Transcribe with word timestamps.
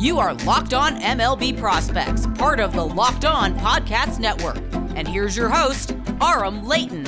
You 0.00 0.18
are 0.18 0.32
Locked 0.32 0.72
On 0.72 0.98
MLB 0.98 1.58
Prospects, 1.58 2.26
part 2.38 2.58
of 2.58 2.72
the 2.72 2.82
Locked 2.82 3.26
On 3.26 3.54
Podcast 3.58 4.18
Network. 4.18 4.56
And 4.96 5.06
here's 5.06 5.36
your 5.36 5.50
host, 5.50 5.94
Aram 6.22 6.64
Leighton. 6.66 7.04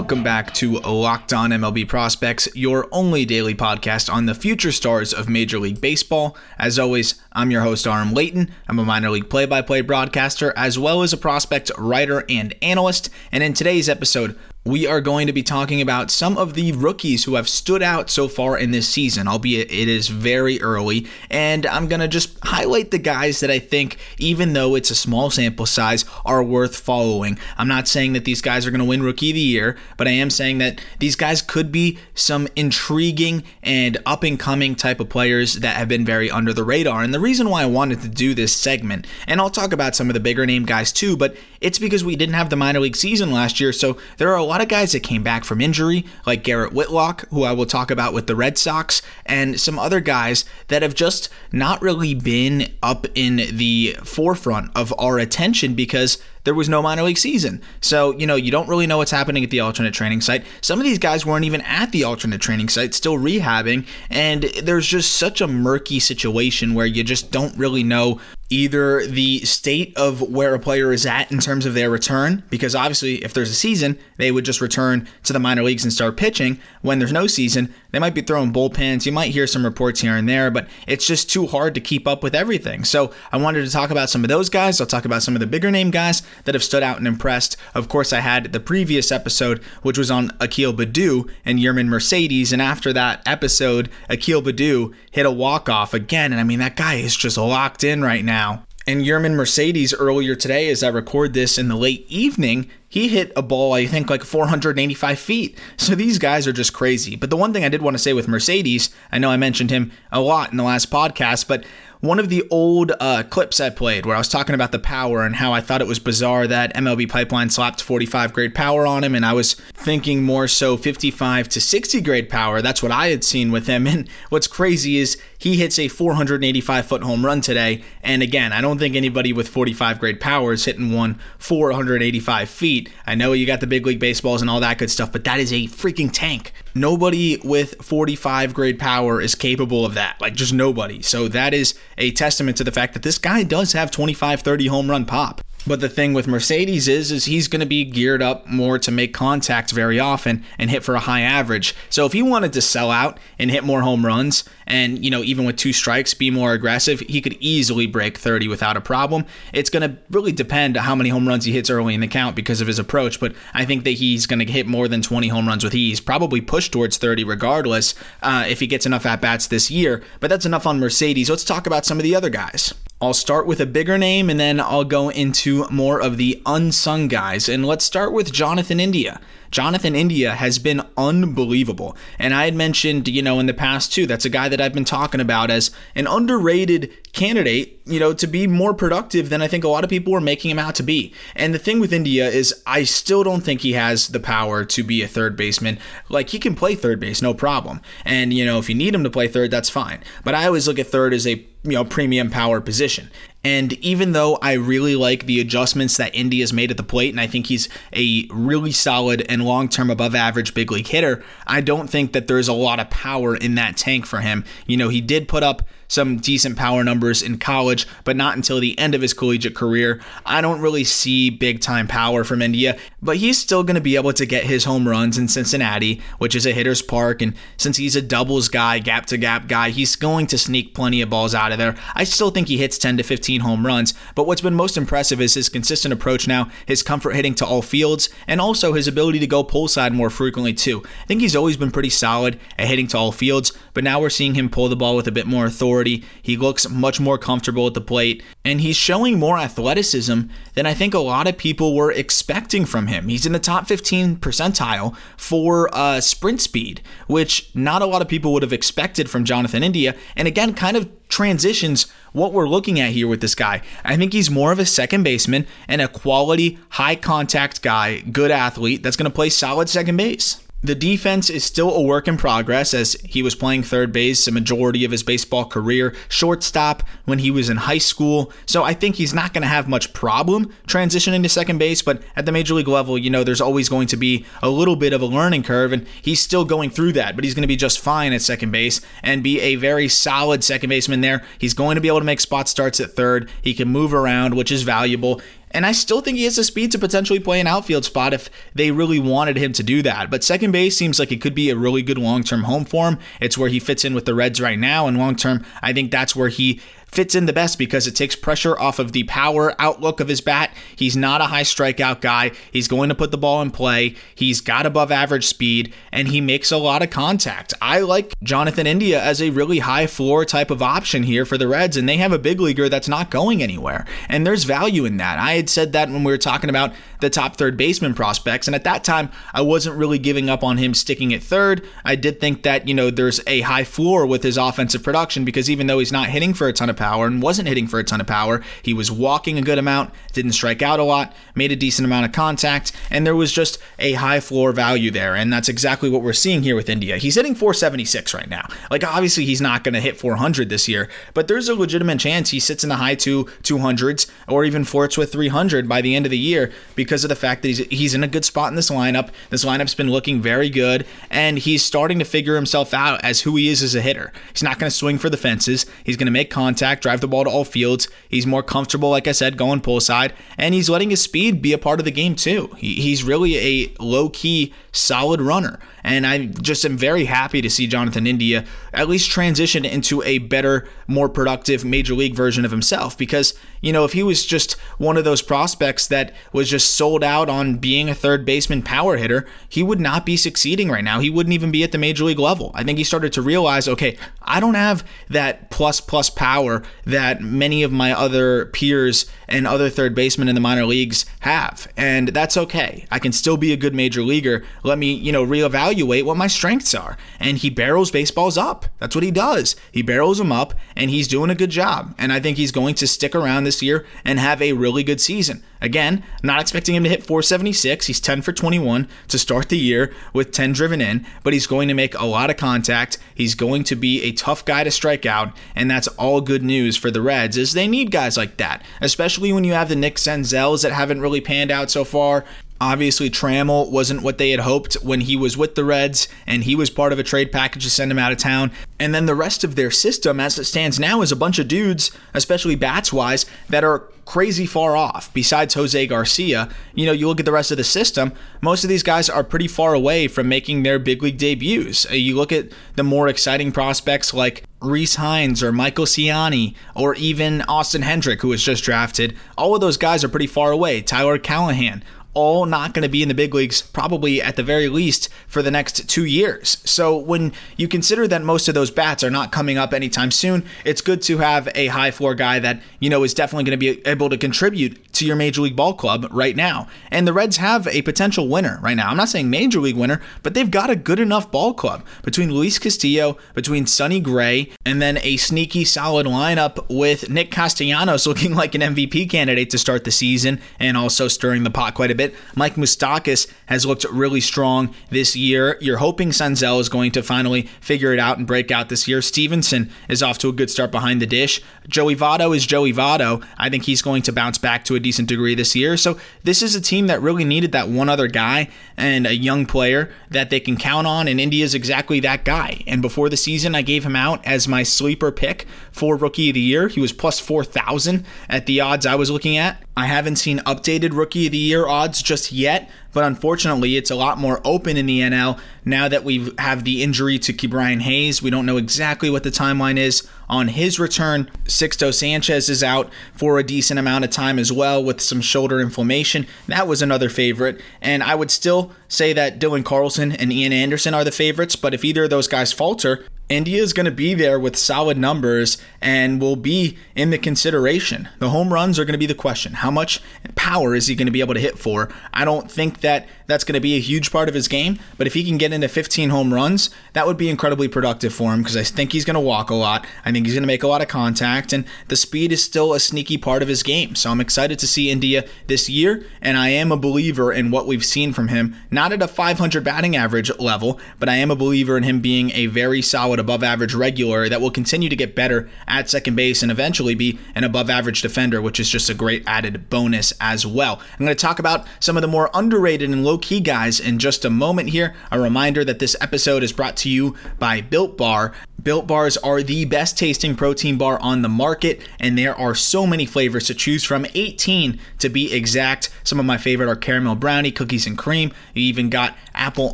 Welcome 0.00 0.24
back 0.24 0.54
to 0.54 0.78
Locked 0.78 1.34
On 1.34 1.50
MLB 1.50 1.86
Prospects, 1.86 2.48
your 2.56 2.88
only 2.90 3.26
daily 3.26 3.54
podcast 3.54 4.10
on 4.10 4.24
the 4.24 4.34
future 4.34 4.72
stars 4.72 5.12
of 5.12 5.28
Major 5.28 5.58
League 5.58 5.82
Baseball. 5.82 6.38
As 6.58 6.78
always, 6.78 7.20
I'm 7.34 7.50
your 7.50 7.60
host, 7.60 7.86
Aram 7.86 8.14
Leighton. 8.14 8.50
I'm 8.66 8.78
a 8.78 8.84
minor 8.84 9.10
league 9.10 9.28
play 9.28 9.44
by 9.44 9.60
play 9.60 9.82
broadcaster, 9.82 10.54
as 10.56 10.78
well 10.78 11.02
as 11.02 11.12
a 11.12 11.18
prospect 11.18 11.70
writer 11.76 12.24
and 12.30 12.54
analyst. 12.62 13.10
And 13.30 13.42
in 13.44 13.52
today's 13.52 13.90
episode, 13.90 14.38
we 14.64 14.86
are 14.86 15.00
going 15.00 15.26
to 15.26 15.32
be 15.32 15.42
talking 15.42 15.80
about 15.80 16.10
some 16.10 16.36
of 16.36 16.52
the 16.52 16.72
rookies 16.72 17.24
who 17.24 17.34
have 17.34 17.48
stood 17.48 17.82
out 17.82 18.10
so 18.10 18.28
far 18.28 18.58
in 18.58 18.72
this 18.72 18.86
season, 18.86 19.26
albeit 19.26 19.72
it 19.72 19.88
is 19.88 20.08
very 20.08 20.60
early. 20.60 21.06
And 21.30 21.64
I'm 21.64 21.88
going 21.88 22.00
to 22.00 22.08
just 22.08 22.38
highlight 22.44 22.90
the 22.90 22.98
guys 22.98 23.40
that 23.40 23.50
I 23.50 23.58
think, 23.58 23.96
even 24.18 24.52
though 24.52 24.74
it's 24.74 24.90
a 24.90 24.94
small 24.94 25.30
sample 25.30 25.64
size, 25.64 26.04
are 26.26 26.42
worth 26.42 26.76
following. 26.76 27.38
I'm 27.56 27.68
not 27.68 27.88
saying 27.88 28.12
that 28.12 28.26
these 28.26 28.42
guys 28.42 28.66
are 28.66 28.70
going 28.70 28.80
to 28.80 28.84
win 28.84 29.02
Rookie 29.02 29.30
of 29.30 29.34
the 29.34 29.40
Year, 29.40 29.78
but 29.96 30.06
I 30.06 30.12
am 30.12 30.28
saying 30.28 30.58
that 30.58 30.84
these 30.98 31.16
guys 31.16 31.40
could 31.40 31.72
be 31.72 31.98
some 32.14 32.46
intriguing 32.54 33.44
and 33.62 33.96
up 34.04 34.22
and 34.24 34.38
coming 34.38 34.74
type 34.74 35.00
of 35.00 35.08
players 35.08 35.54
that 35.54 35.76
have 35.76 35.88
been 35.88 36.04
very 36.04 36.30
under 36.30 36.52
the 36.52 36.64
radar. 36.64 37.02
And 37.02 37.14
the 37.14 37.20
reason 37.20 37.48
why 37.48 37.62
I 37.62 37.66
wanted 37.66 38.02
to 38.02 38.08
do 38.08 38.34
this 38.34 38.54
segment, 38.54 39.06
and 39.26 39.40
I'll 39.40 39.48
talk 39.48 39.72
about 39.72 39.96
some 39.96 40.10
of 40.10 40.14
the 40.14 40.20
bigger 40.20 40.44
name 40.44 40.66
guys 40.66 40.92
too, 40.92 41.16
but 41.16 41.34
it's 41.60 41.78
because 41.78 42.04
we 42.04 42.16
didn't 42.16 42.34
have 42.34 42.50
the 42.50 42.56
minor 42.56 42.80
league 42.80 42.96
season 42.96 43.30
last 43.30 43.60
year. 43.60 43.72
So 43.72 43.96
there 44.16 44.30
are 44.30 44.36
a 44.36 44.44
lot 44.44 44.60
of 44.60 44.68
guys 44.68 44.92
that 44.92 45.00
came 45.00 45.22
back 45.22 45.44
from 45.44 45.60
injury, 45.60 46.06
like 46.26 46.42
Garrett 46.42 46.72
Whitlock, 46.72 47.28
who 47.28 47.44
I 47.44 47.52
will 47.52 47.66
talk 47.66 47.90
about 47.90 48.14
with 48.14 48.26
the 48.26 48.36
Red 48.36 48.58
Sox, 48.58 49.02
and 49.26 49.60
some 49.60 49.78
other 49.78 50.00
guys 50.00 50.44
that 50.68 50.82
have 50.82 50.94
just 50.94 51.28
not 51.52 51.82
really 51.82 52.14
been 52.14 52.72
up 52.82 53.06
in 53.14 53.36
the 53.56 53.96
forefront 54.04 54.70
of 54.74 54.94
our 54.98 55.18
attention 55.18 55.74
because 55.74 56.18
there 56.44 56.54
was 56.54 56.68
no 56.68 56.80
minor 56.80 57.02
league 57.02 57.18
season. 57.18 57.60
So, 57.80 58.16
you 58.16 58.26
know, 58.26 58.36
you 58.36 58.50
don't 58.50 58.68
really 58.68 58.86
know 58.86 58.98
what's 58.98 59.10
happening 59.10 59.44
at 59.44 59.50
the 59.50 59.60
alternate 59.60 59.92
training 59.92 60.22
site. 60.22 60.46
Some 60.62 60.78
of 60.78 60.84
these 60.84 60.98
guys 60.98 61.26
weren't 61.26 61.44
even 61.44 61.60
at 61.62 61.92
the 61.92 62.04
alternate 62.04 62.40
training 62.40 62.70
site, 62.70 62.94
still 62.94 63.18
rehabbing, 63.18 63.86
and 64.08 64.44
there's 64.62 64.86
just 64.86 65.14
such 65.16 65.40
a 65.40 65.46
murky 65.46 66.00
situation 66.00 66.74
where 66.74 66.86
you 66.86 67.04
just 67.04 67.30
don't 67.30 67.56
really 67.56 67.82
know 67.82 68.20
either 68.50 69.06
the 69.06 69.38
state 69.40 69.96
of 69.96 70.20
where 70.20 70.54
a 70.54 70.58
player 70.58 70.92
is 70.92 71.06
at 71.06 71.30
in 71.30 71.38
terms 71.38 71.64
of 71.64 71.74
their 71.74 71.88
return, 71.88 72.42
because 72.50 72.74
obviously, 72.74 73.24
if 73.24 73.32
there's 73.32 73.50
a 73.50 73.54
season, 73.54 73.98
they 74.16 74.32
would 74.32 74.44
just 74.44 74.60
return 74.60 75.08
to 75.22 75.32
the 75.32 75.38
minor 75.38 75.62
leagues 75.62 75.84
and 75.84 75.92
start 75.92 76.16
pitching. 76.16 76.60
When 76.82 76.98
there's 76.98 77.12
no 77.12 77.28
season, 77.28 77.72
they 77.92 78.00
might 78.00 78.14
be 78.14 78.22
throwing 78.22 78.52
bullpens. 78.52 79.06
You 79.06 79.12
might 79.12 79.30
hear 79.32 79.46
some 79.46 79.64
reports 79.64 80.00
here 80.00 80.16
and 80.16 80.28
there, 80.28 80.50
but 80.50 80.68
it's 80.86 81.06
just 81.06 81.30
too 81.30 81.46
hard 81.46 81.74
to 81.74 81.80
keep 81.80 82.08
up 82.08 82.22
with 82.22 82.34
everything. 82.34 82.84
So 82.84 83.12
I 83.30 83.36
wanted 83.36 83.64
to 83.64 83.70
talk 83.70 83.90
about 83.90 84.10
some 84.10 84.24
of 84.24 84.28
those 84.28 84.48
guys. 84.48 84.80
I'll 84.80 84.86
talk 84.86 85.04
about 85.04 85.22
some 85.22 85.36
of 85.36 85.40
the 85.40 85.46
bigger 85.46 85.70
name 85.70 85.90
guys 85.92 86.22
that 86.44 86.54
have 86.56 86.64
stood 86.64 86.82
out 86.82 86.98
and 86.98 87.06
impressed. 87.06 87.56
Of 87.74 87.88
course, 87.88 88.12
I 88.12 88.20
had 88.20 88.52
the 88.52 88.60
previous 88.60 89.12
episode, 89.12 89.62
which 89.82 89.96
was 89.96 90.10
on 90.10 90.32
Akil 90.40 90.72
Baddoo 90.72 91.30
and 91.44 91.60
Yermin 91.60 91.86
Mercedes. 91.86 92.52
And 92.52 92.60
after 92.60 92.92
that 92.92 93.22
episode, 93.26 93.90
Akil 94.08 94.42
Baddoo 94.42 94.92
hit 95.12 95.24
a 95.24 95.30
walk-off 95.30 95.94
again. 95.94 96.32
And 96.32 96.40
I 96.40 96.44
mean, 96.44 96.58
that 96.58 96.74
guy 96.74 96.94
is 96.94 97.16
just 97.16 97.36
locked 97.36 97.84
in 97.84 98.02
right 98.02 98.24
now. 98.24 98.39
And 98.86 99.02
Yermin 99.02 99.34
Mercedes 99.34 99.94
earlier 99.94 100.34
today, 100.34 100.68
as 100.70 100.82
I 100.82 100.88
record 100.88 101.32
this 101.32 101.58
in 101.58 101.68
the 101.68 101.76
late 101.76 102.06
evening, 102.08 102.70
he 102.88 103.08
hit 103.08 103.30
a 103.36 103.42
ball, 103.42 103.72
I 103.72 103.86
think, 103.86 104.08
like 104.08 104.24
485 104.24 105.18
feet. 105.18 105.58
So 105.76 105.94
these 105.94 106.18
guys 106.18 106.46
are 106.46 106.52
just 106.52 106.72
crazy. 106.72 107.14
But 107.14 107.30
the 107.30 107.36
one 107.36 107.52
thing 107.52 107.64
I 107.64 107.68
did 107.68 107.82
want 107.82 107.94
to 107.94 108.02
say 108.02 108.12
with 108.12 108.26
Mercedes, 108.26 108.90
I 109.12 109.18
know 109.18 109.30
I 109.30 109.36
mentioned 109.36 109.70
him 109.70 109.92
a 110.10 110.20
lot 110.20 110.50
in 110.50 110.56
the 110.56 110.64
last 110.64 110.90
podcast, 110.90 111.46
but 111.46 111.64
one 112.00 112.18
of 112.18 112.30
the 112.30 112.46
old 112.50 112.92
uh, 112.98 113.22
clips 113.28 113.60
I 113.60 113.68
played 113.68 114.06
where 114.06 114.14
I 114.14 114.18
was 114.18 114.28
talking 114.28 114.54
about 114.54 114.72
the 114.72 114.78
power 114.78 115.22
and 115.22 115.36
how 115.36 115.52
I 115.52 115.60
thought 115.60 115.82
it 115.82 115.86
was 115.86 115.98
bizarre 115.98 116.46
that 116.46 116.74
MLB 116.74 117.08
Pipeline 117.08 117.50
slapped 117.50 117.82
45 117.82 118.32
grade 118.32 118.54
power 118.54 118.86
on 118.86 119.04
him, 119.04 119.14
and 119.14 119.24
I 119.24 119.34
was 119.34 119.54
thinking 119.54 120.22
more 120.22 120.48
so 120.48 120.76
55 120.76 121.48
to 121.50 121.60
60 121.60 122.00
grade 122.00 122.30
power. 122.30 122.62
That's 122.62 122.82
what 122.82 122.92
I 122.92 123.08
had 123.08 123.24
seen 123.24 123.52
with 123.52 123.66
him. 123.66 123.86
And 123.90 124.08
what's 124.28 124.46
crazy 124.46 124.98
is 124.98 125.20
he 125.36 125.56
hits 125.56 125.76
a 125.76 125.88
485 125.88 126.86
foot 126.86 127.02
home 127.02 127.26
run 127.26 127.40
today. 127.40 127.82
And 128.04 128.22
again, 128.22 128.52
I 128.52 128.60
don't 128.60 128.78
think 128.78 128.94
anybody 128.94 129.32
with 129.32 129.48
45 129.48 129.98
grade 129.98 130.20
power 130.20 130.52
is 130.52 130.64
hitting 130.64 130.92
one 130.92 131.18
485 131.38 132.48
feet. 132.48 132.88
I 133.04 133.16
know 133.16 133.32
you 133.32 133.46
got 133.46 133.60
the 133.60 133.66
big 133.66 133.84
league 133.84 133.98
baseballs 133.98 134.42
and 134.42 134.50
all 134.50 134.60
that 134.60 134.78
good 134.78 134.92
stuff, 134.92 135.10
but 135.10 135.24
that 135.24 135.40
is 135.40 135.52
a 135.52 135.66
freaking 135.66 136.10
tank. 136.12 136.52
Nobody 136.74 137.38
with 137.42 137.82
45 137.82 138.54
grade 138.54 138.78
power 138.78 139.20
is 139.20 139.34
capable 139.34 139.84
of 139.84 139.94
that. 139.94 140.20
Like, 140.20 140.34
just 140.34 140.52
nobody. 140.52 141.02
So, 141.02 141.28
that 141.28 141.54
is 141.54 141.78
a 141.98 142.12
testament 142.12 142.56
to 142.58 142.64
the 142.64 142.72
fact 142.72 142.94
that 142.94 143.02
this 143.02 143.18
guy 143.18 143.42
does 143.42 143.72
have 143.72 143.90
25 143.90 144.40
30 144.40 144.66
home 144.68 144.90
run 144.90 145.04
pop. 145.04 145.40
But 145.66 145.80
the 145.80 145.90
thing 145.90 146.14
with 146.14 146.26
Mercedes 146.26 146.88
is, 146.88 147.12
is 147.12 147.26
he's 147.26 147.46
going 147.46 147.60
to 147.60 147.66
be 147.66 147.84
geared 147.84 148.22
up 148.22 148.46
more 148.46 148.78
to 148.78 148.90
make 148.90 149.12
contact 149.12 149.72
very 149.72 150.00
often 150.00 150.42
and 150.58 150.70
hit 150.70 150.82
for 150.82 150.94
a 150.94 151.00
high 151.00 151.20
average. 151.20 151.74
So 151.90 152.06
if 152.06 152.14
he 152.14 152.22
wanted 152.22 152.54
to 152.54 152.62
sell 152.62 152.90
out 152.90 153.18
and 153.38 153.50
hit 153.50 153.62
more 153.62 153.82
home 153.82 154.06
runs, 154.06 154.44
and 154.66 155.04
you 155.04 155.10
know 155.10 155.22
even 155.22 155.44
with 155.44 155.56
two 155.56 155.72
strikes 155.72 156.14
be 156.14 156.30
more 156.30 156.54
aggressive, 156.54 157.00
he 157.00 157.20
could 157.20 157.36
easily 157.40 157.86
break 157.86 158.16
30 158.16 158.48
without 158.48 158.76
a 158.76 158.80
problem. 158.80 159.26
It's 159.52 159.68
going 159.68 159.88
to 159.88 159.98
really 160.10 160.32
depend 160.32 160.78
on 160.78 160.84
how 160.84 160.94
many 160.94 161.10
home 161.10 161.28
runs 161.28 161.44
he 161.44 161.52
hits 161.52 161.68
early 161.68 161.92
in 161.94 162.00
the 162.00 162.08
count 162.08 162.36
because 162.36 162.62
of 162.62 162.66
his 162.66 162.78
approach. 162.78 163.20
But 163.20 163.34
I 163.52 163.66
think 163.66 163.84
that 163.84 163.92
he's 163.92 164.26
going 164.26 164.44
to 164.44 164.50
hit 164.50 164.66
more 164.66 164.88
than 164.88 165.02
20 165.02 165.28
home 165.28 165.46
runs 165.46 165.62
with 165.62 165.74
ease, 165.74 166.00
probably 166.00 166.40
push 166.40 166.70
towards 166.70 166.96
30 166.96 167.24
regardless 167.24 167.94
uh, 168.22 168.46
if 168.48 168.60
he 168.60 168.66
gets 168.66 168.86
enough 168.86 169.04
at 169.04 169.20
bats 169.20 169.46
this 169.46 169.70
year. 169.70 170.02
But 170.20 170.30
that's 170.30 170.46
enough 170.46 170.66
on 170.66 170.80
Mercedes. 170.80 171.28
Let's 171.28 171.44
talk 171.44 171.66
about 171.66 171.84
some 171.84 171.98
of 171.98 172.02
the 172.02 172.14
other 172.14 172.30
guys. 172.30 172.72
I'll 173.02 173.14
start 173.14 173.46
with 173.46 173.60
a 173.60 173.66
bigger 173.66 173.96
name 173.96 174.28
and 174.28 174.38
then 174.38 174.60
I'll 174.60 174.84
go 174.84 175.08
into 175.08 175.66
more 175.70 176.02
of 176.02 176.18
the 176.18 176.42
unsung 176.44 177.08
guys. 177.08 177.48
And 177.48 177.64
let's 177.64 177.82
start 177.82 178.12
with 178.12 178.30
Jonathan 178.30 178.78
India. 178.78 179.22
Jonathan 179.50 179.96
India 179.96 180.34
has 180.34 180.58
been 180.58 180.82
unbelievable. 180.98 181.96
And 182.18 182.34
I 182.34 182.44
had 182.44 182.54
mentioned, 182.54 183.08
you 183.08 183.22
know, 183.22 183.40
in 183.40 183.46
the 183.46 183.54
past 183.54 183.90
too, 183.90 184.06
that's 184.06 184.26
a 184.26 184.30
guy 184.30 184.50
that 184.50 184.60
I've 184.60 184.74
been 184.74 184.84
talking 184.84 185.20
about 185.20 185.50
as 185.50 185.70
an 185.94 186.06
underrated 186.06 186.92
candidate, 187.14 187.80
you 187.86 187.98
know, 187.98 188.12
to 188.12 188.26
be 188.26 188.46
more 188.46 188.74
productive 188.74 189.30
than 189.30 189.40
I 189.40 189.48
think 189.48 189.64
a 189.64 189.68
lot 189.68 189.82
of 189.82 189.88
people 189.88 190.12
were 190.12 190.20
making 190.20 190.50
him 190.50 190.58
out 190.58 190.74
to 190.74 190.82
be. 190.82 191.14
And 191.34 191.54
the 191.54 191.58
thing 191.58 191.80
with 191.80 191.94
India 191.94 192.28
is 192.28 192.62
I 192.66 192.84
still 192.84 193.24
don't 193.24 193.40
think 193.40 193.62
he 193.62 193.72
has 193.72 194.08
the 194.08 194.20
power 194.20 194.64
to 194.66 194.82
be 194.84 195.02
a 195.02 195.08
third 195.08 195.36
baseman. 195.36 195.78
Like 196.10 196.28
he 196.28 196.38
can 196.38 196.54
play 196.54 196.74
third 196.74 197.00
base, 197.00 197.22
no 197.22 197.32
problem. 197.32 197.80
And, 198.04 198.34
you 198.34 198.44
know, 198.44 198.58
if 198.58 198.68
you 198.68 198.74
need 198.74 198.94
him 198.94 199.04
to 199.04 199.10
play 199.10 199.26
third, 199.26 199.50
that's 199.50 199.70
fine. 199.70 200.04
But 200.22 200.34
I 200.34 200.46
always 200.46 200.68
look 200.68 200.78
at 200.78 200.86
third 200.86 201.14
as 201.14 201.26
a 201.26 201.46
you 201.62 201.72
know 201.72 201.84
premium 201.84 202.30
power 202.30 202.60
position 202.60 203.10
and 203.42 203.72
even 203.74 204.12
though 204.12 204.38
I 204.42 204.54
really 204.54 204.96
like 204.96 205.24
the 205.24 205.40
adjustments 205.40 205.96
that 205.96 206.14
Indy 206.14 206.40
has 206.40 206.52
made 206.52 206.70
at 206.70 206.76
the 206.76 206.82
plate, 206.82 207.10
and 207.10 207.20
I 207.20 207.26
think 207.26 207.46
he's 207.46 207.68
a 207.94 208.26
really 208.30 208.72
solid 208.72 209.24
and 209.30 209.44
long 209.44 209.68
term 209.68 209.88
above 209.88 210.14
average 210.14 210.52
big 210.52 210.70
league 210.70 210.86
hitter, 210.86 211.24
I 211.46 211.62
don't 211.62 211.88
think 211.88 212.12
that 212.12 212.26
there's 212.26 212.48
a 212.48 212.52
lot 212.52 212.80
of 212.80 212.90
power 212.90 213.34
in 213.34 213.54
that 213.54 213.76
tank 213.78 214.04
for 214.04 214.20
him. 214.20 214.44
You 214.66 214.76
know, 214.76 214.88
he 214.88 215.00
did 215.00 215.26
put 215.26 215.42
up 215.42 215.62
some 215.90 216.18
decent 216.18 216.56
power 216.56 216.84
numbers 216.84 217.20
in 217.20 217.36
college, 217.36 217.86
but 218.04 218.16
not 218.16 218.36
until 218.36 218.60
the 218.60 218.78
end 218.78 218.94
of 218.94 219.02
his 219.02 219.12
collegiate 219.12 219.56
career. 219.56 220.00
I 220.24 220.40
don't 220.40 220.60
really 220.60 220.84
see 220.84 221.30
big 221.30 221.60
time 221.60 221.88
power 221.88 222.22
from 222.22 222.40
India, 222.40 222.78
but 223.02 223.16
he's 223.16 223.38
still 223.38 223.64
going 223.64 223.74
to 223.74 223.80
be 223.80 223.96
able 223.96 224.12
to 224.12 224.24
get 224.24 224.44
his 224.44 224.64
home 224.64 224.88
runs 224.88 225.18
in 225.18 225.26
Cincinnati, 225.26 226.00
which 226.18 226.36
is 226.36 226.46
a 226.46 226.52
hitter's 226.52 226.80
park. 226.80 227.20
And 227.20 227.34
since 227.56 227.76
he's 227.76 227.96
a 227.96 228.02
doubles 228.02 228.48
guy, 228.48 228.78
gap 228.78 229.06
to 229.06 229.16
gap 229.16 229.48
guy, 229.48 229.70
he's 229.70 229.96
going 229.96 230.28
to 230.28 230.38
sneak 230.38 230.74
plenty 230.74 231.02
of 231.02 231.10
balls 231.10 231.34
out 231.34 231.50
of 231.50 231.58
there. 231.58 231.74
I 231.94 232.04
still 232.04 232.30
think 232.30 232.46
he 232.46 232.58
hits 232.58 232.78
10 232.78 232.96
to 232.98 233.02
15 233.02 233.40
home 233.40 233.66
runs, 233.66 233.92
but 234.14 234.28
what's 234.28 234.40
been 234.40 234.54
most 234.54 234.76
impressive 234.76 235.20
is 235.20 235.34
his 235.34 235.48
consistent 235.48 235.92
approach 235.92 236.28
now, 236.28 236.48
his 236.66 236.84
comfort 236.84 237.16
hitting 237.16 237.34
to 237.34 237.46
all 237.46 237.62
fields, 237.62 238.08
and 238.28 238.40
also 238.40 238.74
his 238.74 238.86
ability 238.86 239.18
to 239.18 239.26
go 239.26 239.42
pull 239.42 239.66
side 239.66 239.92
more 239.92 240.10
frequently, 240.10 240.54
too. 240.54 240.84
I 241.02 241.06
think 241.06 241.20
he's 241.20 241.34
always 241.34 241.56
been 241.56 241.72
pretty 241.72 241.90
solid 241.90 242.38
at 242.56 242.68
hitting 242.68 242.86
to 242.88 242.98
all 242.98 243.10
fields, 243.10 243.52
but 243.74 243.84
now 243.84 244.00
we're 244.00 244.10
seeing 244.10 244.34
him 244.34 244.48
pull 244.48 244.68
the 244.68 244.76
ball 244.76 244.96
with 244.96 245.06
a 245.06 245.12
bit 245.12 245.26
more 245.26 245.46
authority. 245.46 246.04
He 246.22 246.36
looks 246.36 246.68
much 246.68 247.00
more 247.00 247.18
comfortable 247.18 247.66
at 247.66 247.74
the 247.74 247.80
plate, 247.80 248.22
and 248.44 248.60
he's 248.60 248.76
showing 248.76 249.18
more 249.18 249.38
athleticism 249.38 250.22
than 250.54 250.66
I 250.66 250.74
think 250.74 250.94
a 250.94 250.98
lot 250.98 251.26
of 251.26 251.38
people 251.38 251.74
were 251.74 251.92
expecting 251.92 252.64
from 252.64 252.86
him. 252.86 253.08
He's 253.08 253.26
in 253.26 253.32
the 253.32 253.38
top 253.38 253.66
15 253.66 254.16
percentile 254.16 254.96
for 255.16 255.68
uh, 255.74 256.00
sprint 256.00 256.40
speed, 256.40 256.80
which 257.06 257.50
not 257.54 257.82
a 257.82 257.86
lot 257.86 258.02
of 258.02 258.08
people 258.08 258.32
would 258.32 258.42
have 258.42 258.52
expected 258.52 259.08
from 259.10 259.24
Jonathan 259.24 259.62
India. 259.62 259.94
And 260.16 260.26
again, 260.26 260.54
kind 260.54 260.76
of 260.76 260.90
transitions 261.08 261.86
what 262.12 262.32
we're 262.32 262.48
looking 262.48 262.80
at 262.80 262.90
here 262.90 263.08
with 263.08 263.20
this 263.20 263.34
guy. 263.34 263.62
I 263.84 263.96
think 263.96 264.12
he's 264.12 264.30
more 264.30 264.52
of 264.52 264.58
a 264.58 264.66
second 264.66 265.02
baseman 265.02 265.46
and 265.68 265.80
a 265.80 265.88
quality, 265.88 266.58
high 266.70 266.96
contact 266.96 267.62
guy, 267.62 268.00
good 268.00 268.30
athlete 268.30 268.82
that's 268.82 268.96
going 268.96 269.10
to 269.10 269.14
play 269.14 269.30
solid 269.30 269.68
second 269.68 269.96
base. 269.96 270.42
The 270.62 270.74
defense 270.74 271.30
is 271.30 271.42
still 271.42 271.74
a 271.74 271.80
work 271.80 272.06
in 272.06 272.18
progress 272.18 272.74
as 272.74 272.92
he 273.02 273.22
was 273.22 273.34
playing 273.34 273.62
third 273.62 273.92
base 273.92 274.28
a 274.28 274.30
majority 274.30 274.84
of 274.84 274.90
his 274.90 275.02
baseball 275.02 275.46
career, 275.46 275.94
shortstop 276.08 276.82
when 277.06 277.20
he 277.20 277.30
was 277.30 277.48
in 277.48 277.56
high 277.56 277.78
school. 277.78 278.30
So 278.44 278.62
I 278.62 278.74
think 278.74 278.96
he's 278.96 279.14
not 279.14 279.32
going 279.32 279.40
to 279.40 279.48
have 279.48 279.68
much 279.68 279.94
problem 279.94 280.52
transitioning 280.66 281.22
to 281.22 281.30
second 281.30 281.56
base, 281.56 281.80
but 281.80 282.02
at 282.14 282.26
the 282.26 282.32
major 282.32 282.52
league 282.52 282.68
level, 282.68 282.98
you 282.98 283.08
know, 283.08 283.24
there's 283.24 283.40
always 283.40 283.70
going 283.70 283.86
to 283.88 283.96
be 283.96 284.26
a 284.42 284.50
little 284.50 284.76
bit 284.76 284.92
of 284.92 285.00
a 285.00 285.06
learning 285.06 285.44
curve, 285.44 285.72
and 285.72 285.86
he's 286.02 286.20
still 286.20 286.44
going 286.44 286.68
through 286.68 286.92
that, 286.92 287.14
but 287.14 287.24
he's 287.24 287.34
going 287.34 287.42
to 287.42 287.48
be 287.48 287.56
just 287.56 287.80
fine 287.80 288.12
at 288.12 288.20
second 288.20 288.50
base 288.50 288.82
and 289.02 289.22
be 289.22 289.40
a 289.40 289.56
very 289.56 289.88
solid 289.88 290.44
second 290.44 290.68
baseman 290.68 291.00
there. 291.00 291.24
He's 291.38 291.54
going 291.54 291.76
to 291.76 291.80
be 291.80 291.88
able 291.88 292.00
to 292.00 292.04
make 292.04 292.20
spot 292.20 292.48
starts 292.48 292.80
at 292.80 292.90
third. 292.90 293.30
He 293.40 293.54
can 293.54 293.68
move 293.68 293.94
around, 293.94 294.34
which 294.34 294.52
is 294.52 294.62
valuable. 294.62 295.22
And 295.52 295.66
I 295.66 295.72
still 295.72 296.00
think 296.00 296.16
he 296.16 296.24
has 296.24 296.36
the 296.36 296.44
speed 296.44 296.70
to 296.72 296.78
potentially 296.78 297.18
play 297.18 297.40
an 297.40 297.46
outfield 297.46 297.84
spot 297.84 298.14
if 298.14 298.30
they 298.54 298.70
really 298.70 298.98
wanted 298.98 299.36
him 299.36 299.52
to 299.54 299.62
do 299.62 299.82
that. 299.82 300.10
But 300.10 300.22
second 300.22 300.52
base 300.52 300.76
seems 300.76 300.98
like 300.98 301.10
it 301.10 301.20
could 301.20 301.34
be 301.34 301.50
a 301.50 301.56
really 301.56 301.82
good 301.82 301.98
long 301.98 302.22
term 302.22 302.44
home 302.44 302.64
for 302.64 302.88
him. 302.88 302.98
It's 303.20 303.36
where 303.36 303.48
he 303.48 303.58
fits 303.58 303.84
in 303.84 303.94
with 303.94 304.04
the 304.04 304.14
Reds 304.14 304.40
right 304.40 304.58
now. 304.58 304.86
And 304.86 304.96
long 304.96 305.16
term, 305.16 305.44
I 305.62 305.72
think 305.72 305.90
that's 305.90 306.14
where 306.14 306.28
he 306.28 306.60
fits 306.92 307.14
in 307.14 307.26
the 307.26 307.32
best 307.32 307.58
because 307.58 307.86
it 307.86 307.96
takes 307.96 308.16
pressure 308.16 308.58
off 308.58 308.78
of 308.78 308.92
the 308.92 309.04
power 309.04 309.54
outlook 309.58 310.00
of 310.00 310.08
his 310.08 310.20
bat. 310.20 310.52
He's 310.76 310.96
not 310.96 311.20
a 311.20 311.26
high 311.26 311.42
strikeout 311.42 312.00
guy. 312.00 312.32
He's 312.52 312.68
going 312.68 312.88
to 312.88 312.94
put 312.94 313.10
the 313.10 313.18
ball 313.18 313.42
in 313.42 313.50
play. 313.50 313.94
He's 314.14 314.40
got 314.40 314.66
above 314.66 314.90
average 314.90 315.26
speed 315.26 315.72
and 315.92 316.08
he 316.08 316.20
makes 316.20 316.50
a 316.50 316.56
lot 316.56 316.82
of 316.82 316.90
contact. 316.90 317.54
I 317.60 317.80
like 317.80 318.12
Jonathan 318.22 318.66
India 318.66 319.02
as 319.02 319.20
a 319.20 319.30
really 319.30 319.58
high 319.58 319.86
floor 319.86 320.24
type 320.24 320.50
of 320.50 320.62
option 320.62 321.02
here 321.02 321.24
for 321.24 321.38
the 321.38 321.48
Reds, 321.48 321.76
and 321.76 321.88
they 321.88 321.96
have 321.96 322.12
a 322.12 322.18
big 322.18 322.40
leaguer 322.40 322.68
that's 322.68 322.88
not 322.88 323.10
going 323.10 323.42
anywhere. 323.42 323.86
And 324.08 324.26
there's 324.26 324.44
value 324.44 324.84
in 324.84 324.96
that. 324.98 325.18
I 325.18 325.32
had 325.32 325.50
said 325.50 325.72
that 325.72 325.88
when 325.88 326.04
we 326.04 326.12
were 326.12 326.18
talking 326.18 326.50
about 326.50 326.72
the 327.00 327.10
top 327.10 327.36
third 327.36 327.56
baseman 327.56 327.94
prospects, 327.94 328.46
and 328.46 328.54
at 328.54 328.64
that 328.64 328.84
time, 328.84 329.10
I 329.32 329.40
wasn't 329.40 329.76
really 329.76 329.98
giving 329.98 330.28
up 330.28 330.44
on 330.44 330.58
him 330.58 330.74
sticking 330.74 331.14
at 331.14 331.22
third. 331.22 331.66
I 331.84 331.96
did 331.96 332.20
think 332.20 332.42
that, 332.42 332.68
you 332.68 332.74
know, 332.74 332.90
there's 332.90 333.20
a 333.26 333.40
high 333.40 333.64
floor 333.64 334.06
with 334.06 334.22
his 334.22 334.36
offensive 334.36 334.82
production 334.82 335.24
because 335.24 335.50
even 335.50 335.66
though 335.66 335.78
he's 335.78 335.92
not 335.92 336.08
hitting 336.08 336.34
for 336.34 336.48
a 336.48 336.52
ton 336.52 336.70
of 336.70 336.76
power 336.80 337.06
and 337.06 337.22
wasn't 337.22 337.46
hitting 337.46 337.68
for 337.68 337.78
a 337.78 337.84
ton 337.84 338.00
of 338.00 338.06
power. 338.08 338.42
He 338.62 338.74
was 338.74 338.90
walking 338.90 339.38
a 339.38 339.42
good 339.42 339.58
amount, 339.58 339.92
didn't 340.12 340.32
strike 340.32 340.62
out 340.62 340.80
a 340.80 340.82
lot, 340.82 341.14
made 341.36 341.52
a 341.52 341.56
decent 341.56 341.86
amount 341.86 342.06
of 342.06 342.12
contact, 342.12 342.72
and 342.90 343.06
there 343.06 343.14
was 343.14 343.30
just 343.30 343.58
a 343.78 343.92
high 343.92 344.18
floor 344.18 344.52
value 344.52 344.90
there. 344.90 345.14
And 345.14 345.32
that's 345.32 345.48
exactly 345.48 345.88
what 345.88 346.02
we're 346.02 346.12
seeing 346.12 346.42
here 346.42 346.56
with 346.56 346.68
India. 346.68 346.96
He's 346.96 347.14
hitting 347.14 347.34
476 347.34 348.14
right 348.14 348.28
now. 348.28 348.48
Like, 348.70 348.82
obviously, 348.82 349.26
he's 349.26 349.40
not 349.40 349.62
going 349.62 349.74
to 349.74 349.80
hit 349.80 349.98
400 349.98 350.48
this 350.48 350.66
year, 350.66 350.88
but 351.14 351.28
there's 351.28 351.48
a 351.48 351.54
legitimate 351.54 352.00
chance 352.00 352.30
he 352.30 352.40
sits 352.40 352.64
in 352.64 352.70
the 352.70 352.76
high 352.76 352.94
two 352.94 353.26
200s 353.42 354.10
or 354.26 354.44
even 354.44 354.64
flirts 354.64 354.96
with 354.96 355.12
300 355.12 355.68
by 355.68 355.80
the 355.80 355.94
end 355.94 356.06
of 356.06 356.10
the 356.10 356.18
year 356.18 356.50
because 356.74 357.04
of 357.04 357.08
the 357.08 357.16
fact 357.16 357.42
that 357.42 357.48
he's, 357.48 357.58
he's 357.66 357.94
in 357.94 358.02
a 358.02 358.08
good 358.08 358.24
spot 358.24 358.48
in 358.48 358.56
this 358.56 358.70
lineup. 358.70 359.10
This 359.28 359.44
lineup's 359.44 359.74
been 359.74 359.90
looking 359.90 360.22
very 360.22 360.48
good, 360.48 360.86
and 361.10 361.38
he's 361.38 361.62
starting 361.62 361.98
to 361.98 362.04
figure 362.04 362.36
himself 362.36 362.72
out 362.72 363.04
as 363.04 363.20
who 363.20 363.36
he 363.36 363.48
is 363.48 363.62
as 363.62 363.74
a 363.74 363.82
hitter. 363.82 364.12
He's 364.32 364.42
not 364.42 364.58
going 364.58 364.70
to 364.70 364.76
swing 364.76 364.98
for 364.98 365.10
the 365.10 365.16
fences. 365.16 365.66
He's 365.84 365.96
going 365.96 366.06
to 366.06 366.12
make 366.12 366.30
contact, 366.30 366.69
drive 366.78 367.00
the 367.00 367.08
ball 367.08 367.24
to 367.24 367.30
all 367.30 367.44
fields. 367.44 367.88
He's 368.08 368.26
more 368.26 368.44
comfortable, 368.44 368.90
like 368.90 369.08
I 369.08 369.12
said, 369.12 369.36
going 369.36 369.60
pull 369.60 369.80
side, 369.80 370.12
and 370.38 370.54
he's 370.54 370.70
letting 370.70 370.90
his 370.90 371.02
speed 371.02 371.42
be 371.42 371.52
a 371.52 371.58
part 371.58 371.80
of 371.80 371.84
the 371.84 371.90
game 371.90 372.14
too. 372.14 372.54
He, 372.56 372.74
he's 372.74 373.02
really 373.02 373.36
a 373.38 373.74
low 373.80 374.08
key, 374.10 374.54
solid 374.70 375.20
runner. 375.20 375.58
And 375.82 376.06
I 376.06 376.26
just 376.26 376.64
am 376.64 376.76
very 376.76 377.06
happy 377.06 377.40
to 377.40 377.50
see 377.50 377.66
Jonathan 377.66 378.06
India 378.06 378.44
at 378.72 378.88
least 378.88 379.10
transition 379.10 379.64
into 379.64 380.02
a 380.02 380.18
better, 380.18 380.68
more 380.86 381.08
productive 381.08 381.64
major 381.64 381.94
league 381.94 382.14
version 382.14 382.44
of 382.44 382.50
himself. 382.50 382.98
Because, 382.98 383.34
you 383.62 383.72
know, 383.72 383.84
if 383.84 383.94
he 383.94 384.02
was 384.02 384.26
just 384.26 384.52
one 384.76 384.98
of 384.98 385.04
those 385.04 385.22
prospects 385.22 385.86
that 385.88 386.12
was 386.32 386.50
just 386.50 386.74
sold 386.74 387.02
out 387.02 387.30
on 387.30 387.56
being 387.56 387.88
a 387.88 387.94
third 387.94 388.26
baseman 388.26 388.62
power 388.62 388.98
hitter, 388.98 389.26
he 389.48 389.62
would 389.62 389.80
not 389.80 390.04
be 390.04 390.16
succeeding 390.16 390.68
right 390.68 390.84
now. 390.84 391.00
He 391.00 391.10
wouldn't 391.10 391.32
even 391.32 391.50
be 391.50 391.64
at 391.64 391.72
the 391.72 391.78
major 391.78 392.04
league 392.04 392.18
level. 392.18 392.50
I 392.54 392.62
think 392.62 392.76
he 392.76 392.84
started 392.84 393.12
to 393.14 393.22
realize, 393.22 393.66
okay, 393.66 393.96
I 394.22 394.38
don't 394.38 394.54
have 394.54 394.86
that 395.08 395.50
plus 395.50 395.80
plus 395.80 396.10
power 396.10 396.59
that 396.84 397.20
many 397.20 397.62
of 397.62 397.72
my 397.72 397.92
other 397.92 398.46
peers 398.46 399.06
and 399.28 399.46
other 399.46 399.70
third 399.70 399.94
basemen 399.94 400.28
in 400.28 400.34
the 400.34 400.40
minor 400.40 400.66
leagues 400.66 401.06
have. 401.20 401.72
And 401.76 402.08
that's 402.08 402.36
okay. 402.36 402.86
I 402.90 402.98
can 402.98 403.12
still 403.12 403.36
be 403.36 403.52
a 403.52 403.56
good 403.56 403.74
major 403.74 404.02
leaguer. 404.02 404.44
Let 404.62 404.78
me, 404.78 404.92
you 404.92 405.12
know, 405.12 405.24
reevaluate 405.24 406.04
what 406.04 406.16
my 406.16 406.26
strengths 406.26 406.74
are. 406.74 406.96
And 407.18 407.38
he 407.38 407.50
barrels 407.50 407.90
baseballs 407.90 408.36
up. 408.36 408.66
That's 408.78 408.94
what 408.94 409.04
he 409.04 409.10
does. 409.10 409.56
He 409.72 409.82
barrels 409.82 410.18
them 410.18 410.32
up 410.32 410.54
and 410.76 410.90
he's 410.90 411.08
doing 411.08 411.30
a 411.30 411.34
good 411.34 411.50
job. 411.50 411.94
And 411.98 412.12
I 412.12 412.20
think 412.20 412.36
he's 412.36 412.52
going 412.52 412.74
to 412.76 412.86
stick 412.86 413.14
around 413.14 413.44
this 413.44 413.62
year 413.62 413.86
and 414.04 414.18
have 414.18 414.42
a 414.42 414.52
really 414.52 414.82
good 414.82 415.00
season. 415.00 415.42
Again, 415.60 416.02
not 416.22 416.40
expecting 416.40 416.74
him 416.74 416.84
to 416.84 416.88
hit 416.88 417.04
476. 417.04 417.86
He's 417.86 418.00
10 418.00 418.22
for 418.22 418.32
21 418.32 418.88
to 419.08 419.18
start 419.18 419.50
the 419.50 419.58
year 419.58 419.92
with 420.14 420.32
10 420.32 420.52
driven 420.52 420.80
in, 420.80 421.06
but 421.22 421.34
he's 421.34 421.46
going 421.46 421.68
to 421.68 421.74
make 421.74 421.94
a 421.94 422.06
lot 422.06 422.30
of 422.30 422.38
contact. 422.38 422.98
He's 423.14 423.34
going 423.34 423.64
to 423.64 423.76
be 423.76 424.02
a 424.02 424.12
tough 424.12 424.44
guy 424.44 424.64
to 424.64 424.70
strike 424.70 425.04
out, 425.04 425.36
and 425.54 425.70
that's 425.70 425.88
all 425.88 426.22
good 426.22 426.42
news 426.50 426.76
for 426.76 426.90
the 426.90 427.00
Reds 427.00 427.38
is 427.38 427.54
they 427.54 427.66
need 427.66 427.90
guys 427.90 428.16
like 428.18 428.36
that, 428.36 428.62
especially 428.82 429.32
when 429.32 429.44
you 429.44 429.54
have 429.54 429.70
the 429.70 429.76
Nick 429.76 429.96
Senzels 429.96 430.62
that 430.62 430.72
haven't 430.72 431.00
really 431.00 431.22
panned 431.22 431.50
out 431.50 431.70
so 431.70 431.84
far. 431.84 432.24
Obviously, 432.60 433.08
Trammell 433.08 433.70
wasn't 433.70 434.02
what 434.02 434.18
they 434.18 434.30
had 434.30 434.40
hoped 434.40 434.74
when 434.74 435.00
he 435.00 435.16
was 435.16 435.34
with 435.34 435.54
the 435.54 435.64
Reds, 435.64 436.08
and 436.26 436.44
he 436.44 436.54
was 436.54 436.68
part 436.68 436.92
of 436.92 436.98
a 436.98 437.02
trade 437.02 437.32
package 437.32 437.64
to 437.64 437.70
send 437.70 437.90
him 437.90 437.98
out 437.98 438.12
of 438.12 438.18
town. 438.18 438.50
And 438.78 438.94
then 438.94 439.06
the 439.06 439.14
rest 439.14 439.44
of 439.44 439.56
their 439.56 439.70
system, 439.70 440.20
as 440.20 440.38
it 440.38 440.44
stands 440.44 440.78
now, 440.78 441.00
is 441.00 441.10
a 441.10 441.16
bunch 441.16 441.38
of 441.38 441.48
dudes, 441.48 441.90
especially 442.12 442.56
bats 442.56 442.92
wise, 442.92 443.24
that 443.48 443.64
are 443.64 443.88
crazy 444.04 444.44
far 444.44 444.76
off. 444.76 445.12
Besides 445.14 445.54
Jose 445.54 445.86
Garcia, 445.86 446.50
you 446.74 446.84
know, 446.84 446.92
you 446.92 447.06
look 447.06 447.20
at 447.20 447.26
the 447.26 447.32
rest 447.32 447.50
of 447.50 447.56
the 447.56 447.64
system, 447.64 448.12
most 448.42 448.64
of 448.64 448.68
these 448.68 448.82
guys 448.82 449.08
are 449.08 449.24
pretty 449.24 449.46
far 449.46 449.72
away 449.72 450.08
from 450.08 450.28
making 450.28 450.62
their 450.62 450.78
big 450.78 451.02
league 451.02 451.16
debuts. 451.16 451.88
Uh, 451.88 451.94
you 451.94 452.16
look 452.16 452.32
at 452.32 452.48
the 452.74 452.82
more 452.82 453.08
exciting 453.08 453.52
prospects 453.52 454.12
like 454.12 454.44
Rece 454.60 454.96
Hinds 454.96 455.42
or 455.42 455.52
Michael 455.52 455.86
Siani 455.86 456.54
or 456.74 456.94
even 456.96 457.42
Austin 457.42 457.82
Hendrick, 457.82 458.20
who 458.20 458.28
was 458.28 458.42
just 458.42 458.64
drafted. 458.64 459.16
All 459.38 459.54
of 459.54 459.60
those 459.60 459.76
guys 459.76 460.02
are 460.02 460.08
pretty 460.08 460.26
far 460.26 460.50
away. 460.50 460.82
Tyler 460.82 461.18
Callihan 461.18 461.82
all 462.14 462.46
not 462.46 462.74
going 462.74 462.82
to 462.82 462.88
be 462.88 463.02
in 463.02 463.08
the 463.08 463.14
big 463.14 463.34
leagues 463.34 463.62
probably 463.62 464.20
at 464.20 464.36
the 464.36 464.42
very 464.42 464.68
least 464.68 465.08
for 465.26 465.42
the 465.42 465.50
next 465.50 465.88
two 465.88 466.04
years. 466.04 466.58
So 466.64 466.96
when 466.96 467.32
you 467.56 467.68
consider 467.68 468.08
that 468.08 468.22
most 468.22 468.48
of 468.48 468.54
those 468.54 468.70
bats 468.70 469.04
are 469.04 469.10
not 469.10 469.30
coming 469.30 469.58
up 469.58 469.72
anytime 469.72 470.10
soon, 470.10 470.44
it's 470.64 470.80
good 470.80 471.02
to 471.02 471.18
have 471.18 471.48
a 471.54 471.68
high 471.68 471.90
floor 471.90 472.14
guy 472.14 472.38
that, 472.40 472.60
you 472.80 472.90
know, 472.90 473.04
is 473.04 473.14
definitely 473.14 473.44
going 473.44 473.58
to 473.58 473.74
be 473.74 473.86
able 473.86 474.10
to 474.10 474.18
contribute 474.18 474.89
to 475.00 475.06
your 475.06 475.16
major 475.16 475.40
league 475.42 475.56
ball 475.56 475.74
club 475.74 476.06
right 476.10 476.36
now. 476.36 476.68
And 476.90 477.06
the 477.06 477.12
Reds 477.12 477.38
have 477.38 477.66
a 477.66 477.82
potential 477.82 478.28
winner 478.28 478.60
right 478.62 478.76
now. 478.76 478.88
I'm 478.88 478.96
not 478.96 479.08
saying 479.08 479.28
major 479.28 479.58
league 479.58 479.76
winner, 479.76 480.00
but 480.22 480.34
they've 480.34 480.50
got 480.50 480.70
a 480.70 480.76
good 480.76 481.00
enough 481.00 481.30
ball 481.30 481.54
club 481.54 481.84
between 482.02 482.32
Luis 482.32 482.58
Castillo, 482.58 483.16
between 483.34 483.66
Sonny 483.66 483.98
Gray, 483.98 484.50
and 484.64 484.80
then 484.80 484.98
a 485.02 485.16
sneaky 485.16 485.64
solid 485.64 486.06
lineup 486.06 486.64
with 486.68 487.10
Nick 487.10 487.30
Castellanos 487.30 488.06
looking 488.10 488.34
like 488.34 488.54
an 488.54 488.60
MVP 488.60 489.10
candidate 489.10 489.50
to 489.50 489.58
start 489.58 489.84
the 489.84 489.90
season 489.90 490.40
and 490.58 490.76
also 490.76 491.08
stirring 491.08 491.44
the 491.44 491.50
pot 491.50 491.74
quite 491.74 491.90
a 491.90 491.94
bit. 491.94 492.14
Mike 492.36 492.54
Moustakas 492.54 493.26
has 493.46 493.64
looked 493.64 493.84
really 493.84 494.20
strong 494.20 494.74
this 494.90 495.16
year. 495.16 495.56
You're 495.60 495.78
hoping 495.78 496.10
Senzel 496.10 496.60
is 496.60 496.68
going 496.68 496.92
to 496.92 497.02
finally 497.02 497.42
figure 497.60 497.92
it 497.92 497.98
out 497.98 498.18
and 498.18 498.26
break 498.26 498.50
out 498.50 498.68
this 498.68 498.86
year. 498.86 499.00
Stephenson 499.00 499.70
is 499.88 500.02
off 500.02 500.18
to 500.18 500.28
a 500.28 500.32
good 500.32 500.50
start 500.50 500.70
behind 500.70 501.00
the 501.00 501.06
dish. 501.06 501.42
Joey 501.68 501.96
Votto 501.96 502.36
is 502.36 502.46
Joey 502.46 502.72
Votto. 502.72 503.24
I 503.38 503.48
think 503.48 503.64
he's 503.64 503.80
going 503.80 504.02
to 504.02 504.12
bounce 504.12 504.36
back 504.36 504.64
to 504.64 504.74
a 504.74 504.80
decent 504.80 504.89
degree 504.98 505.34
this 505.34 505.54
year. 505.54 505.76
So 505.76 505.98
this 506.22 506.42
is 506.42 506.54
a 506.54 506.60
team 506.60 506.86
that 506.88 507.00
really 507.00 507.24
needed 507.24 507.52
that 507.52 507.68
one 507.68 507.88
other 507.88 508.06
guy 508.06 508.48
and 508.76 509.06
a 509.06 509.14
young 509.14 509.46
player 509.46 509.92
that 510.10 510.30
they 510.30 510.40
can 510.40 510.56
count 510.56 510.86
on, 510.86 511.08
and 511.08 511.20
India 511.20 511.44
is 511.44 511.54
exactly 511.54 512.00
that 512.00 512.24
guy. 512.24 512.62
And 512.66 512.82
before 512.82 513.08
the 513.08 513.16
season, 513.16 513.54
I 513.54 513.62
gave 513.62 513.84
him 513.84 513.96
out 513.96 514.24
as 514.26 514.48
my 514.48 514.62
sleeper 514.62 515.12
pick 515.12 515.46
for 515.70 515.96
Rookie 515.96 516.30
of 516.30 516.34
the 516.34 516.40
Year. 516.40 516.68
He 516.68 516.80
was 516.80 516.92
plus 516.92 517.20
4,000 517.20 518.04
at 518.28 518.46
the 518.46 518.60
odds 518.60 518.86
I 518.86 518.94
was 518.94 519.10
looking 519.10 519.36
at. 519.36 519.62
I 519.76 519.86
haven't 519.86 520.16
seen 520.16 520.40
updated 520.40 520.96
Rookie 520.96 521.26
of 521.26 521.32
the 521.32 521.38
Year 521.38 521.66
odds 521.66 522.02
just 522.02 522.32
yet, 522.32 522.70
but 522.92 523.04
unfortunately, 523.04 523.76
it's 523.76 523.90
a 523.90 523.94
lot 523.94 524.18
more 524.18 524.40
open 524.44 524.76
in 524.76 524.86
the 524.86 525.00
NL 525.00 525.38
now 525.64 525.88
that 525.88 526.04
we 526.04 526.32
have 526.38 526.64
the 526.64 526.82
injury 526.82 527.18
to 527.20 527.32
Ke'Bryan 527.32 527.80
Hayes. 527.82 528.22
We 528.22 528.30
don't 528.30 528.46
know 528.46 528.56
exactly 528.56 529.10
what 529.10 529.22
the 529.22 529.30
timeline 529.30 529.76
is 529.76 530.08
on 530.28 530.48
his 530.48 530.78
return. 530.78 531.30
Sixto 531.44 531.92
Sanchez 531.92 532.48
is 532.48 532.62
out 532.62 532.90
for 533.14 533.38
a 533.38 533.44
decent 533.44 533.78
amount 533.78 534.04
of 534.04 534.10
time 534.10 534.38
as 534.38 534.52
well 534.52 534.82
with 534.82 535.00
some 535.00 535.20
shoulder 535.20 535.60
inflammation. 535.60 536.26
That 536.48 536.66
was 536.66 536.82
another 536.82 537.08
favorite. 537.08 537.60
And 537.80 538.02
I 538.02 538.14
would 538.14 538.30
still 538.30 538.72
say 538.88 539.12
that 539.12 539.38
Dylan 539.38 539.64
Carlson 539.64 540.12
and 540.12 540.32
Ian 540.32 540.52
Anderson 540.52 540.94
are 540.94 541.04
the 541.04 541.12
favorites, 541.12 541.56
but 541.56 541.74
if 541.74 541.84
either 541.84 542.04
of 542.04 542.10
those 542.10 542.28
guys 542.28 542.52
falter, 542.52 543.04
India 543.30 543.62
is 543.62 543.72
going 543.72 543.84
to 543.84 543.92
be 543.92 544.12
there 544.12 544.40
with 544.40 544.56
solid 544.56 544.98
numbers 544.98 545.56
and 545.80 546.20
will 546.20 546.34
be 546.34 546.76
in 546.96 547.10
the 547.10 547.16
consideration. 547.16 548.08
The 548.18 548.30
home 548.30 548.52
runs 548.52 548.76
are 548.76 548.84
going 548.84 548.94
to 548.94 548.98
be 548.98 549.06
the 549.06 549.14
question. 549.14 549.54
How 549.54 549.70
much 549.70 550.02
power 550.34 550.74
is 550.74 550.88
he 550.88 550.96
going 550.96 551.06
to 551.06 551.12
be 551.12 551.20
able 551.20 551.34
to 551.34 551.40
hit 551.40 551.56
for? 551.56 551.88
I 552.12 552.24
don't 552.24 552.50
think 552.50 552.80
that 552.80 553.08
that's 553.28 553.44
going 553.44 553.54
to 553.54 553.60
be 553.60 553.76
a 553.76 553.80
huge 553.80 554.10
part 554.10 554.28
of 554.28 554.34
his 554.34 554.48
game, 554.48 554.80
but 554.98 555.06
if 555.06 555.14
he 555.14 555.22
can 555.22 555.38
get 555.38 555.52
into 555.52 555.68
15 555.68 556.10
home 556.10 556.34
runs, 556.34 556.70
that 556.92 557.06
would 557.06 557.16
be 557.16 557.30
incredibly 557.30 557.68
productive 557.68 558.12
for 558.12 558.34
him 558.34 558.40
because 558.42 558.56
I 558.56 558.64
think 558.64 558.92
he's 558.92 559.04
going 559.04 559.14
to 559.14 559.20
walk 559.20 559.48
a 559.48 559.54
lot. 559.54 559.86
I 560.04 560.10
think 560.10 560.26
he's 560.26 560.34
going 560.34 560.42
to 560.42 560.48
make 560.48 560.64
a 560.64 560.68
lot 560.68 560.82
of 560.82 560.88
contact, 560.88 561.52
and 561.52 561.64
the 561.86 561.94
speed 561.94 562.32
is 562.32 562.42
still 562.42 562.74
a 562.74 562.80
sneaky 562.80 563.16
part 563.16 563.42
of 563.42 563.48
his 563.48 563.62
game. 563.62 563.94
So 563.94 564.10
I'm 564.10 564.20
excited 564.20 564.58
to 564.58 564.66
see 564.66 564.90
India 564.90 565.24
this 565.46 565.70
year, 565.70 566.04
and 566.20 566.36
I 566.36 566.48
am 566.48 566.72
a 566.72 566.76
believer 566.76 567.32
in 567.32 567.52
what 567.52 567.68
we've 567.68 567.84
seen 567.84 568.12
from 568.12 568.26
him. 568.26 568.56
Not 568.72 568.92
at 568.92 569.02
a 569.02 569.06
500 569.06 569.62
batting 569.62 569.94
average 569.94 570.36
level, 570.40 570.80
but 570.98 571.08
I 571.08 571.14
am 571.14 571.30
a 571.30 571.36
believer 571.36 571.76
in 571.76 571.84
him 571.84 572.00
being 572.00 572.32
a 572.32 572.46
very 572.46 572.82
solid 572.82 573.19
above 573.20 573.44
average 573.44 573.74
regular 573.74 574.28
that 574.28 574.40
will 574.40 574.50
continue 574.50 574.88
to 574.88 574.96
get 574.96 575.14
better 575.14 575.48
at 575.68 575.88
second 575.88 576.16
base 576.16 576.42
and 576.42 576.50
eventually 576.50 576.94
be 576.94 577.18
an 577.34 577.44
above 577.44 577.70
average 577.70 578.02
defender, 578.02 578.42
which 578.42 578.58
is 578.58 578.68
just 578.68 578.90
a 578.90 578.94
great 578.94 579.22
added 579.26 579.70
bonus 579.70 580.12
as 580.20 580.44
well. 580.44 580.80
I'm 580.92 581.04
going 581.04 581.08
to 581.08 581.14
talk 581.14 581.38
about 581.38 581.66
some 581.78 581.96
of 581.96 582.02
the 582.02 582.08
more 582.08 582.30
underrated 582.34 582.90
and 582.90 583.04
low 583.04 583.18
key 583.18 583.40
guys 583.40 583.78
in 583.78 583.98
just 583.98 584.24
a 584.24 584.30
moment 584.30 584.70
here. 584.70 584.94
A 585.12 585.20
reminder 585.20 585.64
that 585.64 585.78
this 585.78 585.94
episode 586.00 586.42
is 586.42 586.52
brought 586.52 586.76
to 586.78 586.90
you 586.90 587.16
by 587.38 587.60
Built 587.60 587.96
Bar. 587.96 588.32
Built 588.62 588.86
Bars 588.86 589.16
are 589.18 589.42
the 589.42 589.64
best 589.64 589.96
tasting 589.96 590.36
protein 590.36 590.76
bar 590.76 590.98
on 591.00 591.22
the 591.22 591.28
market, 591.28 591.80
and 591.98 592.18
there 592.18 592.34
are 592.34 592.54
so 592.54 592.86
many 592.86 593.06
flavors 593.06 593.46
to 593.46 593.54
choose 593.54 593.84
from 593.84 594.04
18 594.14 594.78
to 594.98 595.08
be 595.08 595.32
exact. 595.32 595.88
Some 596.04 596.20
of 596.20 596.26
my 596.26 596.36
favorite 596.36 596.68
are 596.68 596.76
caramel 596.76 597.14
brownie, 597.14 597.52
cookies 597.52 597.86
and 597.86 597.96
cream. 597.96 598.32
You 598.54 598.64
even 598.64 598.90
got 598.90 599.16
apple 599.34 599.72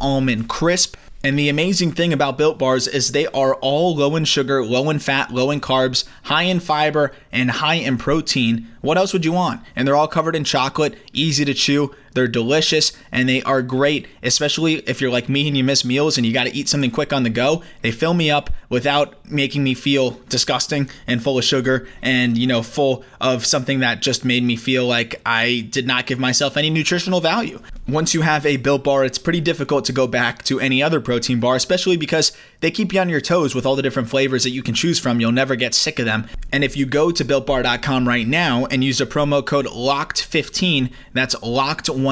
almond 0.01 0.49
crisp. 0.49 0.97
And 1.27 1.37
the 1.37 1.49
amazing 1.49 1.91
thing 1.91 2.13
about 2.13 2.39
Built 2.39 2.57
Bars 2.57 2.87
is 2.87 3.11
they 3.11 3.27
are 3.27 3.57
all 3.57 3.97
low 3.97 4.15
in 4.15 4.25
sugar, 4.25 4.65
low 4.65 4.89
in 4.91 5.01
fat, 5.01 5.33
low 5.33 5.51
in 5.51 5.61
carbs, 5.61 6.05
high 6.23 6.45
in 6.45 6.61
fiber, 6.61 7.11
and 7.33 7.51
high 7.51 7.75
in 7.75 7.99
protein. 7.99 8.69
What 8.81 8.97
else 8.97 9.13
would 9.13 9.25
you 9.25 9.33
want? 9.33 9.61
And 9.75 9.89
they're 9.89 9.97
all 9.97 10.07
covered 10.07 10.37
in 10.37 10.45
chocolate, 10.45 10.97
easy 11.13 11.45
to 11.45 11.53
chew. 11.53 11.93
They're 12.17 12.27
delicious 12.27 12.93
and 13.13 13.29
they 13.29 13.43
are 13.43 13.61
great, 13.61 14.09
especially 14.23 14.77
if 14.89 15.01
you're 15.01 15.11
like 15.11 15.29
me 15.29 15.47
and 15.47 15.57
you 15.57 15.63
miss 15.63 15.85
meals 15.85 16.17
and 16.17 16.27
you 16.27 16.33
got 16.33 16.45
to 16.45 16.55
eat 16.55 16.69
something 16.69 16.91
quick 16.91 17.13
on 17.13 17.25
the 17.25 17.31
go. 17.31 17.63
They 17.83 17.93
fill 17.93 18.15
me 18.15 18.31
up 18.31 18.51
without 18.71 19.31
making 19.31 19.63
me 19.63 19.75
feel 19.75 20.13
disgusting 20.29 20.89
and 21.07 21.23
full 21.23 21.39
of 21.39 21.45
sugar 21.45 21.87
and, 22.01 22.39
you 22.39 22.47
know, 22.47 22.63
full 22.63 23.05
of 23.21 23.45
something 23.45 23.81
that 23.81 24.01
just 24.01 24.25
made 24.25 24.43
me 24.43 24.57
feel 24.57 24.87
like 24.87 25.21
I 25.27 25.69
did 25.71 25.87
not 25.87 26.07
give 26.07 26.19
myself 26.19 26.57
any 26.57 26.71
nutritional 26.71 27.21
value. 27.21 27.61
Once 27.87 28.15
you 28.15 28.23
have 28.23 28.45
a 28.45 28.57
built 28.57 28.83
bar, 28.83 29.05
it's 29.05 29.19
pretty 29.19 29.41
difficult 29.41 29.85
to 29.85 29.93
go 29.93 30.07
back 30.09 30.43
to 30.43 30.59
any 30.59 30.83
other 30.83 31.01
protein 31.01 31.39
bar, 31.39 31.55
especially 31.55 31.97
because 31.97 32.33
they 32.61 32.71
keep 32.71 32.93
you 32.93 33.01
on 33.01 33.09
your 33.09 33.21
toes 33.21 33.55
with 33.55 33.65
all 33.65 33.77
the 33.77 33.83
different 33.83 34.09
flavors 34.09 34.43
that 34.43 34.51
you 34.51 34.63
can 34.63 34.75
choose 34.75 34.99
from. 34.99 35.21
You'll 35.21 35.31
never 35.31 35.55
get 35.55 35.75
sick 35.75 35.99
of 35.99 36.07
them. 36.07 36.27
And 36.51 36.65
if 36.65 36.77
you 36.77 36.87
go 36.87 37.13
to 37.13 37.25
builtbar.com 37.25 38.09
right 38.09 38.27
now 38.27 38.67
and 38.67 38.83
use 38.83 38.99
the 38.99 39.07
promo 39.07 39.45
code 39.45 39.67
LOCKED15, 39.67 40.91
that's 41.13 41.35
LOCKED15, 41.37 42.06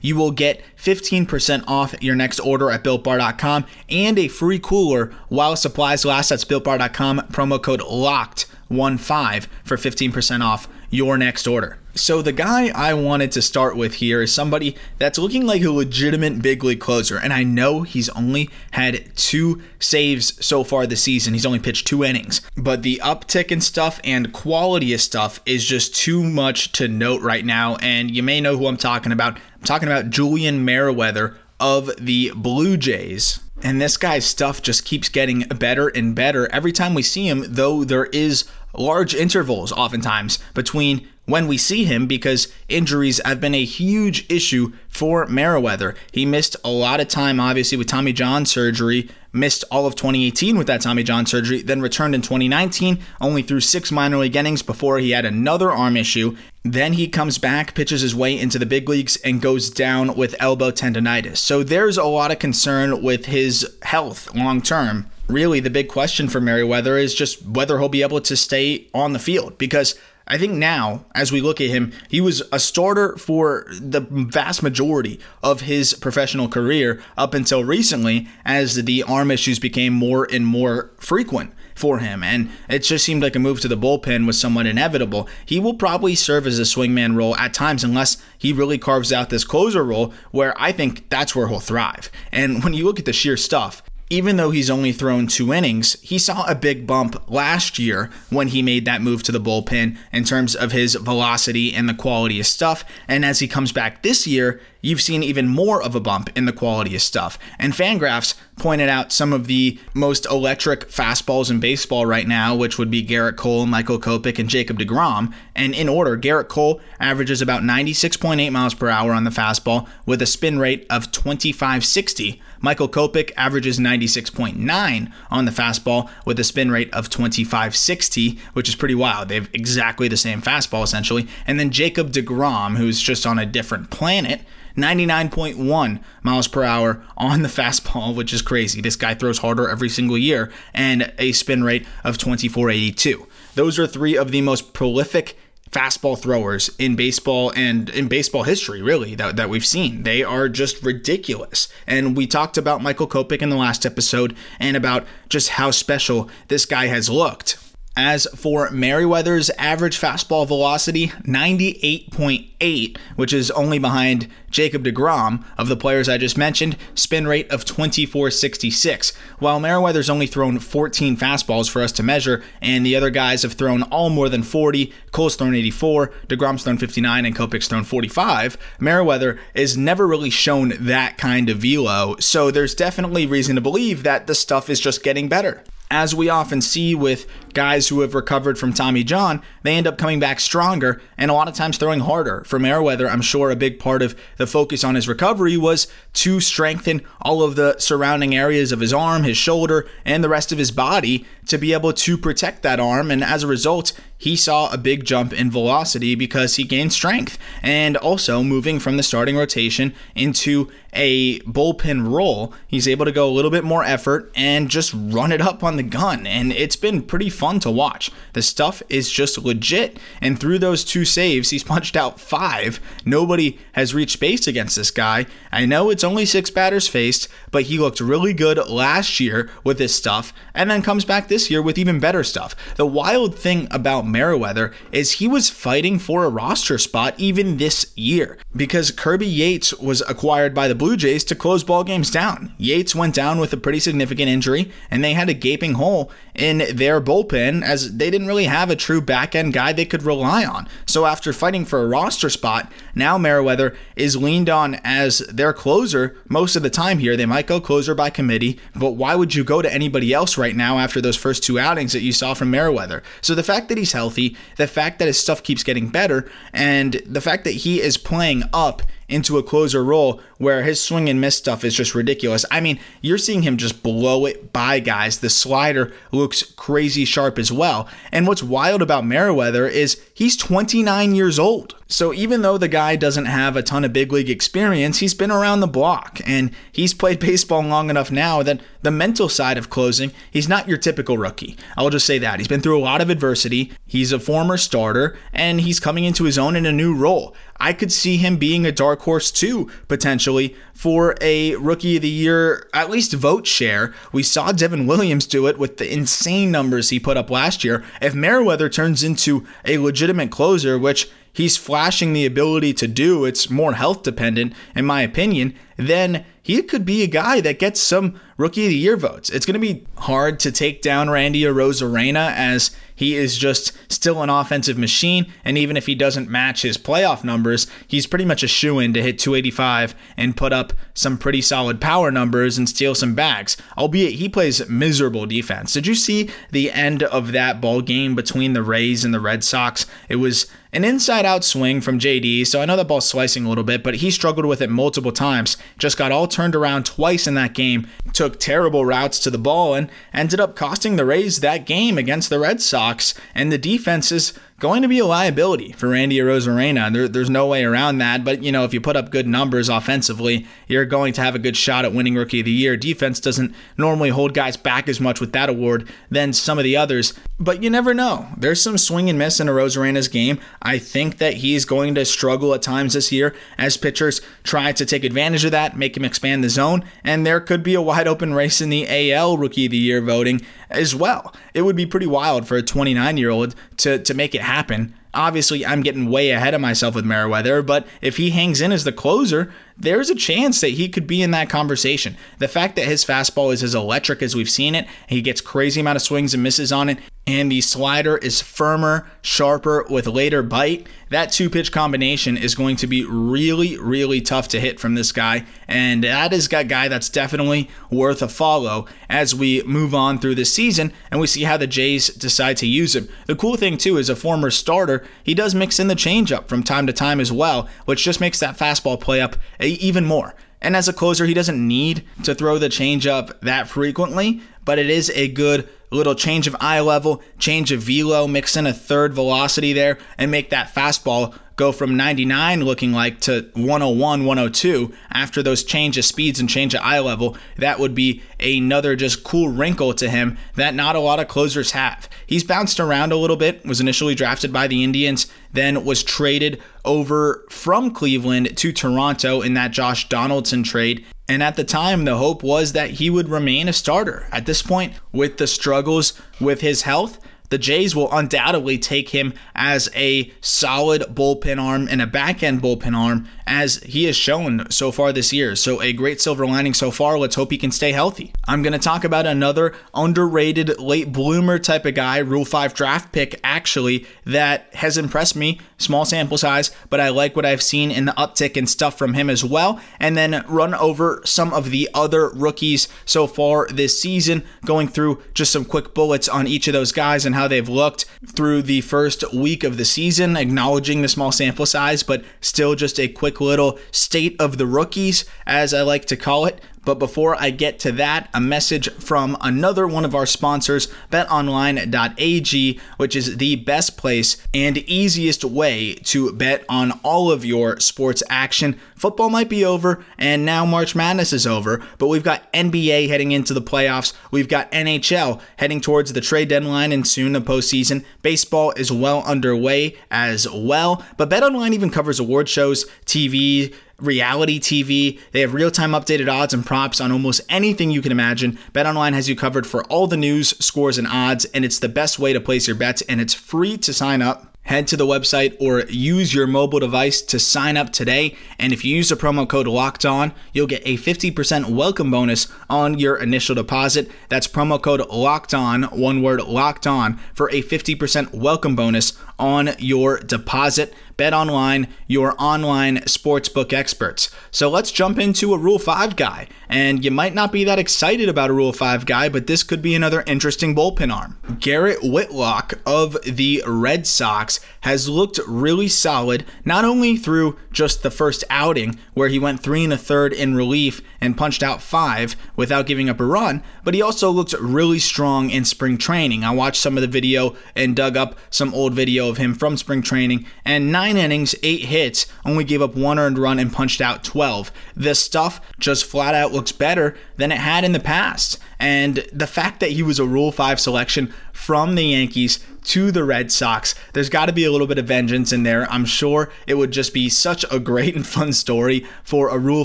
you 0.00 0.16
will 0.16 0.30
get 0.30 0.62
15% 0.76 1.64
off 1.66 1.94
your 2.02 2.16
next 2.16 2.40
order 2.40 2.70
at 2.70 2.84
builtbar.com 2.84 3.66
and 3.88 4.18
a 4.18 4.28
free 4.28 4.58
cooler 4.58 5.12
while 5.28 5.56
supplies 5.56 6.04
last. 6.04 6.28
That's 6.30 6.44
builtbar.com, 6.44 7.20
promo 7.32 7.62
code 7.62 7.80
LOCKED15 7.80 9.46
for 9.64 9.76
15% 9.76 10.44
off 10.44 10.68
your 10.90 11.16
next 11.16 11.46
order. 11.46 11.78
So, 11.94 12.22
the 12.22 12.32
guy 12.32 12.68
I 12.68 12.94
wanted 12.94 13.32
to 13.32 13.42
start 13.42 13.76
with 13.76 13.94
here 13.94 14.22
is 14.22 14.32
somebody 14.32 14.76
that's 14.98 15.18
looking 15.18 15.44
like 15.44 15.62
a 15.62 15.70
legitimate 15.70 16.40
big 16.40 16.62
league 16.62 16.80
closer. 16.80 17.18
And 17.18 17.32
I 17.32 17.42
know 17.42 17.82
he's 17.82 18.08
only 18.10 18.48
had 18.72 19.16
two 19.16 19.60
saves 19.80 20.44
so 20.44 20.62
far 20.62 20.86
this 20.86 21.02
season. 21.02 21.34
He's 21.34 21.46
only 21.46 21.58
pitched 21.58 21.88
two 21.88 22.04
innings. 22.04 22.42
But 22.56 22.82
the 22.82 23.00
uptick 23.02 23.50
in 23.50 23.60
stuff 23.60 24.00
and 24.04 24.32
quality 24.32 24.94
of 24.94 25.00
stuff 25.00 25.40
is 25.44 25.64
just 25.64 25.94
too 25.94 26.22
much 26.22 26.70
to 26.72 26.86
note 26.86 27.22
right 27.22 27.44
now. 27.44 27.76
And 27.76 28.10
you 28.10 28.22
may 28.22 28.40
know 28.40 28.56
who 28.56 28.68
I'm 28.68 28.76
talking 28.76 29.12
about. 29.12 29.36
I'm 29.56 29.64
talking 29.64 29.88
about 29.88 30.10
Julian 30.10 30.64
Merryweather 30.64 31.38
of 31.58 31.90
the 31.98 32.32
Blue 32.36 32.76
Jays. 32.76 33.40
And 33.62 33.80
this 33.80 33.98
guy's 33.98 34.24
stuff 34.24 34.62
just 34.62 34.84
keeps 34.84 35.10
getting 35.10 35.40
better 35.40 35.88
and 35.88 36.14
better 36.14 36.50
every 36.50 36.72
time 36.72 36.94
we 36.94 37.02
see 37.02 37.28
him, 37.28 37.44
though 37.46 37.84
there 37.84 38.06
is 38.06 38.44
large 38.74 39.14
intervals 39.14 39.72
oftentimes 39.72 40.38
between 40.54 41.08
when 41.30 41.46
we 41.46 41.56
see 41.56 41.84
him 41.84 42.06
because 42.06 42.52
injuries 42.68 43.20
have 43.24 43.40
been 43.40 43.54
a 43.54 43.64
huge 43.64 44.30
issue 44.30 44.72
for 44.88 45.26
Merryweather. 45.26 45.94
He 46.12 46.26
missed 46.26 46.56
a 46.64 46.70
lot 46.70 47.00
of 47.00 47.08
time, 47.08 47.38
obviously, 47.38 47.78
with 47.78 47.86
Tommy 47.86 48.12
John 48.12 48.44
surgery, 48.44 49.08
missed 49.32 49.64
all 49.70 49.86
of 49.86 49.94
2018 49.94 50.58
with 50.58 50.66
that 50.66 50.80
Tommy 50.80 51.04
John 51.04 51.26
surgery, 51.26 51.62
then 51.62 51.80
returned 51.80 52.16
in 52.16 52.22
2019, 52.22 53.00
only 53.20 53.42
threw 53.42 53.60
six 53.60 53.92
minor 53.92 54.18
league 54.18 54.34
innings 54.34 54.62
before 54.62 54.98
he 54.98 55.12
had 55.12 55.24
another 55.24 55.70
arm 55.70 55.96
issue. 55.96 56.36
Then 56.64 56.94
he 56.94 57.06
comes 57.06 57.38
back, 57.38 57.74
pitches 57.74 58.00
his 58.00 58.14
way 58.14 58.36
into 58.36 58.58
the 58.58 58.66
big 58.66 58.88
leagues, 58.88 59.16
and 59.18 59.40
goes 59.40 59.70
down 59.70 60.16
with 60.16 60.34
elbow 60.40 60.72
tendonitis. 60.72 61.36
So 61.36 61.62
there's 61.62 61.96
a 61.96 62.04
lot 62.04 62.32
of 62.32 62.40
concern 62.40 63.02
with 63.02 63.26
his 63.26 63.78
health 63.82 64.34
long 64.34 64.60
term 64.60 65.06
really 65.30 65.60
the 65.60 65.70
big 65.70 65.88
question 65.88 66.28
for 66.28 66.40
Merryweather 66.40 66.96
is 66.98 67.14
just 67.14 67.44
whether 67.46 67.78
he'll 67.78 67.88
be 67.88 68.02
able 68.02 68.20
to 68.20 68.36
stay 68.36 68.88
on 68.92 69.12
the 69.12 69.18
field 69.18 69.58
because 69.58 69.94
I 70.30 70.38
think 70.38 70.52
now, 70.52 71.06
as 71.12 71.32
we 71.32 71.40
look 71.40 71.60
at 71.60 71.70
him, 71.70 71.92
he 72.08 72.20
was 72.20 72.40
a 72.52 72.60
starter 72.60 73.16
for 73.16 73.66
the 73.68 74.00
vast 74.00 74.62
majority 74.62 75.18
of 75.42 75.62
his 75.62 75.92
professional 75.92 76.48
career 76.48 77.02
up 77.18 77.34
until 77.34 77.64
recently, 77.64 78.28
as 78.44 78.76
the 78.76 79.02
arm 79.02 79.32
issues 79.32 79.58
became 79.58 79.92
more 79.92 80.28
and 80.30 80.46
more 80.46 80.92
frequent 80.98 81.52
for 81.74 81.98
him. 81.98 82.22
And 82.22 82.50
it 82.68 82.80
just 82.80 83.04
seemed 83.04 83.22
like 83.22 83.34
a 83.34 83.40
move 83.40 83.60
to 83.62 83.68
the 83.68 83.76
bullpen 83.76 84.24
was 84.24 84.38
somewhat 84.38 84.66
inevitable. 84.66 85.28
He 85.44 85.58
will 85.58 85.74
probably 85.74 86.14
serve 86.14 86.46
as 86.46 86.60
a 86.60 86.62
swingman 86.62 87.16
role 87.16 87.34
at 87.36 87.52
times 87.52 87.82
unless 87.82 88.18
he 88.38 88.52
really 88.52 88.78
carves 88.78 89.12
out 89.12 89.30
this 89.30 89.44
closer 89.44 89.82
role 89.82 90.12
where 90.30 90.54
I 90.60 90.70
think 90.70 91.08
that's 91.08 91.34
where 91.34 91.48
he'll 91.48 91.58
thrive. 91.58 92.08
And 92.30 92.62
when 92.62 92.74
you 92.74 92.84
look 92.84 93.00
at 93.00 93.04
the 93.04 93.12
sheer 93.12 93.36
stuff, 93.36 93.82
even 94.10 94.36
though 94.36 94.50
he's 94.50 94.68
only 94.68 94.90
thrown 94.90 95.28
two 95.28 95.52
innings, 95.52 95.98
he 96.02 96.18
saw 96.18 96.44
a 96.46 96.54
big 96.56 96.84
bump 96.84 97.30
last 97.30 97.78
year 97.78 98.10
when 98.28 98.48
he 98.48 98.60
made 98.60 98.84
that 98.84 99.00
move 99.00 99.22
to 99.22 99.30
the 99.30 99.40
bullpen 99.40 99.96
in 100.12 100.24
terms 100.24 100.56
of 100.56 100.72
his 100.72 100.96
velocity 100.96 101.72
and 101.72 101.88
the 101.88 101.94
quality 101.94 102.40
of 102.40 102.46
stuff. 102.46 102.84
And 103.06 103.24
as 103.24 103.38
he 103.38 103.46
comes 103.46 103.72
back 103.72 104.02
this 104.02 104.26
year, 104.26 104.60
you've 104.82 105.00
seen 105.00 105.22
even 105.22 105.46
more 105.46 105.80
of 105.80 105.94
a 105.94 106.00
bump 106.00 106.36
in 106.36 106.44
the 106.44 106.52
quality 106.52 106.96
of 106.96 107.02
stuff. 107.02 107.38
And 107.58 107.72
Fangraphs 107.72 108.34
pointed 108.56 108.88
out 108.88 109.12
some 109.12 109.32
of 109.32 109.46
the 109.46 109.78
most 109.94 110.26
electric 110.26 110.88
fastballs 110.88 111.50
in 111.50 111.60
baseball 111.60 112.04
right 112.04 112.26
now, 112.26 112.56
which 112.56 112.78
would 112.78 112.90
be 112.90 113.06
Gerrit 113.06 113.36
Cole, 113.36 113.64
Michael 113.66 114.00
Kopech, 114.00 114.40
and 114.40 114.48
Jacob 114.48 114.78
DeGrom. 114.78 115.32
And 115.54 115.72
in 115.72 115.88
order, 115.88 116.18
Gerrit 116.18 116.48
Cole 116.48 116.80
averages 116.98 117.40
about 117.40 117.62
96.8 117.62 118.50
miles 118.50 118.74
per 118.74 118.88
hour 118.88 119.12
on 119.12 119.22
the 119.22 119.30
fastball 119.30 119.88
with 120.04 120.20
a 120.20 120.26
spin 120.26 120.58
rate 120.58 120.84
of 120.90 121.12
2560. 121.12 122.42
Michael 122.60 122.88
Kopech 122.88 123.32
averages 123.36 123.78
96.9 123.78 125.12
on 125.30 125.44
the 125.44 125.50
fastball 125.50 126.10
with 126.26 126.38
a 126.38 126.44
spin 126.44 126.70
rate 126.70 126.92
of 126.92 127.08
2560, 127.08 128.38
which 128.52 128.68
is 128.68 128.74
pretty 128.74 128.94
wild. 128.94 129.28
They 129.28 129.36
have 129.36 129.48
exactly 129.52 130.08
the 130.08 130.16
same 130.16 130.42
fastball 130.42 130.84
essentially. 130.84 131.26
And 131.46 131.58
then 131.58 131.70
Jacob 131.70 132.12
DeGrom, 132.12 132.76
who's 132.76 133.00
just 133.00 133.26
on 133.26 133.38
a 133.38 133.46
different 133.46 133.90
planet, 133.90 134.42
99.1 134.76 136.02
miles 136.22 136.48
per 136.48 136.62
hour 136.62 137.02
on 137.16 137.42
the 137.42 137.48
fastball, 137.60 138.14
which 138.14 138.32
is 138.32 138.42
crazy. 138.42 138.80
This 138.80 138.96
guy 138.96 139.14
throws 139.14 139.38
harder 139.38 139.68
every 139.68 139.88
single 139.88 140.18
year 140.18 140.52
and 140.74 141.12
a 141.18 141.32
spin 141.32 141.64
rate 141.64 141.86
of 142.04 142.18
2482. 142.18 143.26
Those 143.54 143.78
are 143.78 143.86
three 143.86 144.16
of 144.16 144.30
the 144.30 144.42
most 144.42 144.72
prolific 144.72 145.36
fastball 145.72 146.18
throwers 146.18 146.70
in 146.78 146.96
baseball 146.96 147.52
and 147.54 147.88
in 147.90 148.08
baseball 148.08 148.42
history, 148.42 148.82
really, 148.82 149.14
that, 149.14 149.36
that 149.36 149.48
we've 149.48 149.64
seen. 149.64 150.02
They 150.02 150.22
are 150.22 150.48
just 150.48 150.82
ridiculous. 150.82 151.68
And 151.86 152.16
we 152.16 152.26
talked 152.26 152.58
about 152.58 152.82
Michael 152.82 153.06
Kopech 153.06 153.42
in 153.42 153.50
the 153.50 153.56
last 153.56 153.86
episode 153.86 154.36
and 154.58 154.76
about 154.76 155.06
just 155.28 155.50
how 155.50 155.70
special 155.70 156.28
this 156.48 156.66
guy 156.66 156.86
has 156.86 157.08
looked. 157.08 157.58
As 157.96 158.28
for 158.36 158.70
Merryweather's 158.70 159.50
average 159.58 160.00
fastball 160.00 160.46
velocity, 160.46 161.08
98.8, 161.08 162.96
which 163.16 163.32
is 163.32 163.50
only 163.50 163.80
behind 163.80 164.28
Jacob 164.48 164.84
DeGrom 164.84 165.44
of 165.58 165.66
the 165.68 165.76
players 165.76 166.08
I 166.08 166.16
just 166.16 166.38
mentioned, 166.38 166.76
spin 166.94 167.26
rate 167.26 167.50
of 167.50 167.64
2466. 167.64 169.12
While 169.40 169.58
Merryweather's 169.58 170.08
only 170.08 170.28
thrown 170.28 170.60
14 170.60 171.16
fastballs 171.16 171.68
for 171.68 171.82
us 171.82 171.90
to 171.92 172.04
measure, 172.04 172.44
and 172.62 172.86
the 172.86 172.94
other 172.94 173.10
guys 173.10 173.42
have 173.42 173.54
thrown 173.54 173.82
all 173.82 174.08
more 174.08 174.28
than 174.28 174.44
40, 174.44 174.92
Cole's 175.10 175.34
thrown 175.34 175.56
84, 175.56 176.12
DeGrom's 176.28 176.62
thrown 176.62 176.78
59, 176.78 177.26
and 177.26 177.36
Kopech's 177.36 177.66
thrown 177.66 177.82
45, 177.82 178.56
Merryweather 178.78 179.36
is 179.52 179.76
never 179.76 180.06
really 180.06 180.30
shown 180.30 180.74
that 180.78 181.18
kind 181.18 181.50
of 181.50 181.58
velo, 181.58 182.14
so 182.20 182.52
there's 182.52 182.74
definitely 182.74 183.26
reason 183.26 183.56
to 183.56 183.60
believe 183.60 184.04
that 184.04 184.28
the 184.28 184.34
stuff 184.36 184.70
is 184.70 184.78
just 184.78 185.02
getting 185.02 185.28
better. 185.28 185.64
As 185.92 186.14
we 186.14 186.28
often 186.28 186.60
see 186.60 186.94
with 186.94 187.26
guys 187.52 187.88
who 187.88 188.02
have 188.02 188.14
recovered 188.14 188.56
from 188.56 188.72
Tommy 188.72 189.02
John, 189.02 189.42
they 189.64 189.74
end 189.74 189.88
up 189.88 189.98
coming 189.98 190.20
back 190.20 190.38
stronger 190.38 191.02
and 191.18 191.32
a 191.32 191.34
lot 191.34 191.48
of 191.48 191.54
times 191.54 191.78
throwing 191.78 191.98
harder. 191.98 192.44
For 192.44 192.60
Merryweather, 192.60 193.08
I'm 193.08 193.22
sure 193.22 193.50
a 193.50 193.56
big 193.56 193.80
part 193.80 194.00
of 194.00 194.14
the 194.36 194.46
focus 194.46 194.84
on 194.84 194.94
his 194.94 195.08
recovery 195.08 195.56
was 195.56 195.88
to 196.12 196.38
strengthen 196.38 197.02
all 197.20 197.42
of 197.42 197.56
the 197.56 197.76
surrounding 197.78 198.36
areas 198.36 198.70
of 198.70 198.78
his 198.78 198.92
arm, 198.92 199.24
his 199.24 199.36
shoulder, 199.36 199.88
and 200.04 200.22
the 200.22 200.28
rest 200.28 200.52
of 200.52 200.58
his 200.58 200.70
body 200.70 201.26
to 201.50 201.58
be 201.58 201.72
able 201.72 201.92
to 201.92 202.16
protect 202.16 202.62
that 202.62 202.80
arm. 202.80 203.10
And 203.10 203.22
as 203.22 203.42
a 203.42 203.46
result, 203.46 203.92
he 204.16 204.36
saw 204.36 204.70
a 204.70 204.76
big 204.76 205.04
jump 205.04 205.32
in 205.32 205.50
velocity 205.50 206.14
because 206.14 206.56
he 206.56 206.64
gained 206.64 206.92
strength 206.92 207.38
and 207.62 207.96
also 207.96 208.42
moving 208.42 208.78
from 208.78 208.96
the 208.96 209.02
starting 209.02 209.36
rotation 209.36 209.94
into 210.14 210.70
a 210.92 211.38
bullpen 211.40 212.10
role, 212.12 212.52
he's 212.66 212.88
able 212.88 213.04
to 213.04 213.12
go 213.12 213.28
a 213.28 213.30
little 213.30 213.50
bit 213.50 213.64
more 213.64 213.84
effort 213.84 214.30
and 214.34 214.68
just 214.68 214.92
run 214.94 215.32
it 215.32 215.40
up 215.40 215.62
on 215.62 215.76
the 215.76 215.82
gun. 215.82 216.26
And 216.26 216.52
it's 216.52 216.76
been 216.76 217.02
pretty 217.02 217.30
fun 217.30 217.60
to 217.60 217.70
watch. 217.70 218.10
The 218.32 218.42
stuff 218.42 218.82
is 218.88 219.10
just 219.10 219.38
legit. 219.38 219.98
And 220.20 220.38
through 220.38 220.58
those 220.58 220.84
two 220.84 221.04
saves, 221.04 221.50
he's 221.50 221.64
punched 221.64 221.96
out 221.96 222.20
five. 222.20 222.80
Nobody 223.04 223.58
has 223.72 223.94
reached 223.94 224.20
base 224.20 224.46
against 224.46 224.76
this 224.76 224.90
guy. 224.90 225.26
I 225.52 225.66
know 225.66 225.90
it's 225.90 226.04
only 226.04 226.26
six 226.26 226.50
batters 226.50 226.88
faced, 226.88 227.28
but 227.50 227.64
he 227.64 227.78
looked 227.78 228.00
really 228.00 228.34
good 228.34 228.58
last 228.68 229.20
year 229.20 229.48
with 229.64 229.78
this 229.78 229.94
stuff 229.94 230.32
and 230.54 230.70
then 230.70 230.82
comes 230.82 231.04
back 231.04 231.28
this 231.28 231.39
year 231.48 231.62
with 231.62 231.78
even 231.78 232.00
better 232.00 232.24
stuff. 232.24 232.56
The 232.74 232.84
wild 232.84 233.38
thing 233.38 233.68
about 233.70 234.06
Merryweather 234.06 234.72
is 234.90 235.12
he 235.12 235.28
was 235.28 235.48
fighting 235.48 236.00
for 236.00 236.24
a 236.24 236.28
roster 236.28 236.76
spot 236.76 237.14
even 237.18 237.58
this 237.58 237.92
year 237.96 238.36
because 238.54 238.90
Kirby 238.90 239.26
Yates 239.26 239.72
was 239.74 240.02
acquired 240.08 240.54
by 240.54 240.66
the 240.66 240.74
Blue 240.74 240.96
Jays 240.96 241.22
to 241.24 241.36
close 241.36 241.62
ball 241.62 241.84
games 241.84 242.10
down. 242.10 242.52
Yates 242.58 242.94
went 242.94 243.14
down 243.14 243.38
with 243.38 243.52
a 243.52 243.56
pretty 243.56 243.78
significant 243.78 244.28
injury, 244.28 244.72
and 244.90 245.04
they 245.04 245.14
had 245.14 245.28
a 245.28 245.34
gaping 245.34 245.74
hole 245.74 246.10
in 246.40 246.64
their 246.74 247.02
bullpen 247.02 247.62
as 247.62 247.98
they 247.98 248.10
didn't 248.10 248.26
really 248.26 248.46
have 248.46 248.70
a 248.70 248.76
true 248.76 249.02
back 249.02 249.34
end 249.34 249.52
guy 249.52 249.72
they 249.72 249.84
could 249.84 250.02
rely 250.02 250.44
on. 250.44 250.66
So 250.86 251.04
after 251.04 251.34
fighting 251.34 251.66
for 251.66 251.82
a 251.82 251.86
roster 251.86 252.30
spot, 252.30 252.72
now 252.94 253.18
Merryweather 253.18 253.76
is 253.94 254.16
leaned 254.16 254.48
on 254.48 254.76
as 254.76 255.18
their 255.28 255.52
closer 255.52 256.16
most 256.28 256.56
of 256.56 256.62
the 256.62 256.70
time 256.70 256.98
here. 256.98 257.14
They 257.14 257.26
might 257.26 257.46
go 257.46 257.60
closer 257.60 257.94
by 257.94 258.08
committee, 258.08 258.58
but 258.74 258.92
why 258.92 259.14
would 259.14 259.34
you 259.34 259.44
go 259.44 259.60
to 259.60 259.72
anybody 259.72 260.14
else 260.14 260.38
right 260.38 260.56
now 260.56 260.78
after 260.78 261.02
those 261.02 261.16
first 261.16 261.42
two 261.42 261.58
outings 261.58 261.92
that 261.92 262.00
you 262.00 262.12
saw 262.12 262.32
from 262.32 262.50
Merryweather? 262.50 263.02
So 263.20 263.34
the 263.34 263.42
fact 263.42 263.68
that 263.68 263.76
he's 263.76 263.92
healthy, 263.92 264.34
the 264.56 264.66
fact 264.66 264.98
that 264.98 265.08
his 265.08 265.20
stuff 265.20 265.42
keeps 265.42 265.62
getting 265.62 265.90
better, 265.90 266.30
and 266.54 266.94
the 267.04 267.20
fact 267.20 267.44
that 267.44 267.50
he 267.50 267.82
is 267.82 267.98
playing 267.98 268.44
up 268.54 268.80
into 269.10 269.38
a 269.38 269.42
closer 269.42 269.84
role 269.84 270.20
where 270.38 270.62
his 270.62 270.80
swing 270.80 271.08
and 271.08 271.20
miss 271.20 271.36
stuff 271.36 271.64
is 271.64 271.74
just 271.74 271.94
ridiculous. 271.94 272.44
I 272.50 272.60
mean, 272.60 272.80
you're 273.00 273.18
seeing 273.18 273.42
him 273.42 273.56
just 273.56 273.82
blow 273.82 274.26
it 274.26 274.52
by 274.52 274.80
guys. 274.80 275.20
The 275.20 275.30
slider 275.30 275.92
looks 276.12 276.42
crazy 276.42 277.04
sharp 277.04 277.38
as 277.38 277.52
well. 277.52 277.88
And 278.12 278.26
what's 278.26 278.42
wild 278.42 278.82
about 278.82 279.04
Merryweather 279.04 279.66
is 279.66 280.00
he's 280.14 280.36
29 280.36 281.14
years 281.14 281.38
old. 281.38 281.74
So 281.90 282.14
even 282.14 282.42
though 282.42 282.56
the 282.56 282.68
guy 282.68 282.94
doesn't 282.94 283.24
have 283.24 283.56
a 283.56 283.62
ton 283.62 283.84
of 283.84 283.92
big 283.92 284.12
league 284.12 284.30
experience, 284.30 284.98
he's 284.98 285.12
been 285.12 285.32
around 285.32 285.58
the 285.58 285.66
block 285.66 286.20
and 286.24 286.52
he's 286.70 286.94
played 286.94 287.18
baseball 287.20 287.62
long 287.62 287.90
enough 287.90 288.12
now 288.12 288.42
that 288.44 288.60
the 288.82 288.92
mental 288.92 289.28
side 289.28 289.58
of 289.58 289.70
closing, 289.70 290.12
he's 290.30 290.48
not 290.48 290.68
your 290.68 290.78
typical 290.78 291.18
rookie. 291.18 291.56
I'll 291.76 291.90
just 291.90 292.06
say 292.06 292.18
that. 292.18 292.38
He's 292.38 292.48
been 292.48 292.60
through 292.60 292.78
a 292.78 292.80
lot 292.80 293.00
of 293.00 293.10
adversity. 293.10 293.72
He's 293.86 294.12
a 294.12 294.20
former 294.20 294.56
starter 294.56 295.18
and 295.32 295.60
he's 295.60 295.80
coming 295.80 296.04
into 296.04 296.24
his 296.24 296.38
own 296.38 296.54
in 296.54 296.64
a 296.64 296.72
new 296.72 296.94
role. 296.94 297.34
I 297.60 297.74
could 297.74 297.92
see 297.92 298.16
him 298.16 298.38
being 298.38 298.64
a 298.64 298.72
dark 298.72 299.00
horse 299.02 299.30
too, 299.30 299.70
potentially, 299.86 300.56
for 300.72 301.14
a 301.20 301.56
rookie 301.56 301.96
of 301.96 302.02
the 302.02 302.08
year, 302.08 302.66
at 302.72 302.88
least 302.88 303.12
vote 303.12 303.46
share. 303.46 303.94
We 304.12 304.22
saw 304.22 304.50
Devin 304.50 304.86
Williams 304.86 305.26
do 305.26 305.46
it 305.46 305.58
with 305.58 305.76
the 305.76 305.92
insane 305.92 306.50
numbers 306.50 306.88
he 306.88 306.98
put 306.98 307.18
up 307.18 307.30
last 307.30 307.62
year. 307.62 307.84
If 308.00 308.14
Merryweather 308.14 308.70
turns 308.70 309.04
into 309.04 309.46
a 309.66 309.76
legitimate 309.76 310.30
closer, 310.30 310.78
which 310.78 311.10
he's 311.32 311.56
flashing 311.56 312.12
the 312.12 312.26
ability 312.26 312.74
to 312.74 312.88
do, 312.88 313.24
it's 313.24 313.50
more 313.50 313.74
health 313.74 314.02
dependent, 314.02 314.52
in 314.74 314.84
my 314.84 315.02
opinion, 315.02 315.54
then 315.76 316.24
he 316.42 316.62
could 316.62 316.84
be 316.84 317.02
a 317.02 317.06
guy 317.06 317.40
that 317.40 317.58
gets 317.58 317.80
some 317.80 318.18
rookie 318.36 318.64
of 318.64 318.70
the 318.70 318.76
year 318.76 318.96
votes. 318.96 319.30
It's 319.30 319.46
going 319.46 319.54
to 319.54 319.60
be 319.60 319.86
hard 319.98 320.40
to 320.40 320.50
take 320.50 320.82
down 320.82 321.10
Randy 321.10 321.42
Arozarena 321.42 322.34
as 322.34 322.74
he 322.94 323.14
is 323.14 323.38
just 323.38 323.72
still 323.90 324.22
an 324.22 324.30
offensive 324.30 324.76
machine. 324.76 325.30
And 325.44 325.56
even 325.56 325.76
if 325.76 325.86
he 325.86 325.94
doesn't 325.94 326.28
match 326.28 326.62
his 326.62 326.76
playoff 326.76 327.22
numbers, 327.24 327.66
he's 327.86 328.06
pretty 328.06 328.24
much 328.24 328.42
a 328.42 328.48
shoe 328.48 328.78
in 328.78 328.92
to 328.94 329.02
hit 329.02 329.18
285 329.18 329.94
and 330.16 330.36
put 330.36 330.52
up 330.52 330.72
some 330.92 331.18
pretty 331.18 331.40
solid 331.40 331.80
power 331.80 332.10
numbers 332.10 332.58
and 332.58 332.68
steal 332.68 332.94
some 332.94 333.14
bags, 333.14 333.56
albeit 333.78 334.14
he 334.14 334.28
plays 334.28 334.66
miserable 334.68 335.26
defense. 335.26 335.72
Did 335.72 335.86
you 335.86 335.94
see 335.94 336.30
the 336.50 336.72
end 336.72 337.02
of 337.04 337.32
that 337.32 337.60
ball 337.60 337.80
game 337.80 338.14
between 338.14 338.54
the 338.54 338.62
Rays 338.62 339.04
and 339.04 339.14
the 339.14 339.20
Red 339.20 339.44
Sox? 339.44 339.86
It 340.08 340.16
was 340.16 340.46
an 340.72 340.84
inside 340.84 341.24
out 341.24 341.44
swing 341.44 341.80
from 341.80 341.98
JD, 341.98 342.46
so 342.46 342.60
I 342.60 342.64
know 342.64 342.76
that 342.76 342.86
ball's 342.86 343.08
slicing 343.08 343.44
a 343.44 343.48
little 343.48 343.64
bit, 343.64 343.82
but 343.82 343.96
he 343.96 344.10
struggled 344.10 344.46
with 344.46 344.62
it 344.62 344.70
multiple 344.70 345.10
times. 345.10 345.56
Just 345.78 345.96
got 345.96 346.12
all 346.12 346.28
turned 346.28 346.54
around 346.54 346.86
twice 346.86 347.26
in 347.26 347.34
that 347.34 347.54
game, 347.54 347.88
took 348.12 348.38
terrible 348.38 348.84
routes 348.84 349.18
to 349.20 349.30
the 349.30 349.38
ball, 349.38 349.74
and 349.74 349.90
ended 350.14 350.38
up 350.38 350.54
costing 350.54 350.94
the 350.94 351.04
Rays 351.04 351.40
that 351.40 351.66
game 351.66 351.98
against 351.98 352.30
the 352.30 352.38
Red 352.38 352.62
Sox. 352.62 353.14
And 353.34 353.50
the 353.50 353.58
defense 353.58 354.12
is 354.12 354.32
going 354.60 354.82
to 354.82 354.88
be 354.88 354.98
a 354.98 355.06
liability 355.06 355.72
for 355.72 355.88
Randy 355.88 356.18
Arozarena. 356.18 356.92
There, 356.92 357.08
there's 357.08 357.30
no 357.30 357.46
way 357.46 357.64
around 357.64 357.98
that. 357.98 358.24
But, 358.24 358.42
you 358.42 358.52
know, 358.52 358.64
if 358.64 358.72
you 358.72 358.80
put 358.80 358.96
up 358.96 359.10
good 359.10 359.26
numbers 359.26 359.68
offensively, 359.68 360.46
you're 360.68 360.84
going 360.84 361.12
to 361.14 361.22
have 361.22 361.34
a 361.34 361.40
good 361.40 361.56
shot 361.56 361.84
at 361.84 361.92
winning 361.92 362.14
Rookie 362.14 362.40
of 362.40 362.44
the 362.44 362.52
Year. 362.52 362.76
Defense 362.76 363.18
doesn't 363.18 363.54
normally 363.76 364.10
hold 364.10 364.34
guys 364.34 364.56
back 364.56 364.88
as 364.88 365.00
much 365.00 365.18
with 365.18 365.32
that 365.32 365.48
award 365.48 365.88
than 366.10 366.32
some 366.32 366.58
of 366.58 366.64
the 366.64 366.76
others. 366.76 367.14
But 367.38 367.62
you 367.62 367.70
never 367.70 367.94
know. 367.94 368.28
There's 368.36 368.60
some 368.60 368.76
swing 368.76 369.08
and 369.08 369.18
miss 369.18 369.40
in 369.40 369.48
Arozarena's 369.48 370.08
game. 370.08 370.38
I 370.60 370.78
think 370.78 371.16
that 371.18 371.34
he's 371.34 371.64
going 371.64 371.94
to 371.94 372.04
struggle 372.04 372.52
at 372.52 372.60
times 372.60 372.92
this 372.92 373.10
year 373.10 373.34
as 373.56 373.78
pitchers 373.78 374.20
try 374.44 374.72
to 374.72 374.84
take 374.84 375.04
advantage 375.04 375.46
of 375.46 375.50
that, 375.52 375.76
make 375.76 375.96
him 375.96 376.04
expand 376.04 376.44
the 376.44 376.50
zone, 376.50 376.84
and 377.02 377.26
there 377.26 377.40
could 377.40 377.62
be 377.62 377.74
a 377.74 377.80
wide 377.80 378.06
open 378.06 378.34
race 378.34 378.60
in 378.60 378.68
the 378.68 379.12
AL 379.12 379.38
Rookie 379.38 379.64
of 379.64 379.70
the 379.70 379.78
Year 379.78 380.02
voting 380.02 380.42
as 380.70 380.94
well. 380.94 381.34
It 381.54 381.62
would 381.62 381.76
be 381.76 381.86
pretty 381.86 382.06
wild 382.06 382.46
for 382.46 382.56
a 382.56 382.62
29 382.62 383.16
year 383.16 383.30
old 383.30 383.54
to, 383.78 383.98
to 383.98 384.14
make 384.14 384.34
it 384.34 384.42
happen. 384.42 384.94
Obviously, 385.12 385.66
I'm 385.66 385.82
getting 385.82 386.08
way 386.08 386.30
ahead 386.30 386.54
of 386.54 386.60
myself 386.60 386.94
with 386.94 387.04
Merryweather, 387.04 387.62
but 387.62 387.86
if 388.00 388.16
he 388.16 388.30
hangs 388.30 388.60
in 388.60 388.70
as 388.70 388.84
the 388.84 388.92
closer, 388.92 389.52
there's 389.80 390.10
a 390.10 390.14
chance 390.14 390.60
that 390.60 390.70
he 390.70 390.88
could 390.88 391.06
be 391.06 391.22
in 391.22 391.30
that 391.32 391.48
conversation. 391.48 392.16
The 392.38 392.48
fact 392.48 392.76
that 392.76 392.86
his 392.86 393.04
fastball 393.04 393.52
is 393.52 393.62
as 393.62 393.74
electric 393.74 394.22
as 394.22 394.34
we've 394.34 394.50
seen 394.50 394.74
it, 394.74 394.86
he 395.08 395.22
gets 395.22 395.40
crazy 395.40 395.80
amount 395.80 395.96
of 395.96 396.02
swings 396.02 396.34
and 396.34 396.42
misses 396.42 396.70
on 396.70 396.88
it, 396.88 396.98
and 397.26 397.50
the 397.50 397.60
slider 397.60 398.16
is 398.18 398.40
firmer, 398.40 399.08
sharper 399.22 399.86
with 399.88 400.06
later 400.06 400.42
bite. 400.42 400.86
That 401.10 401.32
two 401.32 401.50
pitch 401.50 401.72
combination 401.72 402.36
is 402.36 402.54
going 402.54 402.76
to 402.76 402.86
be 402.86 403.04
really, 403.04 403.76
really 403.78 404.20
tough 404.20 404.48
to 404.48 404.60
hit 404.60 404.78
from 404.78 404.94
this 404.94 405.12
guy, 405.12 405.44
and 405.66 406.04
that 406.04 406.32
is 406.32 406.46
a 406.52 406.64
guy 406.64 406.88
that's 406.88 407.08
definitely 407.08 407.68
worth 407.90 408.22
a 408.22 408.28
follow 408.28 408.86
as 409.08 409.34
we 409.34 409.62
move 409.64 409.94
on 409.94 410.18
through 410.18 410.36
the 410.36 410.44
season 410.44 410.92
and 411.10 411.20
we 411.20 411.26
see 411.26 411.42
how 411.42 411.56
the 411.56 411.66
Jays 411.66 412.08
decide 412.08 412.56
to 412.58 412.66
use 412.66 412.94
him. 412.94 413.08
The 413.26 413.34
cool 413.36 413.56
thing 413.56 413.76
too 413.76 413.96
is 413.96 414.08
a 414.08 414.16
former 414.16 414.50
starter, 414.50 415.04
he 415.22 415.34
does 415.34 415.54
mix 415.54 415.78
in 415.78 415.88
the 415.88 415.94
changeup 415.94 416.46
from 416.46 416.62
time 416.62 416.86
to 416.86 416.92
time 416.92 417.20
as 417.20 417.32
well, 417.32 417.68
which 417.86 418.04
just 418.04 418.20
makes 418.20 418.38
that 418.40 418.56
fastball 418.56 419.00
play 419.00 419.20
up 419.20 419.36
even 419.74 420.04
more. 420.04 420.34
And 420.62 420.76
as 420.76 420.88
a 420.88 420.92
closer, 420.92 421.24
he 421.24 421.34
doesn't 421.34 421.66
need 421.66 422.04
to 422.24 422.34
throw 422.34 422.58
the 422.58 422.68
changeup 422.68 423.40
that 423.40 423.68
frequently, 423.68 424.42
but 424.64 424.78
it 424.78 424.90
is 424.90 425.10
a 425.14 425.28
good 425.28 425.68
little 425.90 426.14
change 426.14 426.46
of 426.46 426.56
eye 426.60 426.80
level, 426.80 427.22
change 427.38 427.72
of 427.72 427.80
velo, 427.80 428.26
mix 428.26 428.56
in 428.56 428.66
a 428.66 428.72
third 428.72 429.14
velocity 429.14 429.72
there, 429.72 429.98
and 430.18 430.30
make 430.30 430.50
that 430.50 430.72
fastball 430.74 431.34
go 431.60 431.72
from 431.72 431.94
99 431.94 432.64
looking 432.64 432.90
like 432.90 433.20
to 433.20 433.50
101, 433.52 434.24
102 434.24 434.94
after 435.12 435.42
those 435.42 435.62
change 435.62 435.98
of 435.98 436.06
speeds 436.06 436.40
and 436.40 436.48
change 436.48 436.74
of 436.74 436.80
eye 436.82 437.00
level. 437.00 437.36
That 437.58 437.78
would 437.78 437.94
be 437.94 438.22
another 438.40 438.96
just 438.96 439.24
cool 439.24 439.50
wrinkle 439.50 439.92
to 439.92 440.08
him 440.08 440.38
that 440.54 440.74
not 440.74 440.96
a 440.96 441.00
lot 441.00 441.20
of 441.20 441.28
closers 441.28 441.72
have. 441.72 442.08
He's 442.26 442.44
bounced 442.44 442.80
around 442.80 443.12
a 443.12 443.16
little 443.16 443.36
bit, 443.36 443.66
was 443.66 443.78
initially 443.78 444.14
drafted 444.14 444.54
by 444.54 444.68
the 444.68 444.82
Indians, 444.82 445.30
then 445.52 445.84
was 445.84 446.02
traded 446.02 446.62
over 446.86 447.44
from 447.50 447.92
Cleveland 447.92 448.56
to 448.56 448.72
Toronto 448.72 449.42
in 449.42 449.52
that 449.52 449.70
Josh 449.70 450.08
Donaldson 450.08 450.62
trade. 450.62 451.04
And 451.28 451.42
at 451.42 451.56
the 451.56 451.62
time, 451.62 452.06
the 452.06 452.16
hope 452.16 452.42
was 452.42 452.72
that 452.72 452.90
he 452.92 453.10
would 453.10 453.28
remain 453.28 453.68
a 453.68 453.74
starter. 453.74 454.26
At 454.32 454.46
this 454.46 454.62
point, 454.62 454.94
with 455.12 455.36
the 455.36 455.46
struggles 455.46 456.14
with 456.40 456.62
his 456.62 456.82
health, 456.82 457.20
the 457.50 457.58
Jays 457.58 457.94
will 457.94 458.10
undoubtedly 458.12 458.78
take 458.78 459.10
him 459.10 459.34
as 459.54 459.90
a 459.94 460.32
solid 460.40 461.02
bullpen 461.02 461.60
arm 461.60 461.88
and 461.90 462.00
a 462.00 462.06
back 462.06 462.42
end 462.42 462.62
bullpen 462.62 462.96
arm, 462.96 463.28
as 463.46 463.76
he 463.82 464.04
has 464.04 464.16
shown 464.16 464.70
so 464.70 464.92
far 464.92 465.12
this 465.12 465.32
year. 465.32 465.56
So, 465.56 465.82
a 465.82 465.92
great 465.92 466.20
silver 466.20 466.46
lining 466.46 466.72
so 466.72 466.90
far. 466.90 467.18
Let's 467.18 467.34
hope 467.34 467.50
he 467.50 467.58
can 467.58 467.72
stay 467.72 467.92
healthy. 467.92 468.32
I'm 468.46 468.62
going 468.62 468.72
to 468.72 468.78
talk 468.78 469.04
about 469.04 469.26
another 469.26 469.74
underrated 469.92 470.78
late 470.78 471.12
bloomer 471.12 471.58
type 471.58 471.84
of 471.84 471.94
guy, 471.94 472.18
Rule 472.18 472.44
5 472.44 472.72
draft 472.72 473.12
pick, 473.12 473.38
actually, 473.42 474.06
that 474.24 474.72
has 474.74 474.96
impressed 474.96 475.36
me. 475.36 475.60
Small 475.78 476.04
sample 476.04 476.38
size, 476.38 476.70
but 476.88 477.00
I 477.00 477.08
like 477.08 477.34
what 477.34 477.46
I've 477.46 477.62
seen 477.62 477.90
in 477.90 478.04
the 478.04 478.12
uptick 478.12 478.56
and 478.56 478.68
stuff 478.68 478.96
from 478.96 479.14
him 479.14 479.28
as 479.28 479.44
well. 479.44 479.80
And 479.98 480.16
then 480.16 480.44
run 480.46 480.74
over 480.74 481.20
some 481.24 481.52
of 481.52 481.70
the 481.70 481.88
other 481.92 482.28
rookies 482.30 482.86
so 483.04 483.26
far 483.26 483.66
this 483.68 484.00
season, 484.00 484.44
going 484.64 484.86
through 484.88 485.22
just 485.34 485.52
some 485.52 485.64
quick 485.64 485.94
bullets 485.94 486.28
on 486.28 486.46
each 486.46 486.68
of 486.68 486.72
those 486.72 486.92
guys 486.92 487.26
and 487.26 487.34
how 487.40 487.48
they've 487.48 487.70
looked 487.70 488.04
through 488.26 488.60
the 488.60 488.82
first 488.82 489.32
week 489.32 489.64
of 489.64 489.78
the 489.78 489.84
season, 489.86 490.36
acknowledging 490.36 491.00
the 491.00 491.08
small 491.08 491.32
sample 491.32 491.64
size, 491.64 492.02
but 492.02 492.22
still 492.42 492.74
just 492.74 493.00
a 493.00 493.08
quick 493.08 493.40
little 493.40 493.78
state 493.92 494.36
of 494.38 494.58
the 494.58 494.66
rookies, 494.66 495.24
as 495.46 495.72
I 495.72 495.80
like 495.80 496.04
to 496.06 496.18
call 496.18 496.44
it. 496.44 496.60
But 496.84 496.98
before 496.98 497.36
I 497.38 497.50
get 497.50 497.78
to 497.80 497.92
that, 497.92 498.30
a 498.32 498.40
message 498.40 498.90
from 498.94 499.36
another 499.42 499.86
one 499.86 500.04
of 500.04 500.14
our 500.14 500.26
sponsors, 500.26 500.88
betonline.ag, 501.10 502.80
which 502.96 503.14
is 503.14 503.36
the 503.36 503.56
best 503.56 503.96
place 503.98 504.36
and 504.54 504.78
easiest 504.78 505.44
way 505.44 505.94
to 505.94 506.32
bet 506.32 506.64
on 506.68 506.92
all 507.02 507.30
of 507.30 507.44
your 507.44 507.78
sports 507.80 508.22
action. 508.30 508.80
Football 508.96 509.30
might 509.30 509.48
be 509.48 509.64
over, 509.64 510.04
and 510.18 510.44
now 510.44 510.64
March 510.64 510.94
Madness 510.94 511.32
is 511.32 511.46
over, 511.46 511.82
but 511.98 512.08
we've 512.08 512.24
got 512.24 512.50
NBA 512.52 513.08
heading 513.08 513.32
into 513.32 513.52
the 513.52 513.62
playoffs. 513.62 514.14
We've 514.30 514.48
got 514.48 514.72
NHL 514.72 515.40
heading 515.58 515.80
towards 515.80 516.12
the 516.12 516.20
trade 516.20 516.48
deadline 516.48 516.92
and 516.92 517.06
soon 517.06 517.32
the 517.32 517.40
postseason. 517.40 518.04
Baseball 518.22 518.72
is 518.72 518.90
well 518.90 519.22
underway 519.24 519.96
as 520.10 520.48
well, 520.50 521.04
but 521.16 521.28
BetOnline 521.28 521.72
even 521.72 521.90
covers 521.90 522.20
award 522.20 522.48
shows, 522.48 522.86
TV, 523.04 523.74
reality 524.00 524.58
TV. 524.58 525.20
They 525.32 525.40
have 525.40 525.54
real 525.54 525.70
time 525.70 525.92
updated 525.92 526.32
odds 526.32 526.54
and 526.54 526.64
props 526.64 527.00
on 527.00 527.12
almost 527.12 527.40
anything 527.48 527.90
you 527.90 528.02
can 528.02 528.12
imagine. 528.12 528.58
BetOnline 528.72 529.12
has 529.12 529.28
you 529.28 529.36
covered 529.36 529.66
for 529.66 529.84
all 529.84 530.06
the 530.06 530.16
news, 530.16 530.50
scores, 530.64 530.98
and 530.98 531.06
odds, 531.06 531.44
and 531.46 531.64
it's 531.64 531.78
the 531.78 531.88
best 531.88 532.18
way 532.18 532.32
to 532.32 532.40
place 532.40 532.66
your 532.66 532.76
bets, 532.76 533.02
and 533.02 533.20
it's 533.20 533.34
free 533.34 533.76
to 533.78 533.92
sign 533.92 534.22
up. 534.22 534.50
Head 534.62 534.86
to 534.88 534.96
the 534.96 535.06
website 535.06 535.56
or 535.58 535.80
use 535.90 536.32
your 536.34 536.46
mobile 536.46 536.78
device 536.78 537.22
to 537.22 537.40
sign 537.40 537.76
up 537.76 537.92
today. 537.92 538.36
And 538.58 538.72
if 538.72 538.84
you 538.84 538.94
use 538.94 539.08
the 539.08 539.16
promo 539.16 539.48
code 539.48 539.66
LOCKED 539.66 540.04
ON, 540.04 540.32
you'll 540.52 540.66
get 540.68 540.82
a 540.84 540.96
50% 540.96 541.70
welcome 541.70 542.10
bonus 542.10 542.46
on 542.68 542.98
your 542.98 543.16
initial 543.16 543.54
deposit. 543.54 544.10
That's 544.28 544.46
promo 544.46 544.80
code 544.80 545.00
LOCKED 545.08 545.54
ON, 545.54 545.82
one 545.84 546.22
word 546.22 546.42
LOCKED 546.42 546.86
ON, 546.86 547.18
for 547.34 547.50
a 547.50 547.62
50% 547.62 548.32
welcome 548.32 548.76
bonus 548.76 549.18
on 549.38 549.70
your 549.78 550.20
deposit. 550.20 550.94
Bet 551.20 551.34
online, 551.34 551.88
your 552.06 552.34
online 552.38 553.00
sportsbook 553.00 553.74
experts. 553.74 554.30
So 554.50 554.70
let's 554.70 554.90
jump 554.90 555.18
into 555.18 555.52
a 555.52 555.58
Rule 555.58 555.78
5 555.78 556.16
guy. 556.16 556.48
And 556.66 557.04
you 557.04 557.10
might 557.10 557.34
not 557.34 557.52
be 557.52 557.62
that 557.64 557.78
excited 557.78 558.26
about 558.26 558.48
a 558.48 558.54
Rule 558.54 558.72
5 558.72 559.04
guy, 559.04 559.28
but 559.28 559.46
this 559.46 559.62
could 559.62 559.82
be 559.82 559.94
another 559.94 560.24
interesting 560.26 560.74
bullpen 560.74 561.14
arm. 561.14 561.36
Garrett 561.58 562.02
Whitlock 562.02 562.78
of 562.86 563.18
the 563.22 563.62
Red 563.66 564.06
Sox 564.06 564.60
has 564.80 565.10
looked 565.10 565.38
really 565.46 565.88
solid, 565.88 566.46
not 566.64 566.86
only 566.86 567.18
through 567.18 567.58
just 567.70 568.02
the 568.02 568.10
first 568.10 568.42
outing, 568.48 568.98
where 569.12 569.28
he 569.28 569.38
went 569.38 569.62
three 569.62 569.84
and 569.84 569.92
a 569.92 569.98
third 569.98 570.32
in 570.32 570.54
relief 570.54 571.02
and 571.20 571.36
punched 571.36 571.62
out 571.62 571.82
five 571.82 572.34
without 572.56 572.86
giving 572.86 573.10
up 573.10 573.20
a 573.20 573.24
run, 573.24 573.62
but 573.84 573.94
he 573.94 574.00
also 574.00 574.30
looked 574.30 574.54
really 574.54 574.98
strong 574.98 575.50
in 575.50 575.64
spring 575.64 575.98
training. 575.98 576.44
I 576.44 576.50
watched 576.52 576.80
some 576.80 576.96
of 576.96 577.02
the 577.02 577.08
video 577.08 577.54
and 577.76 577.94
dug 577.94 578.16
up 578.16 578.38
some 578.48 578.72
old 578.72 578.94
video 578.94 579.28
of 579.28 579.36
him 579.36 579.54
from 579.54 579.76
spring 579.76 580.02
training, 580.02 580.46
and 580.64 580.90
nine 581.14 581.24
innings, 581.24 581.54
eight 581.62 581.84
hits, 581.86 582.26
only 582.44 582.64
gave 582.64 582.80
up 582.82 582.94
one 582.94 583.18
earned 583.18 583.38
run 583.38 583.58
and 583.58 583.72
punched 583.72 584.00
out 584.00 584.22
12. 584.22 584.70
This 584.94 585.18
stuff 585.18 585.60
just 585.78 586.04
flat 586.04 586.34
out 586.34 586.52
looks 586.52 586.72
better 586.72 587.16
than 587.36 587.50
it 587.50 587.58
had 587.58 587.84
in 587.84 587.92
the 587.92 588.00
past. 588.00 588.58
And 588.78 589.26
the 589.32 589.46
fact 589.46 589.80
that 589.80 589.90
he 589.90 590.02
was 590.02 590.18
a 590.18 590.24
Rule 590.24 590.52
5 590.52 590.80
selection 590.80 591.34
from 591.52 591.94
the 591.94 592.04
Yankees 592.04 592.60
to 592.84 593.10
the 593.10 593.24
Red 593.24 593.52
Sox, 593.52 593.94
there's 594.14 594.30
got 594.30 594.46
to 594.46 594.52
be 594.52 594.64
a 594.64 594.72
little 594.72 594.86
bit 594.86 594.98
of 594.98 595.06
vengeance 595.06 595.52
in 595.52 595.64
there. 595.64 595.90
I'm 595.90 596.06
sure 596.06 596.50
it 596.66 596.74
would 596.74 596.90
just 596.92 597.12
be 597.12 597.28
such 597.28 597.64
a 597.70 597.78
great 597.78 598.14
and 598.14 598.26
fun 598.26 598.52
story 598.52 599.04
for 599.22 599.48
a 599.48 599.58
Rule 599.58 599.84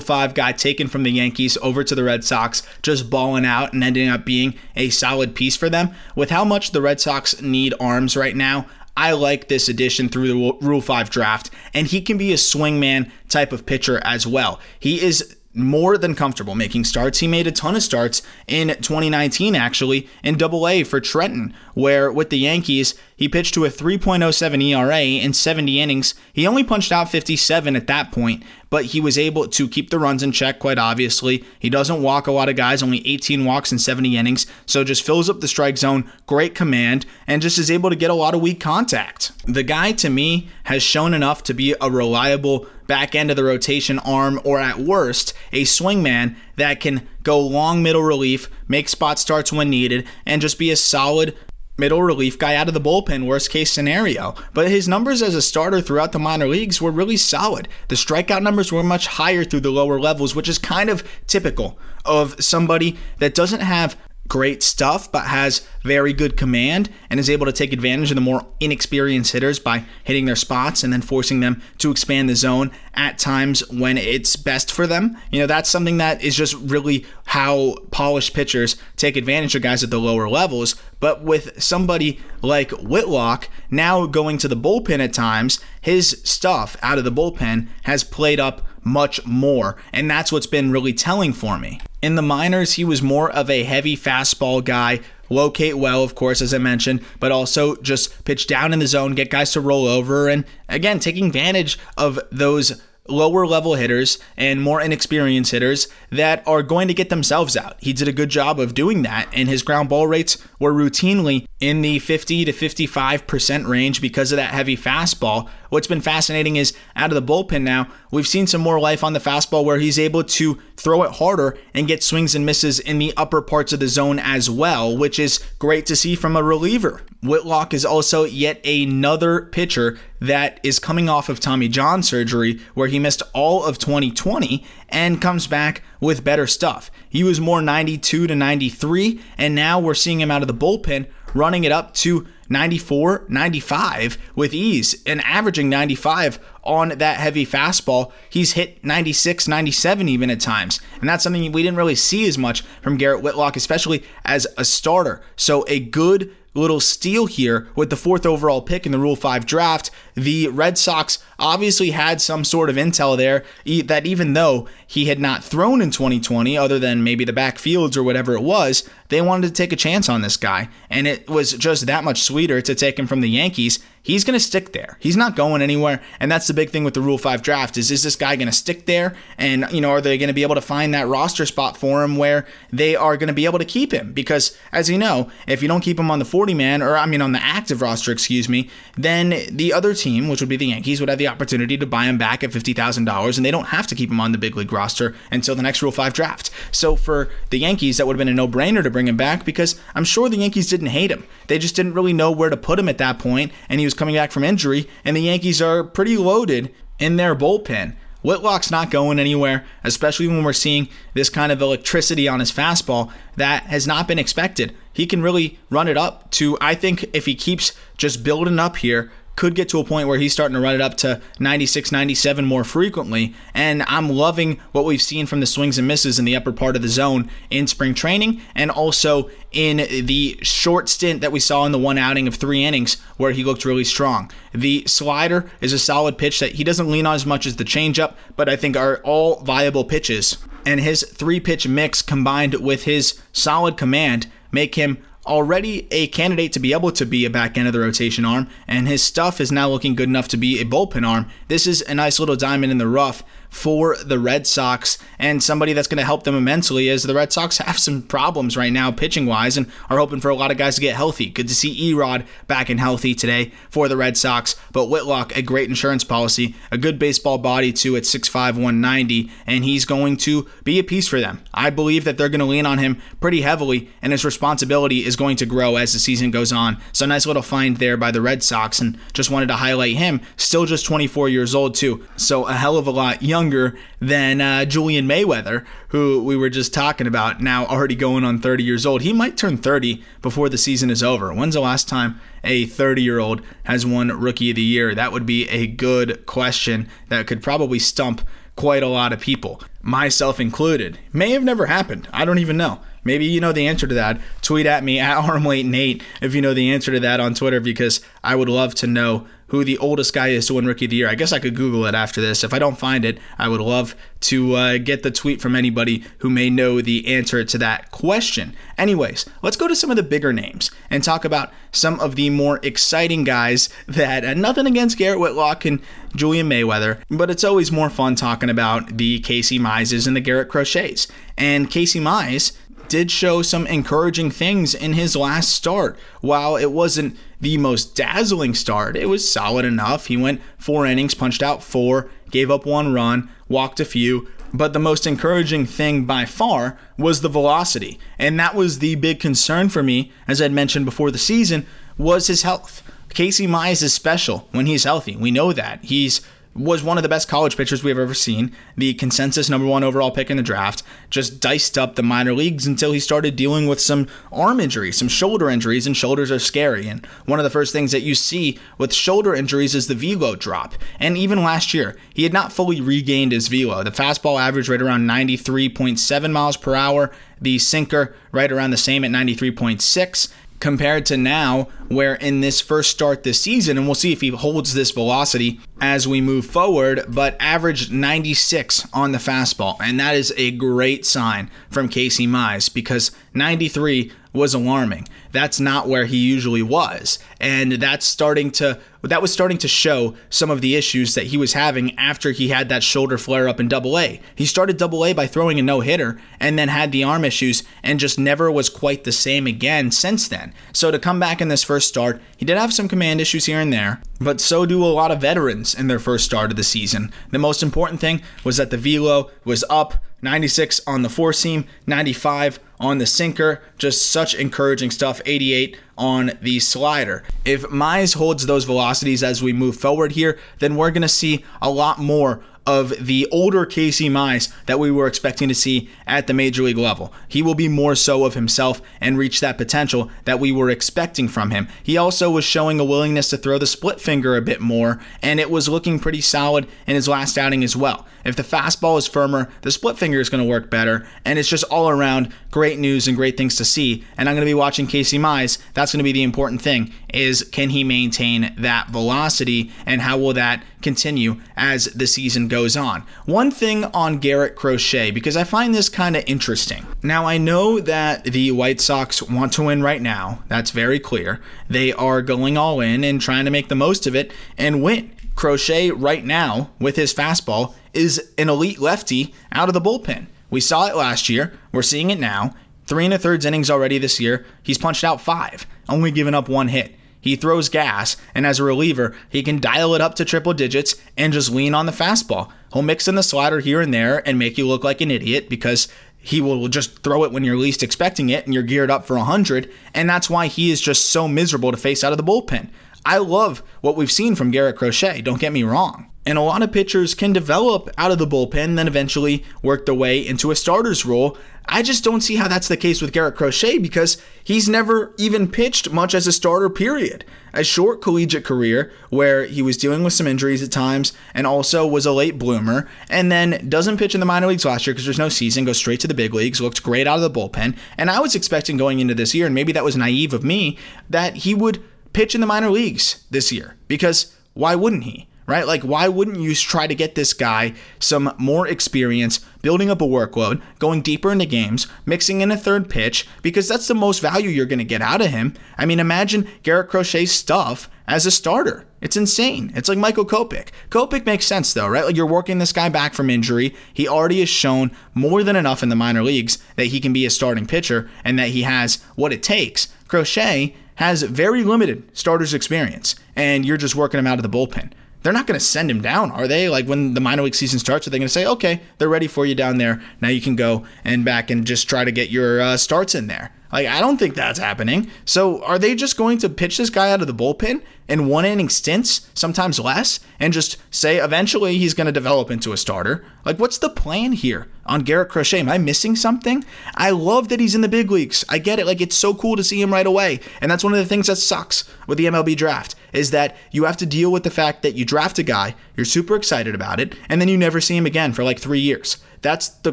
5 0.00 0.32
guy 0.32 0.52
taken 0.52 0.86
from 0.86 1.02
the 1.02 1.10
Yankees 1.10 1.58
over 1.58 1.84
to 1.84 1.94
the 1.94 2.04
Red 2.04 2.24
Sox, 2.24 2.62
just 2.82 3.10
balling 3.10 3.44
out 3.44 3.72
and 3.72 3.84
ending 3.84 4.08
up 4.08 4.24
being 4.24 4.54
a 4.76 4.90
solid 4.90 5.34
piece 5.34 5.56
for 5.56 5.68
them. 5.68 5.90
With 6.14 6.30
how 6.30 6.44
much 6.44 6.70
the 6.70 6.82
Red 6.82 7.00
Sox 7.00 7.42
need 7.42 7.74
arms 7.78 8.16
right 8.16 8.36
now, 8.36 8.66
I 8.96 9.12
like 9.12 9.48
this 9.48 9.68
addition 9.68 10.08
through 10.08 10.28
the 10.28 10.58
Rule 10.60 10.80
5 10.80 11.10
draft, 11.10 11.50
and 11.74 11.86
he 11.86 12.00
can 12.00 12.16
be 12.16 12.32
a 12.32 12.36
swingman 12.36 13.10
type 13.28 13.52
of 13.52 13.66
pitcher 13.66 14.00
as 14.04 14.26
well. 14.26 14.58
He 14.78 15.02
is 15.02 15.36
more 15.56 15.96
than 15.96 16.14
comfortable 16.14 16.54
making 16.54 16.84
starts. 16.84 17.20
He 17.20 17.26
made 17.26 17.46
a 17.46 17.52
ton 17.52 17.76
of 17.76 17.82
starts 17.82 18.22
in 18.46 18.68
2019, 18.68 19.54
actually, 19.54 20.08
in 20.22 20.36
Double 20.36 20.68
A 20.68 20.84
for 20.84 21.00
Trenton, 21.00 21.54
where 21.74 22.12
with 22.12 22.30
the 22.30 22.38
Yankees, 22.38 22.94
he 23.16 23.28
pitched 23.28 23.54
to 23.54 23.64
a 23.64 23.70
3.07 23.70 24.62
ERA 24.62 25.00
in 25.00 25.32
70 25.32 25.80
innings. 25.80 26.14
He 26.32 26.46
only 26.46 26.62
punched 26.62 26.92
out 26.92 27.08
57 27.08 27.74
at 27.74 27.86
that 27.86 28.12
point, 28.12 28.42
but 28.68 28.86
he 28.86 29.00
was 29.00 29.16
able 29.16 29.48
to 29.48 29.68
keep 29.68 29.88
the 29.88 29.98
runs 29.98 30.22
in 30.22 30.32
check, 30.32 30.58
quite 30.58 30.78
obviously. 30.78 31.42
He 31.58 31.70
doesn't 31.70 32.02
walk 32.02 32.26
a 32.26 32.32
lot 32.32 32.50
of 32.50 32.56
guys, 32.56 32.82
only 32.82 33.06
18 33.06 33.46
walks 33.46 33.72
in 33.72 33.78
70 33.78 34.16
innings, 34.18 34.46
so 34.66 34.84
just 34.84 35.04
fills 35.04 35.30
up 35.30 35.40
the 35.40 35.48
strike 35.48 35.78
zone, 35.78 36.10
great 36.26 36.54
command, 36.54 37.06
and 37.26 37.40
just 37.40 37.58
is 37.58 37.70
able 37.70 37.88
to 37.88 37.96
get 37.96 38.10
a 38.10 38.14
lot 38.14 38.34
of 38.34 38.42
weak 38.42 38.60
contact. 38.60 39.32
The 39.46 39.62
guy, 39.62 39.92
to 39.92 40.10
me, 40.10 40.50
has 40.64 40.82
shown 40.82 41.14
enough 41.14 41.42
to 41.44 41.54
be 41.54 41.74
a 41.80 41.90
reliable 41.90 42.66
back 42.86 43.14
end 43.14 43.30
of 43.30 43.36
the 43.36 43.44
rotation 43.44 43.98
arm, 44.00 44.40
or 44.44 44.60
at 44.60 44.78
worst, 44.78 45.32
a 45.52 45.62
swingman 45.62 46.36
that 46.56 46.80
can 46.80 47.08
go 47.22 47.40
long 47.40 47.82
middle 47.82 48.02
relief, 48.02 48.48
make 48.68 48.88
spot 48.88 49.18
starts 49.18 49.52
when 49.52 49.70
needed, 49.70 50.06
and 50.24 50.42
just 50.42 50.58
be 50.58 50.70
a 50.70 50.76
solid 50.76 51.36
middle 51.78 52.02
relief 52.02 52.38
guy 52.38 52.54
out 52.54 52.68
of 52.68 52.74
the 52.74 52.80
bullpen, 52.80 53.26
worst 53.26 53.50
case 53.50 53.70
scenario. 53.70 54.34
But 54.54 54.70
his 54.70 54.88
numbers 54.88 55.22
as 55.22 55.34
a 55.34 55.42
starter 55.42 55.80
throughout 55.80 56.12
the 56.12 56.18
minor 56.18 56.48
leagues 56.48 56.80
were 56.80 56.90
really 56.90 57.16
solid. 57.16 57.68
The 57.88 57.96
strikeout 57.96 58.42
numbers 58.42 58.72
were 58.72 58.82
much 58.82 59.06
higher 59.06 59.44
through 59.44 59.60
the 59.60 59.70
lower 59.70 60.00
levels, 60.00 60.34
which 60.34 60.48
is 60.48 60.58
kind 60.58 60.90
of 60.90 61.06
typical 61.26 61.78
of 62.04 62.42
somebody 62.42 62.96
that 63.18 63.34
doesn't 63.34 63.60
have 63.60 63.96
great 64.28 64.62
stuff, 64.62 65.10
but 65.10 65.26
has 65.26 65.66
very 65.82 66.12
good 66.12 66.36
command 66.36 66.90
and 67.10 67.20
is 67.20 67.30
able 67.30 67.46
to 67.46 67.52
take 67.52 67.72
advantage 67.72 68.10
of 68.10 68.14
the 68.14 68.20
more 68.20 68.46
inexperienced 68.60 69.32
hitters 69.32 69.58
by 69.58 69.84
hitting 70.04 70.24
their 70.24 70.36
spots 70.36 70.82
and 70.82 70.92
then 70.92 71.02
forcing 71.02 71.40
them 71.40 71.62
to 71.78 71.90
expand 71.90 72.28
the 72.28 72.34
zone 72.34 72.70
at 72.94 73.18
times 73.18 73.68
when 73.70 73.96
it's 73.98 74.36
best 74.36 74.72
for 74.72 74.86
them. 74.86 75.16
You 75.30 75.40
know, 75.40 75.46
that's 75.46 75.70
something 75.70 75.98
that 75.98 76.22
is 76.22 76.34
just 76.34 76.54
really 76.54 77.06
how 77.26 77.76
polished 77.90 78.34
pitchers 78.34 78.76
take 78.96 79.16
advantage 79.16 79.54
of 79.54 79.62
guys 79.62 79.84
at 79.84 79.90
the 79.90 80.00
lower 80.00 80.28
levels. 80.28 80.76
But 80.98 81.22
with 81.22 81.62
somebody 81.62 82.20
like 82.42 82.70
Whitlock 82.70 83.48
now 83.70 84.06
going 84.06 84.38
to 84.38 84.48
the 84.48 84.56
bullpen 84.56 85.00
at 85.00 85.12
times, 85.12 85.60
his 85.80 86.20
stuff 86.24 86.76
out 86.82 86.98
of 86.98 87.04
the 87.04 87.12
bullpen 87.12 87.68
has 87.82 88.02
played 88.02 88.40
up 88.40 88.62
much 88.86 89.26
more. 89.26 89.76
And 89.92 90.10
that's 90.10 90.32
what's 90.32 90.46
been 90.46 90.70
really 90.70 90.94
telling 90.94 91.32
for 91.32 91.58
me. 91.58 91.80
In 92.00 92.14
the 92.14 92.22
minors, 92.22 92.74
he 92.74 92.84
was 92.84 93.02
more 93.02 93.30
of 93.30 93.50
a 93.50 93.64
heavy 93.64 93.96
fastball 93.96 94.64
guy, 94.64 95.00
locate 95.28 95.76
well, 95.76 96.04
of 96.04 96.14
course, 96.14 96.40
as 96.40 96.54
I 96.54 96.58
mentioned, 96.58 97.04
but 97.18 97.32
also 97.32 97.76
just 97.76 98.24
pitch 98.24 98.46
down 98.46 98.72
in 98.72 98.78
the 98.78 98.86
zone, 98.86 99.14
get 99.14 99.28
guys 99.28 99.52
to 99.52 99.60
roll 99.60 99.86
over, 99.86 100.28
and 100.28 100.44
again, 100.68 101.00
taking 101.00 101.26
advantage 101.26 101.78
of 101.96 102.20
those 102.30 102.80
lower 103.08 103.46
level 103.46 103.74
hitters 103.74 104.18
and 104.36 104.62
more 104.62 104.80
inexperienced 104.80 105.52
hitters 105.52 105.88
that 106.10 106.46
are 106.46 106.62
going 106.62 106.88
to 106.88 106.94
get 106.94 107.08
themselves 107.08 107.56
out. 107.56 107.76
He 107.80 107.92
did 107.92 108.08
a 108.08 108.12
good 108.12 108.28
job 108.28 108.58
of 108.60 108.74
doing 108.74 109.02
that, 109.02 109.28
and 109.32 109.48
his 109.48 109.62
ground 109.62 109.88
ball 109.88 110.06
rates 110.06 110.38
were 110.58 110.72
routinely 110.72 111.46
in 111.60 111.82
the 111.82 111.98
50 111.98 112.44
to 112.44 112.52
55% 112.52 113.66
range 113.66 114.00
because 114.00 114.32
of 114.32 114.36
that 114.36 114.54
heavy 114.54 114.76
fastball. 114.76 115.48
What's 115.68 115.86
been 115.86 116.00
fascinating 116.00 116.56
is 116.56 116.74
out 116.94 117.10
of 117.10 117.26
the 117.26 117.32
bullpen 117.32 117.62
now, 117.62 117.88
we've 118.10 118.26
seen 118.26 118.46
some 118.46 118.60
more 118.60 118.78
life 118.78 119.02
on 119.02 119.12
the 119.12 119.20
fastball 119.20 119.64
where 119.64 119.78
he's 119.78 119.98
able 119.98 120.24
to 120.24 120.60
throw 120.76 121.02
it 121.02 121.12
harder 121.12 121.58
and 121.74 121.88
get 121.88 122.04
swings 122.04 122.34
and 122.34 122.46
misses 122.46 122.78
in 122.78 122.98
the 122.98 123.12
upper 123.16 123.42
parts 123.42 123.72
of 123.72 123.80
the 123.80 123.88
zone 123.88 124.18
as 124.18 124.48
well, 124.48 124.96
which 124.96 125.18
is 125.18 125.42
great 125.58 125.86
to 125.86 125.96
see 125.96 126.14
from 126.14 126.36
a 126.36 126.42
reliever. 126.42 127.02
Whitlock 127.22 127.74
is 127.74 127.84
also 127.84 128.24
yet 128.24 128.64
another 128.64 129.42
pitcher 129.46 129.98
that 130.20 130.60
is 130.62 130.78
coming 130.78 131.08
off 131.08 131.28
of 131.28 131.40
Tommy 131.40 131.68
John 131.68 132.02
surgery 132.02 132.60
where 132.74 132.88
he 132.88 132.98
missed 132.98 133.22
all 133.34 133.64
of 133.64 133.78
2020 133.78 134.64
and 134.88 135.20
comes 135.20 135.46
back 135.46 135.82
with 136.00 136.24
better 136.24 136.46
stuff. 136.46 136.90
He 137.08 137.24
was 137.24 137.40
more 137.40 137.60
92 137.60 138.26
to 138.26 138.34
93, 138.34 139.20
and 139.36 139.54
now 139.54 139.80
we're 139.80 139.94
seeing 139.94 140.20
him 140.20 140.30
out 140.30 140.42
of 140.42 140.48
the 140.48 140.54
bullpen 140.54 141.06
running 141.34 141.64
it 141.64 141.72
up 141.72 141.92
to 141.94 142.26
94, 142.48 143.24
95 143.28 144.18
with 144.34 144.54
ease 144.54 145.02
and 145.04 145.20
averaging 145.24 145.68
95 145.68 146.38
on 146.62 146.90
that 146.90 147.18
heavy 147.18 147.46
fastball. 147.46 148.12
He's 148.28 148.52
hit 148.52 148.84
96, 148.84 149.48
97 149.48 150.08
even 150.08 150.30
at 150.30 150.40
times. 150.40 150.80
And 151.00 151.08
that's 151.08 151.24
something 151.24 151.52
we 151.52 151.62
didn't 151.62 151.78
really 151.78 151.94
see 151.94 152.26
as 152.28 152.36
much 152.36 152.62
from 152.82 152.96
Garrett 152.96 153.22
Whitlock, 153.22 153.56
especially 153.56 154.04
as 154.24 154.46
a 154.56 154.64
starter. 154.64 155.22
So 155.36 155.64
a 155.68 155.80
good 155.80 156.34
little 156.56 156.80
steal 156.80 157.26
here 157.26 157.68
with 157.74 157.90
the 157.90 157.96
fourth 157.96 158.26
overall 158.26 158.62
pick 158.62 158.86
in 158.86 158.92
the 158.92 158.98
Rule 158.98 159.16
5 159.16 159.46
draft. 159.46 159.90
The 160.14 160.48
Red 160.48 160.78
Sox 160.78 161.18
obviously 161.38 161.90
had 161.90 162.20
some 162.20 162.44
sort 162.44 162.70
of 162.70 162.76
intel 162.76 163.16
there 163.16 163.44
that 163.86 164.06
even 164.06 164.32
though 164.32 164.66
he 164.86 165.06
had 165.06 165.20
not 165.20 165.44
thrown 165.44 165.82
in 165.82 165.90
2020, 165.90 166.56
other 166.56 166.78
than 166.78 167.04
maybe 167.04 167.24
the 167.24 167.32
backfields 167.32 167.96
or 167.96 168.02
whatever 168.02 168.34
it 168.34 168.42
was, 168.42 168.88
they 169.08 169.20
wanted 169.20 169.46
to 169.48 169.52
take 169.52 169.72
a 169.72 169.76
chance 169.76 170.08
on 170.08 170.22
this 170.22 170.36
guy. 170.36 170.68
And 170.88 171.06
it 171.06 171.28
was 171.28 171.52
just 171.52 171.86
that 171.86 172.04
much 172.04 172.22
sweeter 172.22 172.62
to 172.62 172.74
take 172.74 172.98
him 172.98 173.06
from 173.06 173.20
the 173.20 173.30
Yankees 173.30 173.78
he's 174.06 174.22
going 174.22 174.38
to 174.38 174.44
stick 174.44 174.72
there. 174.72 174.96
He's 175.00 175.16
not 175.16 175.34
going 175.34 175.60
anywhere, 175.60 176.00
and 176.20 176.30
that's 176.30 176.46
the 176.46 176.54
big 176.54 176.70
thing 176.70 176.84
with 176.84 176.94
the 176.94 177.00
Rule 177.00 177.18
5 177.18 177.42
draft 177.42 177.76
is 177.76 177.90
is 177.90 178.04
this 178.04 178.16
guy 178.16 178.36
going 178.36 178.46
to 178.46 178.52
stick 178.52 178.86
there 178.86 179.14
and 179.36 179.66
you 179.72 179.80
know 179.80 179.90
are 179.90 180.00
they 180.00 180.16
going 180.16 180.28
to 180.28 180.34
be 180.34 180.42
able 180.42 180.54
to 180.54 180.60
find 180.60 180.94
that 180.94 181.08
roster 181.08 181.44
spot 181.44 181.76
for 181.76 182.04
him 182.04 182.16
where 182.16 182.46
they 182.70 182.94
are 182.94 183.16
going 183.16 183.26
to 183.26 183.34
be 183.34 183.44
able 183.44 183.58
to 183.58 183.64
keep 183.64 183.92
him 183.92 184.12
because 184.12 184.56
as 184.72 184.88
you 184.88 184.96
know, 184.96 185.30
if 185.46 185.60
you 185.60 185.68
don't 185.68 185.80
keep 185.80 185.98
him 185.98 186.10
on 186.10 186.18
the 186.18 186.24
40 186.24 186.54
man 186.54 186.82
or 186.82 186.96
I 186.96 187.06
mean 187.06 187.20
on 187.20 187.32
the 187.32 187.42
active 187.42 187.82
roster, 187.82 188.12
excuse 188.12 188.48
me, 188.48 188.70
then 188.96 189.34
the 189.50 189.72
other 189.72 189.92
team, 189.92 190.28
which 190.28 190.40
would 190.40 190.48
be 190.48 190.56
the 190.56 190.66
Yankees, 190.66 191.00
would 191.00 191.08
have 191.08 191.18
the 191.18 191.28
opportunity 191.28 191.76
to 191.76 191.86
buy 191.86 192.04
him 192.04 192.18
back 192.18 192.44
at 192.44 192.50
$50,000 192.50 193.36
and 193.36 193.44
they 193.44 193.50
don't 193.50 193.66
have 193.66 193.86
to 193.88 193.94
keep 193.94 194.10
him 194.10 194.20
on 194.20 194.32
the 194.32 194.38
big 194.38 194.56
league 194.56 194.72
roster 194.72 195.14
until 195.30 195.54
the 195.54 195.62
next 195.62 195.82
Rule 195.82 195.92
5 195.92 196.12
draft. 196.12 196.50
So 196.70 196.96
for 196.96 197.28
the 197.50 197.58
Yankees 197.58 197.96
that 197.96 198.06
would 198.06 198.14
have 198.14 198.18
been 198.18 198.28
a 198.28 198.34
no-brainer 198.34 198.82
to 198.82 198.90
bring 198.90 199.08
him 199.08 199.16
back 199.16 199.44
because 199.44 199.80
I'm 199.94 200.04
sure 200.04 200.28
the 200.28 200.36
Yankees 200.36 200.68
didn't 200.68 200.88
hate 200.88 201.10
him. 201.10 201.26
They 201.48 201.58
just 201.58 201.74
didn't 201.74 201.94
really 201.94 202.12
know 202.12 202.30
where 202.30 202.50
to 202.50 202.56
put 202.56 202.78
him 202.78 202.88
at 202.88 202.98
that 202.98 203.18
point 203.18 203.52
and 203.68 203.80
he 203.80 203.86
was 203.86 203.94
coming 203.96 204.14
back 204.14 204.30
from 204.30 204.44
injury, 204.44 204.88
and 205.04 205.16
the 205.16 205.22
Yankees 205.22 205.60
are 205.60 205.82
pretty 205.82 206.16
loaded 206.16 206.72
in 206.98 207.16
their 207.16 207.34
bullpen. 207.34 207.96
Whitlock's 208.22 208.70
not 208.70 208.90
going 208.90 209.20
anywhere, 209.20 209.64
especially 209.84 210.26
when 210.26 210.42
we're 210.42 210.52
seeing 210.52 210.88
this 211.14 211.30
kind 211.30 211.52
of 211.52 211.62
electricity 211.62 212.26
on 212.26 212.40
his 212.40 212.50
fastball 212.50 213.12
that 213.36 213.64
has 213.64 213.86
not 213.86 214.08
been 214.08 214.18
expected. 214.18 214.74
He 214.92 215.06
can 215.06 215.22
really 215.22 215.58
run 215.70 215.86
it 215.86 215.96
up 215.96 216.30
to, 216.32 216.58
I 216.60 216.74
think, 216.74 217.04
if 217.12 217.26
he 217.26 217.34
keeps 217.34 217.72
just 217.96 218.24
building 218.24 218.58
up 218.58 218.78
here, 218.78 219.12
could 219.36 219.54
get 219.54 219.68
to 219.68 219.78
a 219.78 219.84
point 219.84 220.08
where 220.08 220.18
he's 220.18 220.32
starting 220.32 220.54
to 220.54 220.60
run 220.60 220.74
it 220.74 220.80
up 220.80 220.96
to 220.96 221.20
96, 221.38 221.92
97 221.92 222.44
more 222.44 222.64
frequently. 222.64 223.34
And 223.54 223.82
I'm 223.86 224.08
loving 224.08 224.58
what 224.72 224.86
we've 224.86 225.02
seen 225.02 225.26
from 225.26 225.40
the 225.40 225.46
swings 225.46 225.78
and 225.78 225.86
misses 225.86 226.18
in 226.18 226.24
the 226.24 226.34
upper 226.34 226.52
part 226.52 226.74
of 226.74 226.82
the 226.82 226.88
zone 226.88 227.30
in 227.50 227.66
spring 227.66 227.94
training 227.94 228.40
and 228.54 228.70
also 228.70 229.30
in 229.52 229.76
the 230.06 230.38
short 230.42 230.88
stint 230.88 231.20
that 231.20 231.32
we 231.32 231.40
saw 231.40 231.66
in 231.66 231.72
the 231.72 231.78
one 231.78 231.98
outing 231.98 232.26
of 232.26 232.34
three 232.34 232.64
innings 232.64 232.94
where 233.18 233.32
he 233.32 233.44
looked 233.44 233.64
really 233.64 233.84
strong. 233.84 234.30
The 234.52 234.84
slider 234.86 235.50
is 235.60 235.72
a 235.72 235.78
solid 235.78 236.16
pitch 236.16 236.40
that 236.40 236.52
he 236.52 236.64
doesn't 236.64 236.90
lean 236.90 237.06
on 237.06 237.14
as 237.14 237.26
much 237.26 237.46
as 237.46 237.56
the 237.56 237.64
changeup, 237.64 238.14
but 238.36 238.48
I 238.48 238.56
think 238.56 238.76
are 238.76 239.00
all 239.04 239.40
viable 239.40 239.84
pitches. 239.84 240.38
And 240.64 240.80
his 240.80 241.04
three 241.04 241.40
pitch 241.40 241.68
mix 241.68 242.02
combined 242.02 242.54
with 242.54 242.84
his 242.84 243.20
solid 243.32 243.76
command 243.76 244.28
make 244.50 244.74
him 244.74 245.04
already 245.26 245.88
a 245.90 246.06
candidate 246.08 246.52
to 246.52 246.60
be 246.60 246.72
able 246.72 246.92
to 246.92 247.04
be 247.04 247.24
a 247.24 247.30
back 247.30 247.58
end 247.58 247.66
of 247.66 247.72
the 247.72 247.80
rotation 247.80 248.24
arm, 248.24 248.48
and 248.66 248.86
his 248.86 249.02
stuff 249.02 249.40
is 249.40 249.52
now 249.52 249.68
looking 249.68 249.94
good 249.94 250.08
enough 250.08 250.28
to 250.28 250.36
be 250.36 250.60
a 250.60 250.64
bullpen 250.64 251.06
arm. 251.06 251.28
This 251.48 251.66
is 251.66 251.82
a 251.82 251.94
nice 251.94 252.18
little 252.18 252.36
diamond 252.36 252.72
in 252.72 252.78
the 252.78 252.88
rough 252.88 253.22
for 253.56 253.96
the 253.96 254.18
Red 254.18 254.46
Sox 254.46 254.98
and 255.18 255.42
somebody 255.42 255.72
that's 255.72 255.88
going 255.88 255.98
to 255.98 256.04
help 256.04 256.24
them 256.24 256.36
immensely 256.36 256.90
as 256.90 257.04
the 257.04 257.14
Red 257.14 257.32
Sox 257.32 257.56
have 257.56 257.78
some 257.78 258.02
problems 258.02 258.54
right 258.54 258.72
now 258.72 258.92
pitching 258.92 259.24
wise 259.24 259.56
and 259.56 259.66
are 259.88 259.96
hoping 259.96 260.20
for 260.20 260.28
a 260.28 260.34
lot 260.34 260.50
of 260.50 260.58
guys 260.58 260.74
to 260.74 260.80
get 260.82 260.94
healthy. 260.94 261.30
Good 261.30 261.48
to 261.48 261.54
see 261.54 261.90
Erod 261.90 262.26
back 262.46 262.68
and 262.68 262.78
healthy 262.78 263.14
today 263.14 263.52
for 263.70 263.88
the 263.88 263.96
Red 263.96 264.18
Sox, 264.18 264.56
but 264.72 264.90
Whitlock, 264.90 265.34
a 265.34 265.40
great 265.40 265.70
insurance 265.70 266.04
policy, 266.04 266.54
a 266.70 266.76
good 266.76 266.98
baseball 266.98 267.38
body 267.38 267.72
too 267.72 267.96
at 267.96 268.02
6'5, 268.02 268.34
190, 268.34 269.30
and 269.46 269.64
he's 269.64 269.86
going 269.86 270.18
to 270.18 270.46
be 270.62 270.78
a 270.78 270.84
piece 270.84 271.08
for 271.08 271.18
them. 271.18 271.42
I 271.54 271.70
believe 271.70 272.04
that 272.04 272.18
they're 272.18 272.28
going 272.28 272.40
to 272.40 272.44
lean 272.44 272.66
on 272.66 272.76
him 272.76 273.00
pretty 273.20 273.40
heavily, 273.40 273.88
and 274.02 274.12
his 274.12 274.24
responsibility 274.24 275.06
is 275.06 275.16
going 275.16 275.36
to 275.38 275.46
grow 275.46 275.76
as 275.76 275.94
the 275.94 275.98
season 275.98 276.30
goes 276.30 276.52
on. 276.52 276.76
So, 276.92 277.06
nice 277.06 277.24
little 277.24 277.42
find 277.42 277.78
there 277.78 277.96
by 277.96 278.10
the 278.10 278.20
Red 278.20 278.42
Sox, 278.42 278.80
and 278.80 278.98
just 279.14 279.30
wanted 279.30 279.46
to 279.46 279.56
highlight 279.56 279.96
him. 279.96 280.20
Still 280.36 280.66
just 280.66 280.84
24 280.84 281.30
years 281.30 281.54
old, 281.54 281.74
too. 281.74 282.06
So, 282.16 282.44
a 282.46 282.52
hell 282.52 282.76
of 282.76 282.86
a 282.86 282.90
lot 282.90 283.22
younger 283.22 283.45
younger 283.46 283.78
than 284.00 284.40
uh, 284.40 284.64
Julian 284.64 285.06
Mayweather, 285.06 285.64
who 285.88 286.20
we 286.22 286.36
were 286.36 286.50
just 286.50 286.74
talking 286.74 287.06
about, 287.06 287.40
now 287.40 287.64
already 287.66 287.94
going 287.94 288.24
on 288.24 288.40
30 288.40 288.64
years 288.64 288.84
old. 288.84 289.02
He 289.02 289.12
might 289.12 289.36
turn 289.36 289.56
30 289.56 290.02
before 290.20 290.48
the 290.48 290.58
season 290.58 290.90
is 290.90 291.02
over. 291.02 291.32
When's 291.32 291.54
the 291.54 291.60
last 291.60 291.88
time 291.88 292.20
a 292.42 292.66
30 292.66 293.02
year 293.02 293.20
old 293.20 293.42
has 293.64 293.86
won 293.86 294.08
Rookie 294.08 294.50
of 294.50 294.56
the 294.56 294.62
Year? 294.62 294.96
That 294.96 295.12
would 295.12 295.26
be 295.26 295.48
a 295.48 295.68
good 295.68 296.26
question 296.26 296.88
that 297.08 297.28
could 297.28 297.40
probably 297.40 297.78
stump 297.78 298.22
quite 298.56 298.82
a 298.82 298.88
lot 298.88 299.12
of 299.12 299.20
people, 299.20 299.62
myself 299.80 300.40
included. 300.40 300.98
May 301.12 301.30
have 301.30 301.44
never 301.44 301.66
happened. 301.66 302.08
I 302.12 302.24
don't 302.24 302.38
even 302.38 302.56
know. 302.56 302.80
Maybe 303.04 303.26
you 303.26 303.40
know 303.40 303.52
the 303.52 303.68
answer 303.68 303.86
to 303.86 303.94
that. 303.94 304.20
Tweet 304.42 304.66
at 304.66 304.82
me 304.82 304.98
at 304.98 305.18
armlate8 305.24 306.02
if 306.20 306.34
you 306.34 306.40
know 306.40 306.52
the 306.54 306.72
answer 306.72 306.90
to 306.90 307.00
that 307.00 307.20
on 307.20 307.34
Twitter 307.34 307.60
because 307.60 308.00
I 308.24 308.34
would 308.34 308.48
love 308.48 308.74
to 308.76 308.88
know 308.88 309.28
who 309.48 309.64
the 309.64 309.78
oldest 309.78 310.12
guy 310.12 310.28
is 310.28 310.46
to 310.46 310.54
win 310.54 310.66
Rookie 310.66 310.86
of 310.86 310.90
the 310.90 310.96
Year. 310.96 311.08
I 311.08 311.14
guess 311.14 311.32
I 311.32 311.38
could 311.38 311.54
Google 311.54 311.86
it 311.86 311.94
after 311.94 312.20
this. 312.20 312.42
If 312.42 312.52
I 312.52 312.58
don't 312.58 312.78
find 312.78 313.04
it, 313.04 313.18
I 313.38 313.48
would 313.48 313.60
love 313.60 313.94
to 314.20 314.54
uh, 314.54 314.78
get 314.78 315.02
the 315.02 315.10
tweet 315.10 315.40
from 315.40 315.54
anybody 315.54 316.04
who 316.18 316.30
may 316.30 316.50
know 316.50 316.80
the 316.80 317.06
answer 317.14 317.44
to 317.44 317.58
that 317.58 317.90
question. 317.90 318.56
Anyways, 318.76 319.26
let's 319.42 319.56
go 319.56 319.68
to 319.68 319.76
some 319.76 319.90
of 319.90 319.96
the 319.96 320.02
bigger 320.02 320.32
names 320.32 320.70
and 320.90 321.04
talk 321.04 321.24
about 321.24 321.52
some 321.70 322.00
of 322.00 322.16
the 322.16 322.30
more 322.30 322.58
exciting 322.62 323.24
guys 323.24 323.68
that, 323.86 324.24
uh, 324.24 324.34
nothing 324.34 324.66
against 324.66 324.98
Garrett 324.98 325.20
Whitlock 325.20 325.64
and 325.64 325.80
Julian 326.14 326.48
Mayweather, 326.48 326.98
but 327.10 327.30
it's 327.30 327.44
always 327.44 327.70
more 327.70 327.90
fun 327.90 328.14
talking 328.14 328.50
about 328.50 328.96
the 328.96 329.20
Casey 329.20 329.58
Mizes 329.58 330.06
and 330.06 330.16
the 330.16 330.20
Garrett 330.20 330.48
Crochet's. 330.48 331.06
And 331.36 331.70
Casey 331.70 332.00
Mize 332.00 332.56
did 332.88 333.10
show 333.10 333.42
some 333.42 333.66
encouraging 333.66 334.30
things 334.30 334.74
in 334.74 334.92
his 334.92 335.16
last 335.16 335.50
start. 335.50 335.98
While 336.20 336.56
it 336.56 336.72
wasn't 336.72 337.16
the 337.40 337.58
most 337.58 337.94
dazzling 337.94 338.54
start, 338.54 338.96
it 338.96 339.06
was 339.06 339.30
solid 339.30 339.64
enough. 339.64 340.06
He 340.06 340.16
went 340.16 340.40
four 340.58 340.86
innings, 340.86 341.14
punched 341.14 341.42
out 341.42 341.62
four, 341.62 342.10
gave 342.30 342.50
up 342.50 342.66
one 342.66 342.92
run, 342.92 343.28
walked 343.48 343.80
a 343.80 343.84
few. 343.84 344.28
But 344.54 344.72
the 344.72 344.78
most 344.78 345.06
encouraging 345.06 345.66
thing 345.66 346.04
by 346.04 346.24
far 346.24 346.78
was 346.96 347.20
the 347.20 347.28
velocity. 347.28 347.98
And 348.18 348.38
that 348.40 348.54
was 348.54 348.78
the 348.78 348.94
big 348.94 349.20
concern 349.20 349.68
for 349.68 349.82
me, 349.82 350.12
as 350.26 350.40
I'd 350.40 350.52
mentioned 350.52 350.86
before 350.86 351.10
the 351.10 351.18
season, 351.18 351.66
was 351.98 352.28
his 352.28 352.42
health. 352.42 352.82
Casey 353.10 353.46
Mize 353.46 353.82
is 353.82 353.92
special 353.92 354.48
when 354.52 354.66
he's 354.66 354.84
healthy. 354.84 355.16
We 355.16 355.30
know 355.30 355.52
that. 355.52 355.84
He's 355.84 356.20
was 356.56 356.82
one 356.82 356.96
of 356.96 357.02
the 357.02 357.08
best 357.08 357.28
college 357.28 357.56
pitchers 357.56 357.84
we've 357.84 357.98
ever 357.98 358.14
seen, 358.14 358.52
the 358.76 358.94
consensus 358.94 359.50
number 359.50 359.66
one 359.66 359.84
overall 359.84 360.10
pick 360.10 360.30
in 360.30 360.36
the 360.36 360.42
draft, 360.42 360.82
just 361.10 361.40
diced 361.40 361.76
up 361.76 361.94
the 361.94 362.02
minor 362.02 362.32
leagues 362.32 362.66
until 362.66 362.92
he 362.92 363.00
started 363.00 363.36
dealing 363.36 363.66
with 363.66 363.80
some 363.80 364.08
arm 364.32 364.60
injuries, 364.60 364.96
some 364.96 365.08
shoulder 365.08 365.50
injuries, 365.50 365.86
and 365.86 365.96
shoulders 365.96 366.30
are 366.30 366.38
scary. 366.38 366.88
And 366.88 367.04
one 367.26 367.38
of 367.38 367.44
the 367.44 367.50
first 367.50 367.72
things 367.72 367.92
that 367.92 368.02
you 368.02 368.14
see 368.14 368.58
with 368.78 368.92
shoulder 368.92 369.34
injuries 369.34 369.74
is 369.74 369.86
the 369.86 369.94
velo 369.94 370.34
drop. 370.34 370.74
And 370.98 371.16
even 371.16 371.42
last 371.42 371.74
year, 371.74 371.96
he 372.12 372.22
had 372.22 372.32
not 372.32 372.52
fully 372.52 372.80
regained 372.80 373.32
his 373.32 373.48
velo. 373.48 373.82
The 373.82 373.90
fastball 373.90 374.40
averaged 374.40 374.68
right 374.68 374.82
around 374.82 375.06
93.7 375.06 376.32
miles 376.32 376.56
per 376.56 376.74
hour, 376.74 377.12
the 377.40 377.58
sinker 377.58 378.14
right 378.32 378.50
around 378.50 378.70
the 378.70 378.76
same 378.76 379.04
at 379.04 379.10
93.6 379.10 380.32
compared 380.60 381.06
to 381.06 381.16
now, 381.16 381.68
where 381.88 382.14
in 382.14 382.40
this 382.40 382.60
first 382.60 382.90
start 382.90 383.22
this 383.22 383.40
season, 383.40 383.76
and 383.76 383.86
we'll 383.86 383.94
see 383.94 384.12
if 384.12 384.20
he 384.20 384.28
holds 384.28 384.74
this 384.74 384.90
velocity 384.90 385.60
as 385.80 386.08
we 386.08 386.20
move 386.20 386.46
forward, 386.46 387.04
but 387.08 387.36
averaged 387.38 387.92
96 387.92 388.88
on 388.92 389.12
the 389.12 389.18
fastball. 389.18 389.76
And 389.80 390.00
that 390.00 390.14
is 390.14 390.32
a 390.36 390.50
great 390.52 391.04
sign 391.04 391.50
from 391.70 391.88
Casey 391.88 392.26
Mize 392.26 392.72
because 392.72 393.10
93 393.34 394.12
was 394.36 394.54
alarming. 394.54 395.08
That's 395.32 395.58
not 395.58 395.88
where 395.88 396.06
he 396.06 396.16
usually 396.16 396.62
was. 396.62 397.18
And 397.40 397.72
that's 397.72 398.06
starting 398.06 398.50
to 398.52 398.78
that 399.02 399.22
was 399.22 399.32
starting 399.32 399.58
to 399.58 399.68
show 399.68 400.16
some 400.30 400.50
of 400.50 400.60
the 400.60 400.74
issues 400.74 401.14
that 401.14 401.26
he 401.26 401.36
was 401.36 401.52
having 401.52 401.96
after 401.98 402.32
he 402.32 402.48
had 402.48 402.68
that 402.68 402.82
shoulder 402.82 403.16
flare 403.18 403.48
up 403.48 403.60
in 403.60 403.68
double 403.68 403.98
A. 403.98 404.20
He 404.34 404.46
started 404.46 404.76
double 404.76 405.04
A 405.04 405.12
by 405.12 405.26
throwing 405.26 405.58
a 405.58 405.62
no-hitter 405.62 406.20
and 406.40 406.58
then 406.58 406.68
had 406.68 406.92
the 406.92 407.04
arm 407.04 407.24
issues 407.24 407.62
and 407.82 408.00
just 408.00 408.18
never 408.18 408.50
was 408.50 408.68
quite 408.68 409.04
the 409.04 409.12
same 409.12 409.46
again 409.46 409.90
since 409.90 410.28
then. 410.28 410.52
So 410.72 410.90
to 410.90 410.98
come 410.98 411.20
back 411.20 411.40
in 411.40 411.48
this 411.48 411.62
first 411.62 411.88
start, 411.88 412.20
he 412.36 412.44
did 412.44 412.58
have 412.58 412.74
some 412.74 412.88
command 412.88 413.20
issues 413.20 413.46
here 413.46 413.60
and 413.60 413.72
there, 413.72 414.02
but 414.20 414.40
so 414.40 414.66
do 414.66 414.84
a 414.84 414.86
lot 414.86 415.10
of 415.10 415.20
veterans 415.20 415.74
in 415.74 415.86
their 415.86 415.98
first 415.98 416.24
start 416.24 416.50
of 416.50 416.56
the 416.56 416.64
season. 416.64 417.12
The 417.30 417.38
most 417.38 417.62
important 417.62 418.00
thing 418.00 418.22
was 418.44 418.56
that 418.56 418.70
the 418.70 418.78
velo 418.78 419.30
was 419.44 419.64
up 419.70 420.02
96 420.26 420.80
on 420.86 421.02
the 421.02 421.08
four 421.08 421.32
seam, 421.32 421.66
95 421.86 422.58
on 422.78 422.98
the 422.98 423.06
sinker. 423.06 423.62
Just 423.78 424.10
such 424.10 424.34
encouraging 424.34 424.90
stuff. 424.90 425.22
88 425.24 425.78
on 425.96 426.32
the 426.42 426.60
slider. 426.60 427.22
If 427.44 427.62
Mize 427.62 428.16
holds 428.16 428.44
those 428.44 428.64
velocities 428.64 429.22
as 429.22 429.42
we 429.42 429.52
move 429.52 429.76
forward 429.76 430.12
here, 430.12 430.38
then 430.58 430.76
we're 430.76 430.90
going 430.90 431.02
to 431.02 431.08
see 431.08 431.44
a 431.62 431.70
lot 431.70 431.98
more 431.98 432.42
of 432.66 433.06
the 433.06 433.28
older 433.30 433.64
Casey 433.64 434.08
Mize 434.08 434.52
that 434.66 434.78
we 434.78 434.90
were 434.90 435.06
expecting 435.06 435.48
to 435.48 435.54
see 435.54 435.88
at 436.06 436.26
the 436.26 436.34
major 436.34 436.62
league 436.62 436.76
level. 436.76 437.12
He 437.28 437.42
will 437.42 437.54
be 437.54 437.68
more 437.68 437.94
so 437.94 438.24
of 438.24 438.34
himself 438.34 438.80
and 439.00 439.16
reach 439.16 439.40
that 439.40 439.58
potential 439.58 440.10
that 440.24 440.40
we 440.40 440.52
were 440.52 440.70
expecting 440.70 441.28
from 441.28 441.50
him. 441.50 441.68
He 441.82 441.96
also 441.96 442.30
was 442.30 442.44
showing 442.44 442.80
a 442.80 442.84
willingness 442.84 443.30
to 443.30 443.36
throw 443.36 443.58
the 443.58 443.66
split 443.66 444.00
finger 444.00 444.36
a 444.36 444.42
bit 444.42 444.60
more, 444.60 445.00
and 445.22 445.38
it 445.38 445.50
was 445.50 445.68
looking 445.68 445.98
pretty 445.98 446.20
solid 446.20 446.66
in 446.86 446.94
his 446.94 447.08
last 447.08 447.38
outing 447.38 447.62
as 447.62 447.76
well. 447.76 448.06
If 448.24 448.34
the 448.34 448.42
fastball 448.42 448.98
is 448.98 449.06
firmer, 449.06 449.48
the 449.62 449.70
split 449.70 449.96
finger 449.96 450.18
is 450.18 450.28
going 450.28 450.42
to 450.42 450.50
work 450.50 450.68
better, 450.68 451.06
and 451.24 451.38
it's 451.38 451.48
just 451.48 451.64
all 451.64 451.88
around 451.88 452.32
great 452.50 452.78
news 452.78 453.06
and 453.06 453.16
great 453.16 453.36
things 453.36 453.54
to 453.56 453.64
see. 453.64 454.04
And 454.16 454.28
I'm 454.28 454.34
going 454.34 454.44
to 454.44 454.50
be 454.50 454.54
watching 454.54 454.86
Casey 454.88 455.18
Mize. 455.18 455.58
That's 455.74 455.92
going 455.92 455.98
to 455.98 456.04
be 456.04 456.12
the 456.12 456.24
important 456.24 456.60
thing 456.60 456.92
is 457.16 457.42
can 457.50 457.70
he 457.70 457.82
maintain 457.82 458.54
that 458.58 458.88
velocity 458.88 459.72
and 459.86 460.02
how 460.02 460.18
will 460.18 460.34
that 460.34 460.62
continue 460.82 461.40
as 461.56 461.86
the 461.86 462.06
season 462.06 462.46
goes 462.46 462.76
on. 462.76 463.02
One 463.24 463.50
thing 463.50 463.84
on 463.86 464.18
Garrett 464.18 464.54
Crochet 464.54 465.10
because 465.10 465.36
I 465.36 465.44
find 465.44 465.74
this 465.74 465.88
kind 465.88 466.14
of 466.14 466.24
interesting. 466.26 466.86
Now 467.02 467.24
I 467.24 467.38
know 467.38 467.80
that 467.80 468.24
the 468.24 468.52
White 468.52 468.80
Sox 468.80 469.22
want 469.22 469.52
to 469.54 469.62
win 469.64 469.82
right 469.82 470.02
now. 470.02 470.42
That's 470.48 470.70
very 470.70 471.00
clear. 471.00 471.40
They 471.68 471.92
are 471.92 472.22
going 472.22 472.56
all 472.56 472.80
in 472.80 473.02
and 473.02 473.20
trying 473.20 473.46
to 473.46 473.50
make 473.50 473.68
the 473.68 473.74
most 473.74 474.06
of 474.06 474.14
it 474.14 474.32
and 474.58 474.82
win. 474.82 475.10
Crochet 475.34 475.90
right 475.90 476.24
now 476.24 476.70
with 476.78 476.96
his 476.96 477.12
fastball 477.12 477.74
is 477.92 478.32
an 478.38 478.48
elite 478.48 478.78
lefty 478.78 479.34
out 479.52 479.68
of 479.68 479.74
the 479.74 479.80
bullpen. 479.80 480.26
We 480.50 480.60
saw 480.60 480.86
it 480.86 480.96
last 480.96 481.28
year. 481.28 481.52
We're 481.72 481.82
seeing 481.82 482.10
it 482.10 482.20
now. 482.20 482.54
Three 482.86 483.04
and 483.04 483.14
a 483.14 483.18
thirds 483.18 483.44
innings 483.44 483.70
already 483.70 483.98
this 483.98 484.20
year. 484.20 484.46
He's 484.62 484.78
punched 484.78 485.02
out 485.02 485.20
five, 485.20 485.66
only 485.88 486.10
given 486.10 486.34
up 486.34 486.48
one 486.48 486.68
hit. 486.68 486.94
He 487.26 487.36
throws 487.36 487.68
gas, 487.68 488.16
and 488.34 488.46
as 488.46 488.58
a 488.58 488.64
reliever, 488.64 489.14
he 489.28 489.42
can 489.42 489.60
dial 489.60 489.94
it 489.94 490.00
up 490.00 490.14
to 490.16 490.24
triple 490.24 490.54
digits 490.54 490.94
and 491.16 491.32
just 491.32 491.50
lean 491.50 491.74
on 491.74 491.86
the 491.86 491.92
fastball. 491.92 492.50
He'll 492.72 492.82
mix 492.82 493.08
in 493.08 493.14
the 493.14 493.22
slider 493.22 493.60
here 493.60 493.80
and 493.80 493.92
there 493.92 494.26
and 494.26 494.38
make 494.38 494.58
you 494.58 494.66
look 494.66 494.84
like 494.84 495.00
an 495.00 495.10
idiot 495.10 495.48
because 495.48 495.88
he 496.18 496.40
will 496.40 496.68
just 496.68 497.02
throw 497.02 497.24
it 497.24 497.32
when 497.32 497.44
you're 497.44 497.56
least 497.56 497.82
expecting 497.82 498.28
it 498.30 498.44
and 498.44 498.52
you're 498.52 498.62
geared 498.62 498.90
up 498.90 499.06
for 499.06 499.16
100. 499.16 499.70
And 499.94 500.10
that's 500.10 500.28
why 500.28 500.48
he 500.48 500.70
is 500.70 500.80
just 500.80 501.06
so 501.06 501.28
miserable 501.28 501.70
to 501.70 501.76
face 501.76 502.02
out 502.02 502.12
of 502.12 502.18
the 502.18 502.24
bullpen. 502.24 502.68
I 503.04 503.18
love 503.18 503.62
what 503.80 503.96
we've 503.96 504.10
seen 504.10 504.34
from 504.34 504.50
Garrett 504.50 504.76
Crochet, 504.76 505.22
don't 505.22 505.40
get 505.40 505.52
me 505.52 505.62
wrong. 505.62 506.10
And 506.26 506.36
a 506.36 506.42
lot 506.42 506.62
of 506.62 506.72
pitchers 506.72 507.14
can 507.14 507.32
develop 507.32 507.88
out 507.96 508.10
of 508.10 508.18
the 508.18 508.26
bullpen, 508.26 508.74
then 508.74 508.88
eventually 508.88 509.44
work 509.62 509.86
their 509.86 509.94
way 509.94 510.18
into 510.18 510.50
a 510.50 510.56
starter's 510.56 511.06
role. 511.06 511.38
I 511.68 511.82
just 511.82 512.02
don't 512.02 512.20
see 512.20 512.36
how 512.36 512.48
that's 512.48 512.66
the 512.66 512.76
case 512.76 513.00
with 513.00 513.12
Garrett 513.12 513.36
Crochet 513.36 513.78
because 513.78 514.20
he's 514.42 514.68
never 514.68 515.12
even 515.18 515.50
pitched 515.50 515.90
much 515.90 516.14
as 516.14 516.26
a 516.26 516.32
starter, 516.32 516.68
period. 516.68 517.24
A 517.54 517.62
short 517.62 518.02
collegiate 518.02 518.44
career 518.44 518.92
where 519.08 519.46
he 519.46 519.62
was 519.62 519.76
dealing 519.76 520.02
with 520.02 520.12
some 520.12 520.26
injuries 520.26 520.62
at 520.62 520.72
times 520.72 521.12
and 521.32 521.46
also 521.46 521.86
was 521.86 522.06
a 522.06 522.12
late 522.12 522.38
bloomer, 522.38 522.88
and 523.08 523.30
then 523.30 523.68
doesn't 523.68 523.96
pitch 523.96 524.14
in 524.14 524.20
the 524.20 524.26
minor 524.26 524.48
leagues 524.48 524.64
last 524.64 524.86
year 524.86 524.94
because 524.94 525.06
there's 525.06 525.18
no 525.18 525.28
season, 525.28 525.64
goes 525.64 525.78
straight 525.78 526.00
to 526.00 526.08
the 526.08 526.14
big 526.14 526.34
leagues, 526.34 526.60
looked 526.60 526.82
great 526.82 527.06
out 527.06 527.20
of 527.20 527.22
the 527.22 527.30
bullpen. 527.30 527.76
And 527.96 528.10
I 528.10 528.20
was 528.20 528.34
expecting 528.34 528.76
going 528.76 529.00
into 529.00 529.14
this 529.14 529.34
year, 529.34 529.46
and 529.46 529.54
maybe 529.54 529.72
that 529.72 529.84
was 529.84 529.96
naive 529.96 530.34
of 530.34 530.44
me, 530.44 530.76
that 531.08 531.36
he 531.36 531.54
would 531.54 531.82
pitch 532.12 532.34
in 532.34 532.40
the 532.40 532.46
minor 532.46 532.70
leagues 532.70 533.24
this 533.30 533.52
year 533.52 533.76
because 533.88 534.36
why 534.54 534.74
wouldn't 534.74 535.04
he? 535.04 535.28
Right? 535.46 535.66
Like, 535.66 535.82
why 535.82 536.08
wouldn't 536.08 536.40
you 536.40 536.54
try 536.56 536.88
to 536.88 536.94
get 536.94 537.14
this 537.14 537.32
guy 537.32 537.74
some 538.00 538.34
more 538.36 538.66
experience, 538.66 539.38
building 539.62 539.90
up 539.90 540.00
a 540.00 540.04
workload, 540.04 540.60
going 540.80 541.02
deeper 541.02 541.30
into 541.30 541.46
games, 541.46 541.86
mixing 542.04 542.40
in 542.40 542.50
a 542.50 542.56
third 542.56 542.90
pitch, 542.90 543.28
because 543.42 543.68
that's 543.68 543.86
the 543.86 543.94
most 543.94 544.18
value 544.18 544.48
you're 544.48 544.66
going 544.66 544.80
to 544.80 544.84
get 544.84 545.02
out 545.02 545.20
of 545.20 545.28
him. 545.28 545.54
I 545.78 545.86
mean, 545.86 546.00
imagine 546.00 546.48
Garrett 546.64 546.88
Crochet's 546.88 547.30
stuff 547.30 547.88
as 548.08 548.26
a 548.26 548.30
starter. 548.30 548.86
It's 549.00 549.16
insane. 549.16 549.72
It's 549.74 549.88
like 549.88 549.98
Michael 549.98 550.24
Kopech. 550.24 550.68
Kopech 550.90 551.26
makes 551.26 551.46
sense 551.46 551.72
though, 551.72 551.88
right? 551.88 552.04
Like 552.04 552.16
you're 552.16 552.26
working 552.26 552.58
this 552.58 552.72
guy 552.72 552.88
back 552.88 553.14
from 553.14 553.30
injury. 553.30 553.74
He 553.92 554.08
already 554.08 554.40
has 554.40 554.48
shown 554.48 554.90
more 555.14 555.42
than 555.42 555.56
enough 555.56 555.82
in 555.82 555.90
the 555.90 555.96
minor 555.96 556.22
leagues 556.22 556.58
that 556.76 556.86
he 556.86 557.00
can 557.00 557.12
be 557.12 557.26
a 557.26 557.30
starting 557.30 557.66
pitcher 557.66 558.10
and 558.24 558.38
that 558.38 558.48
he 558.48 558.62
has 558.62 558.96
what 559.14 559.32
it 559.32 559.42
takes. 559.42 559.88
Crochet 560.08 560.74
has 560.96 561.22
very 561.22 561.62
limited 561.62 562.08
starters 562.16 562.54
experience, 562.54 563.16
and 563.34 563.66
you're 563.66 563.76
just 563.76 563.94
working 563.94 564.18
him 564.18 564.26
out 564.26 564.38
of 564.38 564.42
the 564.42 564.48
bullpen. 564.48 564.92
They're 565.22 565.32
not 565.32 565.46
going 565.46 565.58
to 565.58 565.64
send 565.64 565.90
him 565.90 566.00
down, 566.00 566.30
are 566.30 566.46
they? 566.46 566.68
Like 566.68 566.86
when 566.86 567.14
the 567.14 567.20
minor 567.20 567.42
league 567.42 567.54
season 567.54 567.78
starts, 567.78 568.06
are 568.06 568.10
they 568.10 568.18
going 568.18 568.28
to 568.28 568.32
say, 568.32 568.46
okay, 568.46 568.80
they're 568.98 569.08
ready 569.08 569.26
for 569.26 569.44
you 569.44 569.54
down 569.54 569.78
there. 569.78 570.00
Now 570.20 570.28
you 570.28 570.40
can 570.40 570.56
go 570.56 570.86
and 571.04 571.24
back 571.24 571.50
and 571.50 571.66
just 571.66 571.88
try 571.88 572.04
to 572.04 572.12
get 572.12 572.30
your 572.30 572.60
uh, 572.60 572.76
starts 572.76 573.14
in 573.14 573.26
there? 573.26 573.52
Like, 573.72 573.86
I 573.86 574.00
don't 574.00 574.16
think 574.16 574.34
that's 574.34 574.58
happening. 574.58 575.10
So, 575.24 575.62
are 575.64 575.78
they 575.78 575.94
just 575.94 576.16
going 576.16 576.38
to 576.38 576.48
pitch 576.48 576.78
this 576.78 576.90
guy 576.90 577.10
out 577.10 577.20
of 577.20 577.26
the 577.26 577.34
bullpen 577.34 577.82
in 578.08 578.28
one 578.28 578.44
inning 578.44 578.68
stints, 578.68 579.28
sometimes 579.34 579.80
less, 579.80 580.20
and 580.38 580.52
just 580.52 580.76
say 580.90 581.16
eventually 581.16 581.76
he's 581.76 581.94
going 581.94 582.06
to 582.06 582.12
develop 582.12 582.50
into 582.50 582.72
a 582.72 582.76
starter? 582.76 583.24
Like, 583.44 583.58
what's 583.58 583.78
the 583.78 583.90
plan 583.90 584.32
here 584.32 584.68
on 584.86 585.00
Garrett 585.00 585.28
Crochet? 585.28 585.60
Am 585.60 585.68
I 585.68 585.78
missing 585.78 586.16
something? 586.16 586.64
I 586.94 587.10
love 587.10 587.48
that 587.48 587.60
he's 587.60 587.74
in 587.74 587.80
the 587.80 587.88
big 587.88 588.10
leagues. 588.10 588.44
I 588.48 588.58
get 588.58 588.78
it. 588.78 588.86
Like, 588.86 589.00
it's 589.00 589.16
so 589.16 589.34
cool 589.34 589.56
to 589.56 589.64
see 589.64 589.80
him 589.80 589.92
right 589.92 590.06
away. 590.06 590.40
And 590.60 590.70
that's 590.70 590.84
one 590.84 590.92
of 590.92 590.98
the 590.98 591.06
things 591.06 591.26
that 591.26 591.36
sucks 591.36 591.84
with 592.06 592.18
the 592.18 592.26
MLB 592.26 592.56
draft 592.56 592.94
is 593.12 593.30
that 593.30 593.56
you 593.70 593.84
have 593.84 593.96
to 593.96 594.06
deal 594.06 594.30
with 594.30 594.42
the 594.42 594.50
fact 594.50 594.82
that 594.82 594.94
you 594.94 595.04
draft 595.04 595.38
a 595.38 595.42
guy, 595.42 595.74
you're 595.96 596.04
super 596.04 596.36
excited 596.36 596.74
about 596.74 597.00
it, 597.00 597.14
and 597.28 597.40
then 597.40 597.48
you 597.48 597.56
never 597.56 597.80
see 597.80 597.96
him 597.96 598.06
again 598.06 598.32
for 598.32 598.44
like 598.44 598.58
three 598.58 598.80
years. 598.80 599.18
That's 599.42 599.68
the 599.68 599.92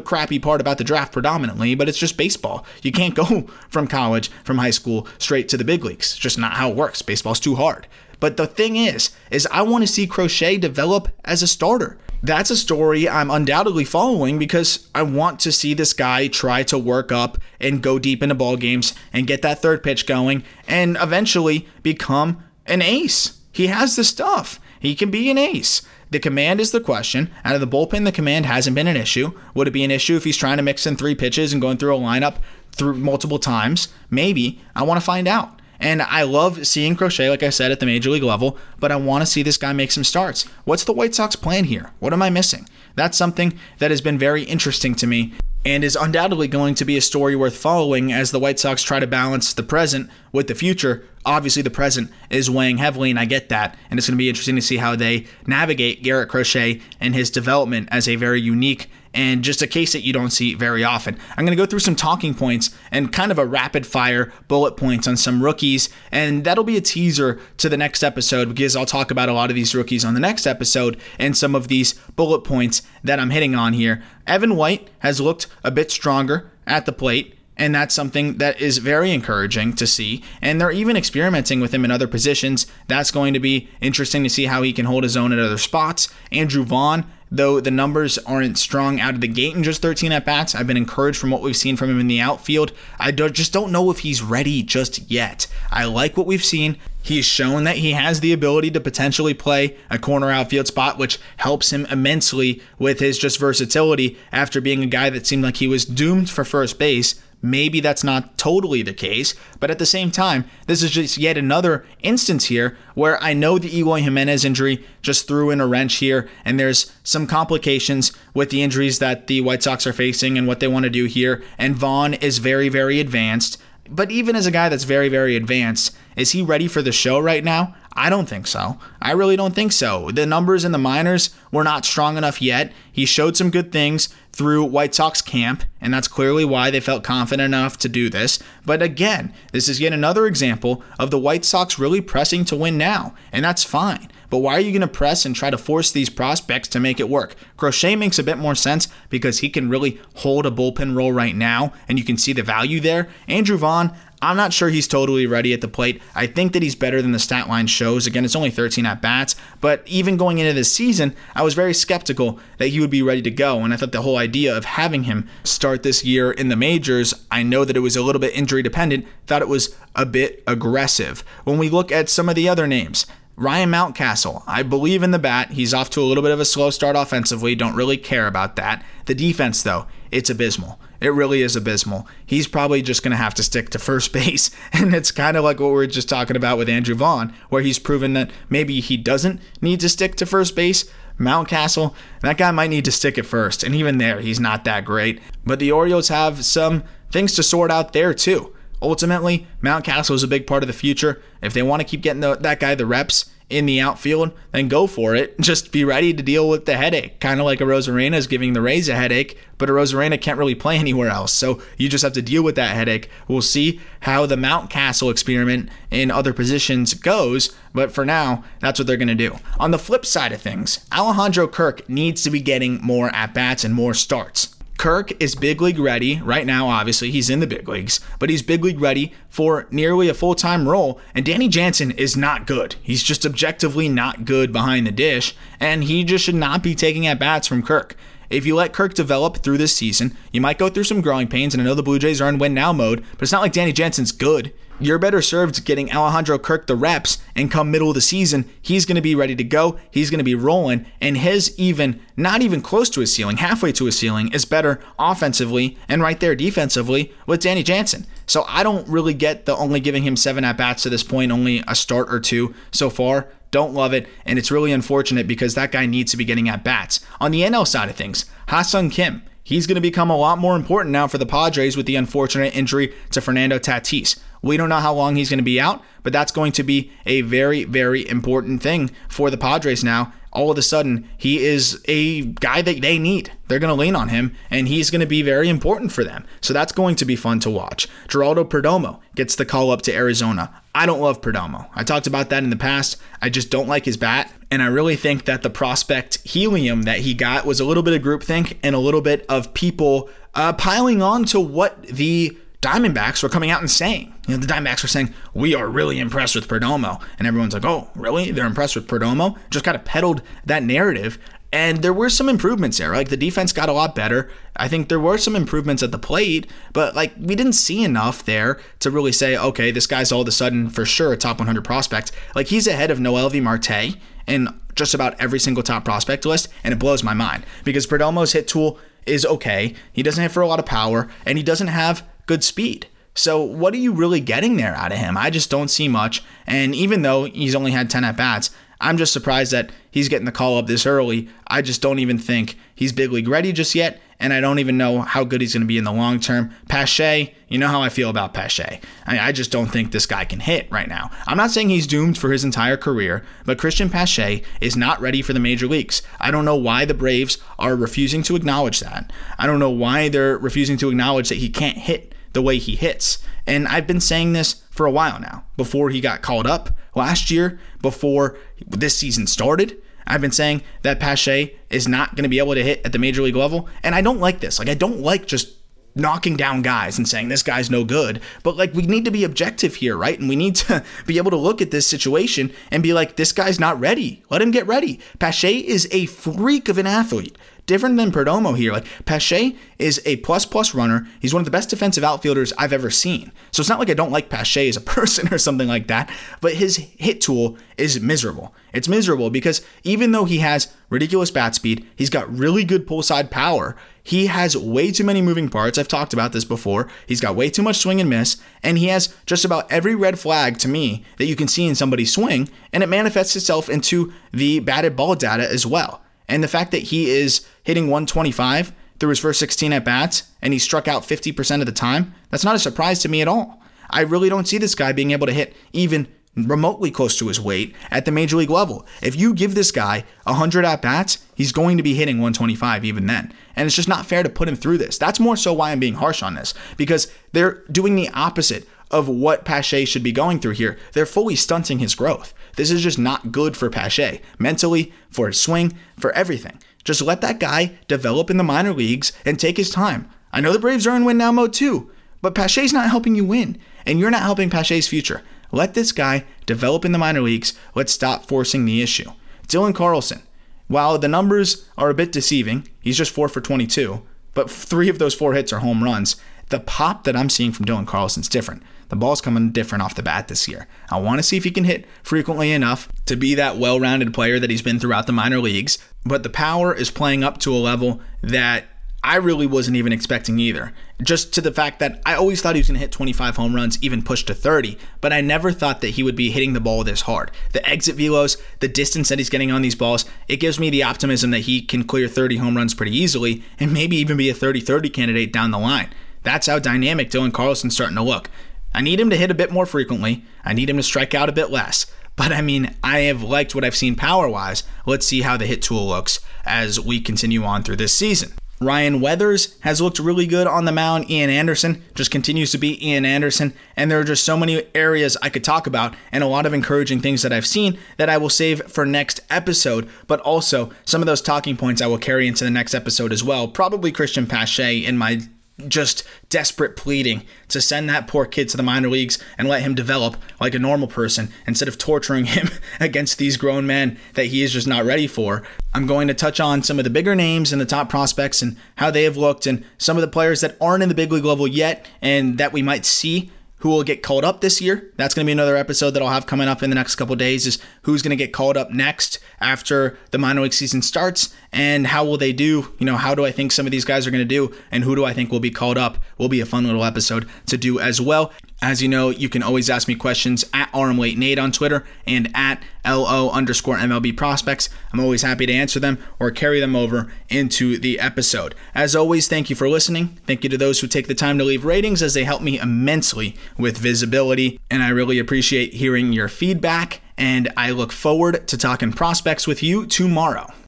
crappy 0.00 0.38
part 0.38 0.60
about 0.60 0.78
the 0.78 0.84
draft 0.84 1.12
predominantly, 1.12 1.74
but 1.74 1.88
it's 1.88 1.98
just 1.98 2.16
baseball. 2.16 2.66
You 2.82 2.92
can't 2.92 3.14
go 3.16 3.48
from 3.68 3.86
college, 3.86 4.28
from 4.44 4.58
high 4.58 4.70
school, 4.70 5.06
straight 5.18 5.48
to 5.50 5.56
the 5.56 5.64
big 5.64 5.84
leagues. 5.84 6.12
It's 6.12 6.18
just 6.18 6.38
not 6.38 6.54
how 6.54 6.70
it 6.70 6.76
works. 6.76 7.02
Baseball's 7.02 7.40
too 7.40 7.56
hard. 7.56 7.86
But 8.20 8.36
the 8.36 8.46
thing 8.46 8.76
is, 8.76 9.10
is 9.30 9.48
I 9.50 9.62
want 9.62 9.82
to 9.82 9.92
see 9.92 10.06
Crochet 10.06 10.56
develop 10.58 11.08
as 11.24 11.42
a 11.42 11.46
starter. 11.46 11.98
That's 12.22 12.50
a 12.50 12.56
story 12.56 13.06
I'm 13.06 13.30
undoubtedly 13.30 13.84
following 13.84 14.38
because 14.38 14.88
I 14.94 15.02
want 15.02 15.40
to 15.40 15.52
see 15.52 15.74
this 15.74 15.92
guy 15.92 16.28
try 16.28 16.62
to 16.64 16.78
work 16.78 17.12
up 17.12 17.36
and 17.60 17.82
go 17.82 17.98
deep 17.98 18.22
into 18.22 18.34
ball 18.34 18.56
games 18.56 18.94
and 19.12 19.26
get 19.26 19.42
that 19.42 19.60
third 19.60 19.82
pitch 19.82 20.06
going 20.06 20.42
and 20.66 20.96
eventually 21.02 21.68
become 21.82 22.42
an 22.64 22.80
ace. 22.80 23.40
He 23.52 23.66
has 23.66 23.96
the 23.96 24.04
stuff. 24.04 24.58
He 24.84 24.94
can 24.94 25.10
be 25.10 25.30
an 25.30 25.38
ace. 25.38 25.82
The 26.10 26.18
command 26.18 26.60
is 26.60 26.70
the 26.70 26.80
question. 26.80 27.30
Out 27.44 27.54
of 27.54 27.60
the 27.60 27.66
bullpen, 27.66 28.04
the 28.04 28.12
command 28.12 28.46
hasn't 28.46 28.74
been 28.74 28.86
an 28.86 28.96
issue. 28.96 29.32
Would 29.54 29.68
it 29.68 29.72
be 29.72 29.82
an 29.82 29.90
issue 29.90 30.16
if 30.16 30.24
he's 30.24 30.36
trying 30.36 30.58
to 30.58 30.62
mix 30.62 30.86
in 30.86 30.96
three 30.96 31.14
pitches 31.14 31.52
and 31.52 31.62
going 31.62 31.78
through 31.78 31.96
a 31.96 31.98
lineup 31.98 32.36
through 32.72 32.94
multiple 32.94 33.38
times? 33.38 33.88
Maybe. 34.10 34.60
I 34.76 34.82
want 34.82 35.00
to 35.00 35.04
find 35.04 35.26
out. 35.26 35.60
And 35.80 36.02
I 36.02 36.22
love 36.22 36.66
seeing 36.66 36.96
Crochet, 36.96 37.30
like 37.30 37.42
I 37.42 37.50
said, 37.50 37.72
at 37.72 37.80
the 37.80 37.86
major 37.86 38.10
league 38.10 38.22
level, 38.22 38.56
but 38.78 38.92
I 38.92 38.96
want 38.96 39.22
to 39.22 39.26
see 39.26 39.42
this 39.42 39.58
guy 39.58 39.72
make 39.72 39.90
some 39.90 40.04
starts. 40.04 40.44
What's 40.64 40.84
the 40.84 40.92
White 40.92 41.14
Sox 41.14 41.34
plan 41.34 41.64
here? 41.64 41.90
What 41.98 42.12
am 42.12 42.22
I 42.22 42.30
missing? 42.30 42.68
That's 42.94 43.18
something 43.18 43.58
that 43.78 43.90
has 43.90 44.00
been 44.00 44.18
very 44.18 44.44
interesting 44.44 44.94
to 44.96 45.06
me 45.06 45.32
and 45.64 45.82
is 45.82 45.96
undoubtedly 45.96 46.46
going 46.46 46.74
to 46.76 46.84
be 46.84 46.96
a 46.96 47.00
story 47.00 47.34
worth 47.34 47.56
following 47.56 48.12
as 48.12 48.30
the 48.30 48.38
White 48.38 48.58
Sox 48.58 48.82
try 48.82 49.00
to 49.00 49.06
balance 49.06 49.52
the 49.52 49.62
present 49.62 50.10
with 50.30 50.46
the 50.46 50.54
future. 50.54 51.04
Obviously, 51.26 51.62
the 51.62 51.70
present 51.70 52.10
is 52.30 52.50
weighing 52.50 52.78
heavily, 52.78 53.10
and 53.10 53.18
I 53.18 53.24
get 53.24 53.48
that. 53.48 53.76
And 53.90 53.98
it's 53.98 54.08
going 54.08 54.16
to 54.16 54.18
be 54.18 54.28
interesting 54.28 54.56
to 54.56 54.62
see 54.62 54.76
how 54.76 54.94
they 54.96 55.26
navigate 55.46 56.02
Garrett 56.02 56.28
Crochet 56.28 56.80
and 57.00 57.14
his 57.14 57.30
development 57.30 57.88
as 57.90 58.08
a 58.08 58.16
very 58.16 58.40
unique 58.40 58.90
and 59.14 59.44
just 59.44 59.62
a 59.62 59.66
case 59.66 59.92
that 59.92 60.02
you 60.02 60.12
don't 60.12 60.30
see 60.30 60.54
very 60.54 60.82
often. 60.82 61.16
I'm 61.36 61.44
going 61.44 61.56
to 61.56 61.62
go 61.62 61.66
through 61.66 61.78
some 61.78 61.94
talking 61.94 62.34
points 62.34 62.76
and 62.90 63.12
kind 63.12 63.30
of 63.30 63.38
a 63.38 63.46
rapid 63.46 63.86
fire 63.86 64.32
bullet 64.48 64.76
points 64.76 65.06
on 65.06 65.16
some 65.16 65.42
rookies, 65.42 65.88
and 66.10 66.44
that'll 66.44 66.64
be 66.64 66.76
a 66.76 66.82
teaser 66.82 67.40
to 67.58 67.68
the 67.68 67.76
next 67.76 68.02
episode 68.02 68.48
because 68.48 68.74
I'll 68.74 68.84
talk 68.84 69.10
about 69.10 69.28
a 69.28 69.32
lot 69.32 69.50
of 69.50 69.56
these 69.56 69.74
rookies 69.74 70.04
on 70.04 70.14
the 70.14 70.20
next 70.20 70.46
episode 70.46 71.00
and 71.18 71.36
some 71.36 71.54
of 71.54 71.68
these 71.68 71.94
bullet 72.16 72.40
points 72.40 72.82
that 73.04 73.20
I'm 73.20 73.30
hitting 73.30 73.54
on 73.54 73.72
here. 73.72 74.02
Evan 74.26 74.56
White 74.56 74.90
has 74.98 75.20
looked 75.20 75.46
a 75.62 75.70
bit 75.70 75.90
stronger 75.90 76.50
at 76.66 76.84
the 76.84 76.92
plate. 76.92 77.38
And 77.56 77.74
that's 77.74 77.94
something 77.94 78.38
that 78.38 78.60
is 78.60 78.78
very 78.78 79.12
encouraging 79.12 79.74
to 79.74 79.86
see. 79.86 80.22
And 80.42 80.60
they're 80.60 80.72
even 80.72 80.96
experimenting 80.96 81.60
with 81.60 81.72
him 81.72 81.84
in 81.84 81.90
other 81.90 82.08
positions. 82.08 82.66
That's 82.88 83.10
going 83.10 83.32
to 83.34 83.40
be 83.40 83.68
interesting 83.80 84.24
to 84.24 84.30
see 84.30 84.46
how 84.46 84.62
he 84.62 84.72
can 84.72 84.86
hold 84.86 85.04
his 85.04 85.16
own 85.16 85.32
at 85.32 85.38
other 85.38 85.58
spots. 85.58 86.08
Andrew 86.32 86.64
Vaughn 86.64 87.04
though 87.30 87.58
the 87.58 87.70
numbers 87.70 88.16
aren't 88.18 88.56
strong 88.56 89.00
out 89.00 89.14
of 89.14 89.20
the 89.20 89.28
gate 89.28 89.56
in 89.56 89.64
just 89.64 89.82
13 89.82 90.12
at 90.12 90.24
bats. 90.24 90.54
I've 90.54 90.68
been 90.68 90.76
encouraged 90.76 91.18
from 91.18 91.30
what 91.30 91.42
we've 91.42 91.56
seen 91.56 91.76
from 91.76 91.90
him 91.90 91.98
in 91.98 92.06
the 92.06 92.20
outfield. 92.20 92.72
I 92.98 93.10
just 93.10 93.52
don't 93.52 93.72
know 93.72 93.90
if 93.90 94.00
he's 94.00 94.22
ready 94.22 94.62
just 94.62 95.10
yet. 95.10 95.48
I 95.70 95.84
like 95.84 96.16
what 96.16 96.26
we've 96.26 96.44
seen. 96.44 96.76
He's 97.02 97.26
shown 97.26 97.64
that 97.64 97.78
he 97.78 97.90
has 97.92 98.20
the 98.20 98.32
ability 98.32 98.70
to 98.70 98.80
potentially 98.80 99.34
play 99.34 99.76
a 99.90 99.98
corner 99.98 100.30
outfield 100.30 100.68
spot, 100.68 100.96
which 100.96 101.18
helps 101.38 101.72
him 101.72 101.86
immensely 101.86 102.62
with 102.78 103.00
his 103.00 103.18
just 103.18 103.38
versatility 103.38 104.16
after 104.32 104.60
being 104.60 104.82
a 104.82 104.86
guy 104.86 105.10
that 105.10 105.26
seemed 105.26 105.42
like 105.42 105.56
he 105.56 105.68
was 105.68 105.84
doomed 105.84 106.30
for 106.30 106.44
first 106.44 106.78
base 106.78 107.20
Maybe 107.44 107.80
that's 107.80 108.02
not 108.02 108.38
totally 108.38 108.80
the 108.80 108.94
case, 108.94 109.34
but 109.60 109.70
at 109.70 109.78
the 109.78 109.84
same 109.84 110.10
time, 110.10 110.46
this 110.66 110.82
is 110.82 110.92
just 110.92 111.18
yet 111.18 111.36
another 111.36 111.84
instance 112.00 112.46
here 112.46 112.74
where 112.94 113.22
I 113.22 113.34
know 113.34 113.58
the 113.58 113.78
Eloy 113.78 114.00
Jimenez 114.00 114.46
injury 114.46 114.82
just 115.02 115.28
threw 115.28 115.50
in 115.50 115.60
a 115.60 115.66
wrench 115.66 115.96
here, 115.96 116.26
and 116.42 116.58
there's 116.58 116.90
some 117.02 117.26
complications 117.26 118.12
with 118.32 118.48
the 118.48 118.62
injuries 118.62 118.98
that 119.00 119.26
the 119.26 119.42
White 119.42 119.62
Sox 119.62 119.86
are 119.86 119.92
facing 119.92 120.38
and 120.38 120.46
what 120.46 120.60
they 120.60 120.68
want 120.68 120.84
to 120.84 120.90
do 120.90 121.04
here. 121.04 121.44
And 121.58 121.76
Vaughn 121.76 122.14
is 122.14 122.38
very, 122.38 122.70
very 122.70 122.98
advanced. 122.98 123.60
But 123.90 124.10
even 124.10 124.36
as 124.36 124.46
a 124.46 124.50
guy 124.50 124.70
that's 124.70 124.84
very, 124.84 125.10
very 125.10 125.36
advanced, 125.36 125.94
is 126.16 126.30
he 126.30 126.40
ready 126.40 126.66
for 126.66 126.80
the 126.80 126.92
show 126.92 127.18
right 127.18 127.44
now? 127.44 127.74
I 127.92 128.08
don't 128.08 128.28
think 128.28 128.46
so. 128.46 128.78
I 129.02 129.12
really 129.12 129.36
don't 129.36 129.54
think 129.54 129.72
so. 129.72 130.10
The 130.10 130.24
numbers 130.24 130.64
in 130.64 130.72
the 130.72 130.78
minors 130.78 131.30
were 131.52 131.62
not 131.62 131.84
strong 131.84 132.16
enough 132.16 132.40
yet. 132.40 132.72
He 132.90 133.04
showed 133.04 133.36
some 133.36 133.50
good 133.50 133.70
things 133.70 134.08
through 134.34 134.64
White 134.64 134.94
Sox 134.94 135.22
camp, 135.22 135.62
and 135.80 135.94
that's 135.94 136.08
clearly 136.08 136.44
why 136.44 136.70
they 136.70 136.80
felt 136.80 137.04
confident 137.04 137.54
enough 137.54 137.78
to 137.78 137.88
do 137.88 138.10
this. 138.10 138.40
But 138.66 138.82
again, 138.82 139.32
this 139.52 139.68
is 139.68 139.80
yet 139.80 139.92
another 139.92 140.26
example 140.26 140.82
of 140.98 141.10
the 141.10 141.18
White 141.18 141.44
Sox 141.44 141.78
really 141.78 142.00
pressing 142.00 142.44
to 142.46 142.56
win 142.56 142.76
now, 142.76 143.14
and 143.32 143.44
that's 143.44 143.62
fine. 143.62 144.10
But 144.34 144.40
why 144.40 144.54
are 144.54 144.60
you 144.60 144.72
going 144.72 144.80
to 144.80 144.88
press 144.88 145.24
and 145.24 145.36
try 145.36 145.48
to 145.48 145.56
force 145.56 145.92
these 145.92 146.10
prospects 146.10 146.66
to 146.66 146.80
make 146.80 146.98
it 146.98 147.08
work? 147.08 147.36
Crochet 147.56 147.94
makes 147.94 148.18
a 148.18 148.24
bit 148.24 148.36
more 148.36 148.56
sense 148.56 148.88
because 149.08 149.38
he 149.38 149.48
can 149.48 149.68
really 149.68 150.00
hold 150.16 150.44
a 150.44 150.50
bullpen 150.50 150.96
role 150.96 151.12
right 151.12 151.36
now, 151.36 151.72
and 151.86 152.00
you 152.00 152.04
can 152.04 152.16
see 152.16 152.32
the 152.32 152.42
value 152.42 152.80
there. 152.80 153.08
Andrew 153.28 153.56
Vaughn, 153.56 153.96
I'm 154.20 154.36
not 154.36 154.52
sure 154.52 154.70
he's 154.70 154.88
totally 154.88 155.24
ready 155.24 155.52
at 155.52 155.60
the 155.60 155.68
plate. 155.68 156.02
I 156.16 156.26
think 156.26 156.52
that 156.52 156.64
he's 156.64 156.74
better 156.74 157.00
than 157.00 157.12
the 157.12 157.20
stat 157.20 157.48
line 157.48 157.68
shows. 157.68 158.08
Again, 158.08 158.24
it's 158.24 158.34
only 158.34 158.50
13 158.50 158.84
at 158.86 159.00
bats, 159.00 159.36
but 159.60 159.84
even 159.86 160.16
going 160.16 160.38
into 160.38 160.52
this 160.52 160.72
season, 160.72 161.14
I 161.36 161.44
was 161.44 161.54
very 161.54 161.72
skeptical 161.72 162.40
that 162.58 162.68
he 162.68 162.80
would 162.80 162.90
be 162.90 163.02
ready 163.02 163.22
to 163.22 163.30
go. 163.30 163.60
And 163.60 163.72
I 163.72 163.76
thought 163.76 163.92
the 163.92 164.02
whole 164.02 164.16
idea 164.16 164.56
of 164.56 164.64
having 164.64 165.04
him 165.04 165.28
start 165.44 165.84
this 165.84 166.02
year 166.02 166.32
in 166.32 166.48
the 166.48 166.56
majors, 166.56 167.14
I 167.30 167.44
know 167.44 167.64
that 167.64 167.76
it 167.76 167.80
was 167.80 167.94
a 167.94 168.02
little 168.02 168.20
bit 168.20 168.34
injury 168.34 168.64
dependent, 168.64 169.06
thought 169.28 169.42
it 169.42 169.48
was 169.48 169.76
a 169.94 170.04
bit 170.04 170.42
aggressive. 170.44 171.22
When 171.44 171.56
we 171.56 171.68
look 171.68 171.92
at 171.92 172.08
some 172.08 172.28
of 172.28 172.34
the 172.34 172.48
other 172.48 172.66
names, 172.66 173.06
Ryan 173.36 173.70
Mountcastle, 173.70 174.44
I 174.46 174.62
believe 174.62 175.02
in 175.02 175.10
the 175.10 175.18
bat. 175.18 175.50
He's 175.50 175.74
off 175.74 175.90
to 175.90 176.00
a 176.00 176.04
little 176.04 176.22
bit 176.22 176.30
of 176.30 176.38
a 176.38 176.44
slow 176.44 176.70
start 176.70 176.94
offensively. 176.94 177.56
Don't 177.56 177.74
really 177.74 177.96
care 177.96 178.28
about 178.28 178.54
that. 178.56 178.84
The 179.06 179.14
defense, 179.14 179.62
though, 179.62 179.86
it's 180.12 180.30
abysmal. 180.30 180.78
It 181.00 181.08
really 181.08 181.42
is 181.42 181.56
abysmal. 181.56 182.06
He's 182.24 182.46
probably 182.46 182.80
just 182.80 183.02
going 183.02 183.10
to 183.10 183.16
have 183.16 183.34
to 183.34 183.42
stick 183.42 183.70
to 183.70 183.80
first 183.80 184.12
base. 184.12 184.50
And 184.72 184.94
it's 184.94 185.10
kind 185.10 185.36
of 185.36 185.42
like 185.42 185.58
what 185.58 185.72
we 185.72 185.84
are 185.84 185.86
just 185.88 186.08
talking 186.08 186.36
about 186.36 186.58
with 186.58 186.68
Andrew 186.68 186.94
Vaughn, 186.94 187.34
where 187.48 187.62
he's 187.62 187.80
proven 187.80 188.12
that 188.12 188.30
maybe 188.48 188.78
he 188.78 188.96
doesn't 188.96 189.40
need 189.60 189.80
to 189.80 189.88
stick 189.88 190.14
to 190.16 190.26
first 190.26 190.54
base. 190.54 190.88
Mountcastle, 191.18 191.92
that 192.20 192.38
guy 192.38 192.52
might 192.52 192.70
need 192.70 192.84
to 192.84 192.92
stick 192.92 193.18
at 193.18 193.26
first. 193.26 193.64
And 193.64 193.74
even 193.74 193.98
there, 193.98 194.20
he's 194.20 194.40
not 194.40 194.62
that 194.64 194.84
great. 194.84 195.20
But 195.44 195.58
the 195.58 195.72
Orioles 195.72 196.08
have 196.08 196.44
some 196.44 196.84
things 197.10 197.34
to 197.34 197.42
sort 197.42 197.72
out 197.72 197.92
there, 197.92 198.14
too. 198.14 198.53
Ultimately, 198.84 199.46
Mountcastle 199.62 200.14
is 200.14 200.22
a 200.22 200.28
big 200.28 200.46
part 200.46 200.62
of 200.62 200.66
the 200.66 200.72
future. 200.74 201.22
If 201.40 201.54
they 201.54 201.62
want 201.62 201.80
to 201.80 201.86
keep 201.86 202.02
getting 202.02 202.20
the, 202.20 202.36
that 202.36 202.60
guy 202.60 202.74
the 202.74 202.86
reps, 202.86 203.30
in 203.50 203.66
the 203.66 203.80
outfield, 203.80 204.32
then 204.52 204.68
go 204.68 204.86
for 204.86 205.14
it. 205.14 205.38
Just 205.40 205.70
be 205.70 205.84
ready 205.84 206.14
to 206.14 206.22
deal 206.22 206.48
with 206.48 206.64
the 206.64 206.76
headache. 206.76 207.20
Kind 207.20 207.40
of 207.40 207.46
like 207.46 207.58
Arozarena 207.58 208.14
is 208.14 208.26
giving 208.26 208.52
the 208.52 208.62
Rays 208.62 208.88
a 208.88 208.94
headache, 208.94 209.38
but 209.58 209.68
Arozarena 209.68 210.20
can't 210.20 210.38
really 210.38 210.54
play 210.54 210.78
anywhere 210.78 211.10
else. 211.10 211.32
So 211.32 211.62
you 211.76 211.88
just 211.88 212.02
have 212.02 212.14
to 212.14 212.22
deal 212.22 212.42
with 212.42 212.56
that 212.56 212.74
headache. 212.74 213.08
We'll 213.28 213.42
see 213.42 213.80
how 214.00 214.26
the 214.26 214.36
Mountcastle 214.36 215.10
experiment 215.10 215.68
in 215.90 216.10
other 216.10 216.32
positions 216.32 216.94
goes, 216.94 217.54
but 217.72 217.92
for 217.92 218.04
now, 218.04 218.44
that's 218.60 218.80
what 218.80 218.86
they're 218.86 218.96
going 218.96 219.08
to 219.08 219.14
do. 219.14 219.38
On 219.58 219.70
the 219.70 219.78
flip 219.78 220.06
side 220.06 220.32
of 220.32 220.40
things, 220.40 220.86
Alejandro 220.92 221.46
Kirk 221.48 221.88
needs 221.88 222.22
to 222.22 222.30
be 222.30 222.40
getting 222.40 222.80
more 222.82 223.14
at 223.14 223.34
bats 223.34 223.64
and 223.64 223.74
more 223.74 223.94
starts. 223.94 224.53
Kirk 224.78 225.12
is 225.22 225.34
big 225.34 225.60
league 225.60 225.78
ready 225.78 226.20
right 226.20 226.44
now. 226.44 226.68
Obviously, 226.68 227.10
he's 227.10 227.30
in 227.30 227.40
the 227.40 227.46
big 227.46 227.68
leagues, 227.68 228.00
but 228.18 228.28
he's 228.28 228.42
big 228.42 228.64
league 228.64 228.80
ready 228.80 229.12
for 229.28 229.66
nearly 229.70 230.08
a 230.08 230.14
full 230.14 230.34
time 230.34 230.68
role. 230.68 231.00
And 231.14 231.24
Danny 231.24 231.48
Jansen 231.48 231.92
is 231.92 232.16
not 232.16 232.46
good. 232.46 232.74
He's 232.82 233.02
just 233.02 233.24
objectively 233.24 233.88
not 233.88 234.24
good 234.24 234.52
behind 234.52 234.86
the 234.86 234.92
dish, 234.92 235.34
and 235.60 235.84
he 235.84 236.04
just 236.04 236.24
should 236.24 236.34
not 236.34 236.62
be 236.62 236.74
taking 236.74 237.06
at 237.06 237.18
bats 237.18 237.46
from 237.46 237.62
Kirk. 237.62 237.96
If 238.30 238.46
you 238.46 238.56
let 238.56 238.72
Kirk 238.72 238.94
develop 238.94 239.38
through 239.38 239.58
this 239.58 239.76
season, 239.76 240.16
you 240.32 240.40
might 240.40 240.58
go 240.58 240.68
through 240.68 240.84
some 240.84 241.02
growing 241.02 241.28
pains, 241.28 241.54
and 241.54 241.60
I 241.60 241.64
know 241.64 241.74
the 241.74 241.82
Blue 241.82 241.98
Jays 241.98 242.20
are 242.20 242.28
in 242.28 242.38
win 242.38 242.52
now 242.52 242.72
mode, 242.72 243.04
but 243.12 243.22
it's 243.22 243.32
not 243.32 243.42
like 243.42 243.52
Danny 243.52 243.72
Jansen's 243.72 244.12
good. 244.12 244.52
You're 244.80 244.98
better 244.98 245.22
served 245.22 245.64
getting 245.64 245.92
Alejandro 245.92 246.36
Kirk 246.36 246.66
the 246.66 246.74
reps, 246.74 247.18
and 247.36 247.50
come 247.50 247.70
middle 247.70 247.90
of 247.90 247.94
the 247.94 248.00
season, 248.00 248.50
he's 248.60 248.84
going 248.84 248.96
to 248.96 249.02
be 249.02 249.14
ready 249.14 249.36
to 249.36 249.44
go. 249.44 249.78
He's 249.90 250.10
going 250.10 250.18
to 250.18 250.24
be 250.24 250.34
rolling, 250.34 250.84
and 251.00 251.16
his 251.16 251.56
even, 251.56 252.00
not 252.16 252.42
even 252.42 252.60
close 252.60 252.90
to 252.90 253.00
his 253.00 253.14
ceiling, 253.14 253.36
halfway 253.36 253.70
to 253.72 253.84
his 253.84 253.96
ceiling, 253.96 254.32
is 254.32 254.44
better 254.44 254.80
offensively 254.98 255.78
and 255.88 256.02
right 256.02 256.18
there 256.18 256.34
defensively 256.34 257.12
with 257.24 257.40
Danny 257.40 257.62
Jansen. 257.62 258.06
So 258.26 258.44
I 258.48 258.64
don't 258.64 258.88
really 258.88 259.14
get 259.14 259.46
the 259.46 259.56
only 259.56 259.78
giving 259.78 260.02
him 260.02 260.16
seven 260.16 260.44
at 260.44 260.56
bats 260.56 260.82
to 260.82 260.90
this 260.90 261.04
point, 261.04 261.30
only 261.30 261.62
a 261.68 261.76
start 261.76 262.12
or 262.12 262.18
two 262.18 262.52
so 262.72 262.90
far. 262.90 263.28
Don't 263.52 263.74
love 263.74 263.92
it, 263.92 264.08
and 264.24 264.40
it's 264.40 264.50
really 264.50 264.72
unfortunate 264.72 265.28
because 265.28 265.54
that 265.54 265.70
guy 265.70 265.86
needs 265.86 266.10
to 266.10 266.16
be 266.16 266.24
getting 266.24 266.48
at 266.48 266.64
bats. 266.64 266.98
On 267.20 267.30
the 267.30 267.42
NL 267.42 267.66
side 267.66 267.88
of 267.88 267.94
things, 267.94 268.24
Ha-Seong 268.48 268.90
Kim, 268.90 269.22
he's 269.44 269.66
going 269.66 269.76
to 269.76 269.80
become 269.80 270.10
a 270.10 270.16
lot 270.16 270.38
more 270.38 270.56
important 270.56 270.92
now 270.92 271.06
for 271.06 271.18
the 271.18 271.26
Padres 271.26 271.76
with 271.76 271.86
the 271.86 271.94
unfortunate 271.94 272.56
injury 272.56 272.92
to 273.10 273.20
Fernando 273.20 273.58
Tatis. 273.58 274.18
We 274.42 274.56
don't 274.56 274.68
know 274.68 274.80
how 274.80 274.94
long 274.94 275.16
he's 275.16 275.30
going 275.30 275.38
to 275.38 275.44
be 275.44 275.60
out, 275.60 275.82
but 276.02 276.12
that's 276.12 276.32
going 276.32 276.52
to 276.52 276.62
be 276.62 276.90
a 277.06 277.20
very, 277.20 277.64
very 277.64 278.08
important 278.08 278.62
thing 278.62 278.90
for 279.08 279.30
the 279.30 279.38
Padres 279.38 279.84
now. 279.84 280.12
All 280.34 280.50
of 280.50 280.58
a 280.58 280.62
sudden, 280.62 281.08
he 281.16 281.44
is 281.44 281.82
a 281.86 282.22
guy 282.22 282.60
that 282.60 282.82
they 282.82 282.98
need. 282.98 283.32
They're 283.46 283.58
going 283.58 283.74
to 283.74 283.80
lean 283.80 283.94
on 283.94 284.08
him, 284.08 284.34
and 284.50 284.66
he's 284.66 284.90
going 284.90 285.00
to 285.00 285.06
be 285.06 285.22
very 285.22 285.48
important 285.48 285.92
for 285.92 286.02
them. 286.02 286.26
So 286.40 286.52
that's 286.52 286.72
going 286.72 286.96
to 286.96 287.04
be 287.04 287.16
fun 287.16 287.40
to 287.40 287.50
watch. 287.50 287.88
Geraldo 288.08 288.44
Perdomo 288.44 289.00
gets 289.14 289.36
the 289.36 289.44
call 289.44 289.70
up 289.70 289.82
to 289.82 289.94
Arizona. 289.94 290.62
I 290.74 290.86
don't 290.86 291.00
love 291.00 291.20
Perdomo. 291.20 291.68
I 291.74 291.84
talked 291.84 292.08
about 292.08 292.30
that 292.30 292.42
in 292.42 292.50
the 292.50 292.56
past. 292.56 292.96
I 293.22 293.30
just 293.30 293.48
don't 293.48 293.68
like 293.68 293.84
his 293.84 293.96
bat. 293.96 294.32
And 294.50 294.62
I 294.62 294.66
really 294.66 294.96
think 294.96 295.24
that 295.24 295.42
the 295.42 295.50
prospect 295.50 296.18
helium 296.26 296.82
that 296.82 297.00
he 297.00 297.14
got 297.14 297.46
was 297.46 297.60
a 297.60 297.64
little 297.64 297.82
bit 297.82 297.94
of 297.94 298.02
groupthink 298.02 298.56
and 298.62 298.74
a 298.74 298.80
little 298.80 299.00
bit 299.00 299.24
of 299.28 299.54
people 299.54 300.10
uh, 300.34 300.52
piling 300.52 301.00
on 301.00 301.24
to 301.26 301.38
what 301.38 301.82
the 301.84 302.36
Diamondbacks 302.64 303.22
were 303.22 303.28
coming 303.28 303.50
out 303.50 303.60
and 303.60 303.70
saying. 303.70 304.14
You 304.26 304.34
know, 304.34 304.40
the 304.40 304.46
Diamondbacks 304.46 304.82
were 304.82 304.88
saying, 304.88 305.12
we 305.34 305.54
are 305.54 305.68
really 305.68 305.98
impressed 305.98 306.34
with 306.34 306.48
Perdomo. 306.48 307.02
And 307.18 307.28
everyone's 307.28 307.52
like, 307.52 307.64
oh, 307.64 307.90
really? 307.94 308.30
They're 308.30 308.46
impressed 308.46 308.74
with 308.74 308.86
Perdomo? 308.86 309.36
Just 309.50 309.66
kind 309.66 309.76
of 309.76 309.84
peddled 309.84 310.22
that 310.46 310.62
narrative. 310.62 311.18
And 311.52 311.82
there 311.82 311.92
were 311.92 312.08
some 312.08 312.28
improvements 312.28 312.78
there. 312.78 312.92
Like 312.92 313.10
the 313.10 313.18
defense 313.18 313.52
got 313.52 313.68
a 313.68 313.72
lot 313.72 313.94
better. 313.94 314.30
I 314.56 314.66
think 314.66 314.88
there 314.88 314.98
were 314.98 315.18
some 315.18 315.36
improvements 315.36 315.82
at 315.82 315.92
the 315.92 315.98
plate, 315.98 316.50
but 316.72 316.96
like 316.96 317.12
we 317.20 317.36
didn't 317.36 317.52
see 317.52 317.84
enough 317.84 318.24
there 318.24 318.58
to 318.80 318.90
really 318.90 319.12
say, 319.12 319.36
okay, 319.36 319.70
this 319.70 319.86
guy's 319.86 320.10
all 320.10 320.22
of 320.22 320.28
a 320.28 320.32
sudden 320.32 320.70
for 320.70 320.86
sure 320.86 321.12
a 321.12 321.18
top 321.18 321.38
100 321.38 321.62
prospect. 321.62 322.12
Like 322.34 322.46
he's 322.46 322.66
ahead 322.66 322.90
of 322.90 322.98
Noelvi 322.98 323.42
Marte 323.42 323.96
in 324.26 324.48
just 324.74 324.94
about 324.94 325.20
every 325.20 325.38
single 325.38 325.62
top 325.62 325.84
prospect 325.84 326.24
list, 326.24 326.48
and 326.64 326.72
it 326.72 326.78
blows 326.78 327.04
my 327.04 327.14
mind 327.14 327.44
because 327.62 327.86
Perdomo's 327.86 328.32
hit 328.32 328.48
tool 328.48 328.78
is 329.06 329.26
okay. 329.26 329.74
He 329.92 330.02
doesn't 330.02 330.22
hit 330.22 330.32
for 330.32 330.40
a 330.40 330.48
lot 330.48 330.58
of 330.58 330.66
power, 330.66 331.08
and 331.26 331.38
he 331.38 331.44
doesn't 331.44 331.68
have 331.68 332.04
good 332.26 332.44
speed. 332.44 332.88
So, 333.16 333.42
what 333.42 333.72
are 333.74 333.78
you 333.78 333.92
really 333.92 334.20
getting 334.20 334.56
there 334.56 334.74
out 334.74 334.90
of 334.90 334.98
him? 334.98 335.16
I 335.16 335.30
just 335.30 335.50
don't 335.50 335.68
see 335.68 335.86
much. 335.86 336.24
And 336.46 336.74
even 336.74 337.02
though 337.02 337.24
he's 337.24 337.54
only 337.54 337.70
had 337.70 337.88
10 337.88 338.02
at 338.02 338.16
bats, 338.16 338.50
I'm 338.80 338.98
just 338.98 339.12
surprised 339.12 339.52
that 339.52 339.70
he's 339.90 340.08
getting 340.08 340.26
the 340.26 340.32
call 340.32 340.58
up 340.58 340.66
this 340.66 340.84
early. 340.84 341.28
I 341.46 341.62
just 341.62 341.80
don't 341.80 342.00
even 342.00 342.18
think 342.18 342.58
he's 342.74 342.92
big 342.92 343.12
league 343.12 343.28
ready 343.28 343.52
just 343.52 343.74
yet, 343.74 344.00
and 344.18 344.32
I 344.32 344.40
don't 344.40 344.58
even 344.58 344.76
know 344.76 345.00
how 345.00 345.24
good 345.24 345.40
he's 345.40 345.54
going 345.54 345.62
to 345.62 345.66
be 345.66 345.78
in 345.78 345.84
the 345.84 345.92
long 345.92 346.18
term. 346.18 346.50
Pache, 346.68 347.34
you 347.48 347.58
know 347.58 347.68
how 347.68 347.80
I 347.80 347.88
feel 347.88 348.10
about 348.10 348.34
Pache. 348.34 348.80
I, 349.06 349.18
I, 349.18 349.32
just 349.32 349.52
don't 349.52 349.68
think 349.70 349.92
this 349.92 350.06
guy 350.06 350.24
can 350.24 350.40
hit 350.40 350.70
right 350.70 350.88
now. 350.88 351.10
I'm 351.26 351.36
not 351.36 351.50
saying 351.50 351.70
he's 351.70 351.86
doomed 351.86 352.18
for 352.18 352.32
his 352.32 352.44
entire 352.44 352.76
career, 352.76 353.24
but 353.44 353.58
Cristian 353.58 353.90
Pache 353.90 354.42
is 354.60 354.76
not 354.76 355.00
ready 355.00 355.22
for 355.22 355.32
the 355.32 355.40
major 355.40 355.66
leagues. 355.66 356.02
I 356.20 356.30
don't 356.30 356.44
know 356.44 356.56
why 356.56 356.84
the 356.84 356.94
Braves 356.94 357.38
are 357.58 357.76
refusing 357.76 358.22
to 358.24 358.36
acknowledge 358.36 358.80
that. 358.80 359.12
I 359.38 359.46
don't 359.46 359.60
know 359.60 359.70
why 359.70 360.08
they're 360.08 360.36
refusing 360.36 360.76
to 360.78 360.88
acknowledge 360.90 361.28
that 361.28 361.38
he 361.38 361.48
can't 361.48 361.78
hit 361.78 362.13
the 362.34 362.42
way 362.42 362.58
he 362.58 362.76
hits. 362.76 363.18
And 363.46 363.66
I've 363.66 363.86
been 363.86 364.00
saying 364.00 364.34
this 364.34 364.62
for 364.70 364.86
a 364.86 364.90
while 364.90 365.18
now, 365.18 365.44
before 365.56 365.90
he 365.90 366.00
got 366.00 366.22
called 366.22 366.46
up 366.46 366.70
last 366.94 367.30
year, 367.30 367.58
before 367.80 368.38
this 368.66 368.96
season 368.96 369.26
started. 369.26 369.80
I've 370.06 370.20
been 370.20 370.32
saying 370.32 370.62
that 370.82 371.00
Pache 371.00 371.56
is 371.70 371.88
not 371.88 372.14
going 372.14 372.24
to 372.24 372.28
be 372.28 372.38
able 372.38 372.54
to 372.54 372.62
hit 372.62 372.82
at 372.84 372.92
the 372.92 372.98
major 372.98 373.22
league 373.22 373.36
level. 373.36 373.68
And 373.82 373.94
I 373.94 374.02
don't 374.02 374.20
like 374.20 374.40
this. 374.40 374.58
Like, 374.58 374.68
I 374.68 374.74
don't 374.74 375.00
like 375.00 375.26
just 375.26 375.54
knocking 375.94 376.36
down 376.36 376.62
guys 376.62 376.98
and 376.98 377.08
saying 377.08 377.28
this 377.28 377.42
guy's 377.42 377.70
no 377.70 377.84
good. 377.84 378.20
But 378.42 378.56
like 378.56 378.74
we 378.74 378.82
need 378.82 379.04
to 379.04 379.10
be 379.10 379.24
objective 379.24 379.76
here, 379.76 379.96
right? 379.96 380.18
And 380.18 380.28
we 380.28 380.36
need 380.36 380.56
to 380.56 380.84
be 381.06 381.18
able 381.18 381.30
to 381.30 381.36
look 381.36 381.62
at 381.62 381.70
this 381.70 381.86
situation 381.86 382.52
and 382.70 382.82
be 382.82 382.92
like, 382.92 383.16
this 383.16 383.32
guy's 383.32 383.60
not 383.60 383.78
ready. 383.78 384.22
Let 384.30 384.42
him 384.42 384.50
get 384.50 384.66
ready. 384.66 385.00
Pache 385.18 385.58
is 385.58 385.88
a 385.90 386.06
freak 386.06 386.68
of 386.68 386.78
an 386.78 386.86
athlete 386.86 387.36
different 387.66 387.96
than 387.96 388.12
Perdomo 388.12 388.56
here. 388.56 388.72
Like 388.72 388.86
Pache 389.04 389.56
is 389.78 390.00
a 390.04 390.16
plus 390.16 390.46
plus 390.46 390.74
runner. 390.74 391.06
He's 391.20 391.34
one 391.34 391.40
of 391.40 391.44
the 391.44 391.50
best 391.50 391.70
defensive 391.70 392.04
outfielders 392.04 392.52
I've 392.58 392.72
ever 392.72 392.90
seen. 392.90 393.32
So 393.50 393.60
it's 393.60 393.68
not 393.68 393.78
like 393.78 393.90
I 393.90 393.94
don't 393.94 394.10
like 394.10 394.28
Pache 394.28 394.68
as 394.68 394.76
a 394.76 394.80
person 394.94 395.32
or 395.32 395.38
something 395.38 395.68
like 395.68 395.86
that, 395.88 396.10
but 396.40 396.54
his 396.54 396.76
hit 396.76 397.20
tool 397.20 397.56
is 397.76 398.00
miserable. 398.00 398.54
It's 398.72 398.88
miserable 398.88 399.30
because 399.30 399.64
even 399.82 400.12
though 400.12 400.24
he 400.24 400.38
has 400.38 400.72
ridiculous 400.90 401.30
bat 401.30 401.54
speed, 401.54 401.86
he's 401.96 402.10
got 402.10 402.32
really 402.32 402.64
good 402.64 402.86
pull 402.86 403.02
side 403.02 403.30
power. 403.30 403.76
He 404.02 404.26
has 404.26 404.54
way 404.54 404.90
too 404.90 405.04
many 405.04 405.22
moving 405.22 405.48
parts. 405.48 405.78
I've 405.78 405.88
talked 405.88 406.12
about 406.12 406.32
this 406.32 406.44
before. 406.44 406.88
He's 407.06 407.22
got 407.22 407.36
way 407.36 407.48
too 407.48 407.62
much 407.62 407.78
swing 407.78 408.00
and 408.00 408.10
miss, 408.10 408.36
and 408.62 408.76
he 408.76 408.88
has 408.88 409.14
just 409.24 409.46
about 409.46 409.70
every 409.72 409.94
red 409.94 410.18
flag 410.18 410.58
to 410.58 410.68
me 410.68 411.04
that 411.16 411.24
you 411.24 411.34
can 411.34 411.48
see 411.48 411.66
in 411.66 411.74
somebody's 411.74 412.12
swing, 412.12 412.50
and 412.72 412.82
it 412.82 412.88
manifests 412.88 413.34
itself 413.34 413.70
into 413.70 414.12
the 414.30 414.60
batted 414.60 414.94
ball 414.94 415.14
data 415.14 415.50
as 415.50 415.64
well. 415.64 416.03
And 416.28 416.42
the 416.42 416.48
fact 416.48 416.70
that 416.72 416.84
he 416.84 417.10
is 417.10 417.46
hitting 417.62 417.84
125 417.84 418.72
through 418.98 419.08
his 419.10 419.18
first 419.18 419.40
16 419.40 419.72
at 419.72 419.84
bats 419.84 420.24
and 420.40 420.52
he 420.52 420.58
struck 420.58 420.88
out 420.88 421.02
50% 421.02 421.60
of 421.60 421.66
the 421.66 421.72
time, 421.72 422.14
that's 422.30 422.44
not 422.44 422.56
a 422.56 422.60
surprise 422.60 423.00
to 423.00 423.08
me 423.08 423.20
at 423.22 423.28
all. 423.28 423.60
I 423.90 424.00
really 424.00 424.28
don't 424.28 424.48
see 424.48 424.58
this 424.58 424.74
guy 424.74 424.92
being 424.92 425.10
able 425.10 425.26
to 425.26 425.32
hit 425.32 425.54
even 425.72 426.08
remotely 426.36 426.90
close 426.90 427.16
to 427.18 427.28
his 427.28 427.40
weight 427.40 427.74
at 427.90 428.04
the 428.04 428.10
major 428.10 428.36
league 428.36 428.50
level. 428.50 428.84
If 429.02 429.16
you 429.16 429.34
give 429.34 429.54
this 429.54 429.70
guy 429.70 430.04
100 430.24 430.64
at 430.64 430.82
bats, 430.82 431.24
he's 431.34 431.52
going 431.52 431.76
to 431.76 431.82
be 431.82 431.94
hitting 431.94 432.16
125 432.16 432.84
even 432.84 433.06
then. 433.06 433.32
And 433.54 433.66
it's 433.66 433.76
just 433.76 433.88
not 433.88 434.06
fair 434.06 434.22
to 434.22 434.28
put 434.28 434.48
him 434.48 434.56
through 434.56 434.78
this. 434.78 434.98
That's 434.98 435.20
more 435.20 435.36
so 435.36 435.52
why 435.52 435.70
I'm 435.70 435.80
being 435.80 435.94
harsh 435.94 436.22
on 436.22 436.34
this 436.34 436.54
because 436.76 437.10
they're 437.32 437.62
doing 437.70 437.94
the 437.94 438.08
opposite 438.10 438.68
of 438.90 439.08
what 439.08 439.44
Pache 439.44 439.84
should 439.84 440.02
be 440.02 440.12
going 440.12 440.40
through 440.40 440.52
here. 440.52 440.78
They're 440.92 441.06
fully 441.06 441.36
stunting 441.36 441.78
his 441.78 441.94
growth. 441.94 442.34
This 442.56 442.70
is 442.70 442.82
just 442.82 442.98
not 442.98 443.32
good 443.32 443.56
for 443.56 443.70
Pache, 443.70 444.20
mentally, 444.38 444.92
for 445.10 445.26
his 445.28 445.40
swing, 445.40 445.76
for 445.98 446.12
everything. 446.12 446.58
Just 446.84 447.02
let 447.02 447.20
that 447.22 447.40
guy 447.40 447.78
develop 447.88 448.30
in 448.30 448.36
the 448.36 448.44
minor 448.44 448.72
leagues 448.72 449.12
and 449.24 449.38
take 449.38 449.56
his 449.56 449.70
time. 449.70 450.10
I 450.32 450.40
know 450.40 450.52
the 450.52 450.58
Braves 450.58 450.86
are 450.86 450.96
in 450.96 451.04
win 451.04 451.18
now 451.18 451.32
mode 451.32 451.52
too, 451.52 451.90
but 452.20 452.34
Pache's 452.34 452.72
not 452.72 452.90
helping 452.90 453.14
you 453.14 453.24
win, 453.24 453.58
and 453.86 453.98
you're 453.98 454.10
not 454.10 454.22
helping 454.22 454.50
Pache's 454.50 454.88
future. 454.88 455.22
Let 455.52 455.74
this 455.74 455.92
guy 455.92 456.24
develop 456.46 456.84
in 456.84 456.92
the 456.92 456.98
minor 456.98 457.20
leagues. 457.20 457.54
Let's 457.74 457.92
stop 457.92 458.26
forcing 458.26 458.64
the 458.64 458.82
issue. 458.82 459.10
Dylan 459.46 459.74
Carlson, 459.74 460.22
while 460.66 460.98
the 460.98 461.08
numbers 461.08 461.68
are 461.78 461.90
a 461.90 461.94
bit 461.94 462.12
deceiving, 462.12 462.68
he's 462.80 462.98
just 462.98 463.12
4 463.12 463.28
for 463.28 463.40
22, 463.40 464.02
but 464.32 464.50
three 464.50 464.88
of 464.88 464.98
those 464.98 465.14
four 465.14 465.34
hits 465.34 465.52
are 465.52 465.60
home 465.60 465.84
runs. 465.84 466.16
The 466.48 466.60
pop 466.60 467.04
that 467.04 467.16
I'm 467.16 467.30
seeing 467.30 467.52
from 467.52 467.66
Dylan 467.66 467.86
Carlson's 467.86 468.28
different. 468.28 468.62
The 468.88 468.96
ball's 468.96 469.20
coming 469.20 469.50
different 469.50 469.82
off 469.82 469.94
the 469.94 470.02
bat 470.02 470.28
this 470.28 470.48
year. 470.48 470.66
I 470.90 470.98
want 470.98 471.18
to 471.18 471.22
see 471.22 471.36
if 471.36 471.44
he 471.44 471.50
can 471.50 471.64
hit 471.64 471.86
frequently 472.02 472.52
enough 472.52 472.88
to 473.06 473.16
be 473.16 473.34
that 473.34 473.56
well 473.56 473.80
rounded 473.80 474.14
player 474.14 474.38
that 474.38 474.50
he's 474.50 474.62
been 474.62 474.78
throughout 474.78 475.06
the 475.06 475.12
minor 475.12 475.38
leagues, 475.38 475.78
but 476.04 476.22
the 476.22 476.30
power 476.30 476.74
is 476.74 476.90
playing 476.90 477.24
up 477.24 477.38
to 477.38 477.54
a 477.54 477.56
level 477.56 478.00
that 478.22 478.66
I 479.04 479.16
really 479.16 479.46
wasn't 479.46 479.76
even 479.76 479.92
expecting 479.92 480.38
either. 480.38 480.72
Just 481.02 481.34
to 481.34 481.42
the 481.42 481.52
fact 481.52 481.78
that 481.80 482.00
I 482.06 482.14
always 482.14 482.40
thought 482.40 482.54
he 482.54 482.60
was 482.60 482.68
going 482.68 482.76
to 482.76 482.80
hit 482.80 482.90
25 482.90 483.36
home 483.36 483.54
runs, 483.54 483.78
even 483.82 484.02
push 484.02 484.24
to 484.24 484.34
30, 484.34 484.78
but 485.02 485.12
I 485.12 485.20
never 485.20 485.52
thought 485.52 485.82
that 485.82 485.90
he 485.90 486.02
would 486.02 486.16
be 486.16 486.30
hitting 486.30 486.54
the 486.54 486.60
ball 486.60 486.84
this 486.84 487.02
hard. 487.02 487.30
The 487.52 487.68
exit 487.68 487.98
velos, 487.98 488.40
the 488.60 488.68
distance 488.68 489.10
that 489.10 489.18
he's 489.18 489.28
getting 489.28 489.52
on 489.52 489.60
these 489.60 489.74
balls, 489.74 490.06
it 490.26 490.36
gives 490.36 490.58
me 490.58 490.70
the 490.70 490.84
optimism 490.84 491.32
that 491.32 491.40
he 491.40 491.60
can 491.60 491.84
clear 491.84 492.08
30 492.08 492.38
home 492.38 492.56
runs 492.56 492.72
pretty 492.72 492.96
easily 492.96 493.44
and 493.60 493.74
maybe 493.74 493.96
even 493.96 494.16
be 494.16 494.30
a 494.30 494.34
30 494.34 494.60
30 494.60 494.88
candidate 494.88 495.34
down 495.34 495.50
the 495.50 495.58
line. 495.58 495.92
That's 496.22 496.46
how 496.46 496.58
dynamic 496.58 497.10
Dylan 497.10 497.34
Carlson's 497.34 497.74
starting 497.74 497.96
to 497.96 498.02
look. 498.02 498.30
I 498.74 498.82
need 498.82 499.00
him 499.00 499.10
to 499.10 499.16
hit 499.16 499.30
a 499.30 499.34
bit 499.34 499.52
more 499.52 499.66
frequently. 499.66 500.24
I 500.44 500.52
need 500.52 500.68
him 500.68 500.76
to 500.76 500.82
strike 500.82 501.14
out 501.14 501.28
a 501.28 501.32
bit 501.32 501.50
less. 501.50 501.86
But 502.16 502.32
I 502.32 502.42
mean, 502.42 502.74
I 502.82 503.00
have 503.00 503.22
liked 503.22 503.54
what 503.54 503.64
I've 503.64 503.76
seen 503.76 503.96
power 503.96 504.28
wise. 504.28 504.62
Let's 504.86 505.06
see 505.06 505.22
how 505.22 505.36
the 505.36 505.46
hit 505.46 505.62
tool 505.62 505.86
looks 505.86 506.20
as 506.44 506.78
we 506.78 507.00
continue 507.00 507.44
on 507.44 507.62
through 507.62 507.76
this 507.76 507.94
season. 507.94 508.32
Ryan 508.60 509.00
Weathers 509.00 509.58
has 509.60 509.80
looked 509.80 509.98
really 509.98 510.26
good 510.26 510.46
on 510.46 510.64
the 510.64 510.72
mound. 510.72 511.10
Ian 511.10 511.28
Anderson 511.28 511.82
just 511.94 512.10
continues 512.10 512.52
to 512.52 512.58
be 512.58 512.88
Ian 512.88 513.04
Anderson. 513.04 513.52
And 513.76 513.90
there 513.90 513.98
are 513.98 514.04
just 514.04 514.24
so 514.24 514.36
many 514.36 514.64
areas 514.74 515.16
I 515.20 515.28
could 515.28 515.44
talk 515.44 515.66
about 515.66 515.94
and 516.12 516.22
a 516.22 516.28
lot 516.28 516.46
of 516.46 516.54
encouraging 516.54 517.00
things 517.00 517.22
that 517.22 517.32
I've 517.32 517.46
seen 517.46 517.78
that 517.96 518.08
I 518.08 518.16
will 518.16 518.30
save 518.30 518.62
for 518.70 518.86
next 518.86 519.20
episode. 519.28 519.88
But 520.06 520.20
also, 520.20 520.70
some 520.84 521.02
of 521.02 521.06
those 521.06 521.20
talking 521.20 521.56
points 521.56 521.82
I 521.82 521.86
will 521.86 521.98
carry 521.98 522.28
into 522.28 522.44
the 522.44 522.50
next 522.50 522.74
episode 522.74 523.12
as 523.12 523.24
well. 523.24 523.48
Probably 523.48 523.92
Cristian 523.92 524.28
Pache 524.28 524.86
in 524.86 524.96
my 524.96 525.20
just 525.68 526.02
desperate 526.28 526.76
pleading 526.76 527.24
to 527.48 527.60
send 527.60 527.88
that 527.88 528.08
poor 528.08 528.26
kid 528.26 528.48
to 528.48 528.56
the 528.56 528.62
minor 528.62 528.88
leagues 528.88 529.18
and 529.38 529.48
let 529.48 529.62
him 529.62 529.74
develop 529.74 530.16
like 530.40 530.54
a 530.54 530.58
normal 530.58 530.88
person 530.88 531.30
instead 531.46 531.68
of 531.68 531.78
torturing 531.78 532.24
him 532.26 532.48
against 532.80 533.18
these 533.18 533.36
grown 533.36 533.66
men 533.66 533.98
that 534.14 534.26
he 534.26 534.42
is 534.42 534.52
just 534.52 534.66
not 534.66 534.84
ready 534.84 535.06
for. 535.06 535.42
I'm 535.72 535.86
going 535.86 536.08
to 536.08 536.14
touch 536.14 536.40
on 536.40 536.62
some 536.62 536.78
of 536.78 536.84
the 536.84 536.90
bigger 536.90 537.14
names 537.14 537.52
and 537.52 537.60
the 537.60 537.66
top 537.66 537.88
prospects 537.88 538.42
and 538.42 538.56
how 538.76 538.90
they 538.90 539.04
have 539.04 539.16
looked 539.16 539.46
and 539.46 539.64
some 539.78 539.96
of 539.96 540.00
the 540.00 540.08
players 540.08 540.40
that 540.40 540.56
aren't 540.60 540.82
in 540.82 540.88
the 540.88 540.94
big 540.94 541.12
league 541.12 541.24
level 541.24 541.46
yet 541.46 541.86
and 542.02 542.38
that 542.38 542.52
we 542.52 542.62
might 542.62 542.84
see 542.84 543.30
who 543.64 543.70
will 543.70 543.82
get 543.82 544.02
called 544.02 544.26
up 544.26 544.42
this 544.42 544.60
year. 544.60 544.92
That's 544.96 545.14
going 545.14 545.24
to 545.24 545.26
be 545.26 545.32
another 545.32 545.56
episode 545.56 545.92
that 545.92 546.02
I'll 546.02 546.10
have 546.10 546.26
coming 546.26 546.48
up 546.48 546.62
in 546.62 546.68
the 546.68 546.74
next 546.74 546.96
couple 546.96 547.16
days 547.16 547.46
is 547.46 547.58
who's 547.84 548.02
going 548.02 548.10
to 548.10 548.16
get 548.16 548.30
called 548.30 548.58
up 548.58 548.70
next 548.70 549.18
after 549.40 549.96
the 550.10 550.18
minor 550.18 550.42
league 550.42 550.52
season 550.52 550.82
starts 550.82 551.34
and 551.50 551.86
how 551.86 552.04
will 552.04 552.18
they 552.18 552.34
do? 552.34 552.74
You 552.78 552.84
know, 552.84 552.98
how 552.98 553.14
do 553.14 553.24
I 553.24 553.32
think 553.32 553.52
some 553.52 553.64
of 553.64 553.72
these 553.72 553.86
guys 553.86 554.06
are 554.06 554.10
going 554.10 554.20
to 554.20 554.26
do 554.26 554.54
and 554.70 554.84
who 554.84 554.94
do 554.94 555.06
I 555.06 555.14
think 555.14 555.32
will 555.32 555.40
be 555.40 555.50
called 555.50 555.78
up? 555.78 555.96
Will 556.18 556.28
be 556.28 556.42
a 556.42 556.46
fun 556.46 556.66
little 556.66 556.84
episode 556.84 557.26
to 557.46 557.56
do 557.56 557.80
as 557.80 558.02
well. 558.02 558.34
As 558.64 558.80
you 558.80 558.88
know, 558.88 559.10
you 559.10 559.28
can 559.28 559.42
always 559.42 559.68
ask 559.68 559.86
me 559.88 559.94
questions 559.94 560.42
at 560.54 560.72
RMLate 560.72 561.38
on 561.38 561.52
Twitter 561.52 561.84
and 562.06 562.30
at 562.34 562.62
LO 562.82 563.28
underscore 563.28 563.76
MLB 563.76 564.16
prospects. 564.16 564.70
I'm 564.90 565.00
always 565.00 565.20
happy 565.20 565.44
to 565.44 565.52
answer 565.52 565.78
them 565.78 565.98
or 566.18 566.30
carry 566.30 566.60
them 566.60 566.74
over 566.74 567.12
into 567.28 567.76
the 567.76 568.00
episode. 568.00 568.54
As 568.74 568.96
always, 568.96 569.28
thank 569.28 569.50
you 569.50 569.54
for 569.54 569.68
listening. 569.68 570.16
Thank 570.26 570.44
you 570.44 570.48
to 570.48 570.56
those 570.56 570.80
who 570.80 570.86
take 570.86 571.08
the 571.08 571.14
time 571.14 571.36
to 571.36 571.44
leave 571.44 571.66
ratings 571.66 572.02
as 572.02 572.14
they 572.14 572.24
help 572.24 572.40
me 572.40 572.58
immensely 572.58 573.36
with 573.58 573.76
visibility. 573.76 574.58
And 574.70 574.82
I 574.82 574.88
really 574.88 575.18
appreciate 575.18 575.74
hearing 575.74 576.14
your 576.14 576.28
feedback. 576.28 577.02
And 577.18 577.52
I 577.58 577.70
look 577.70 577.92
forward 577.92 578.48
to 578.48 578.56
talking 578.56 578.94
prospects 578.94 579.46
with 579.46 579.62
you 579.62 579.84
tomorrow. 579.84 580.54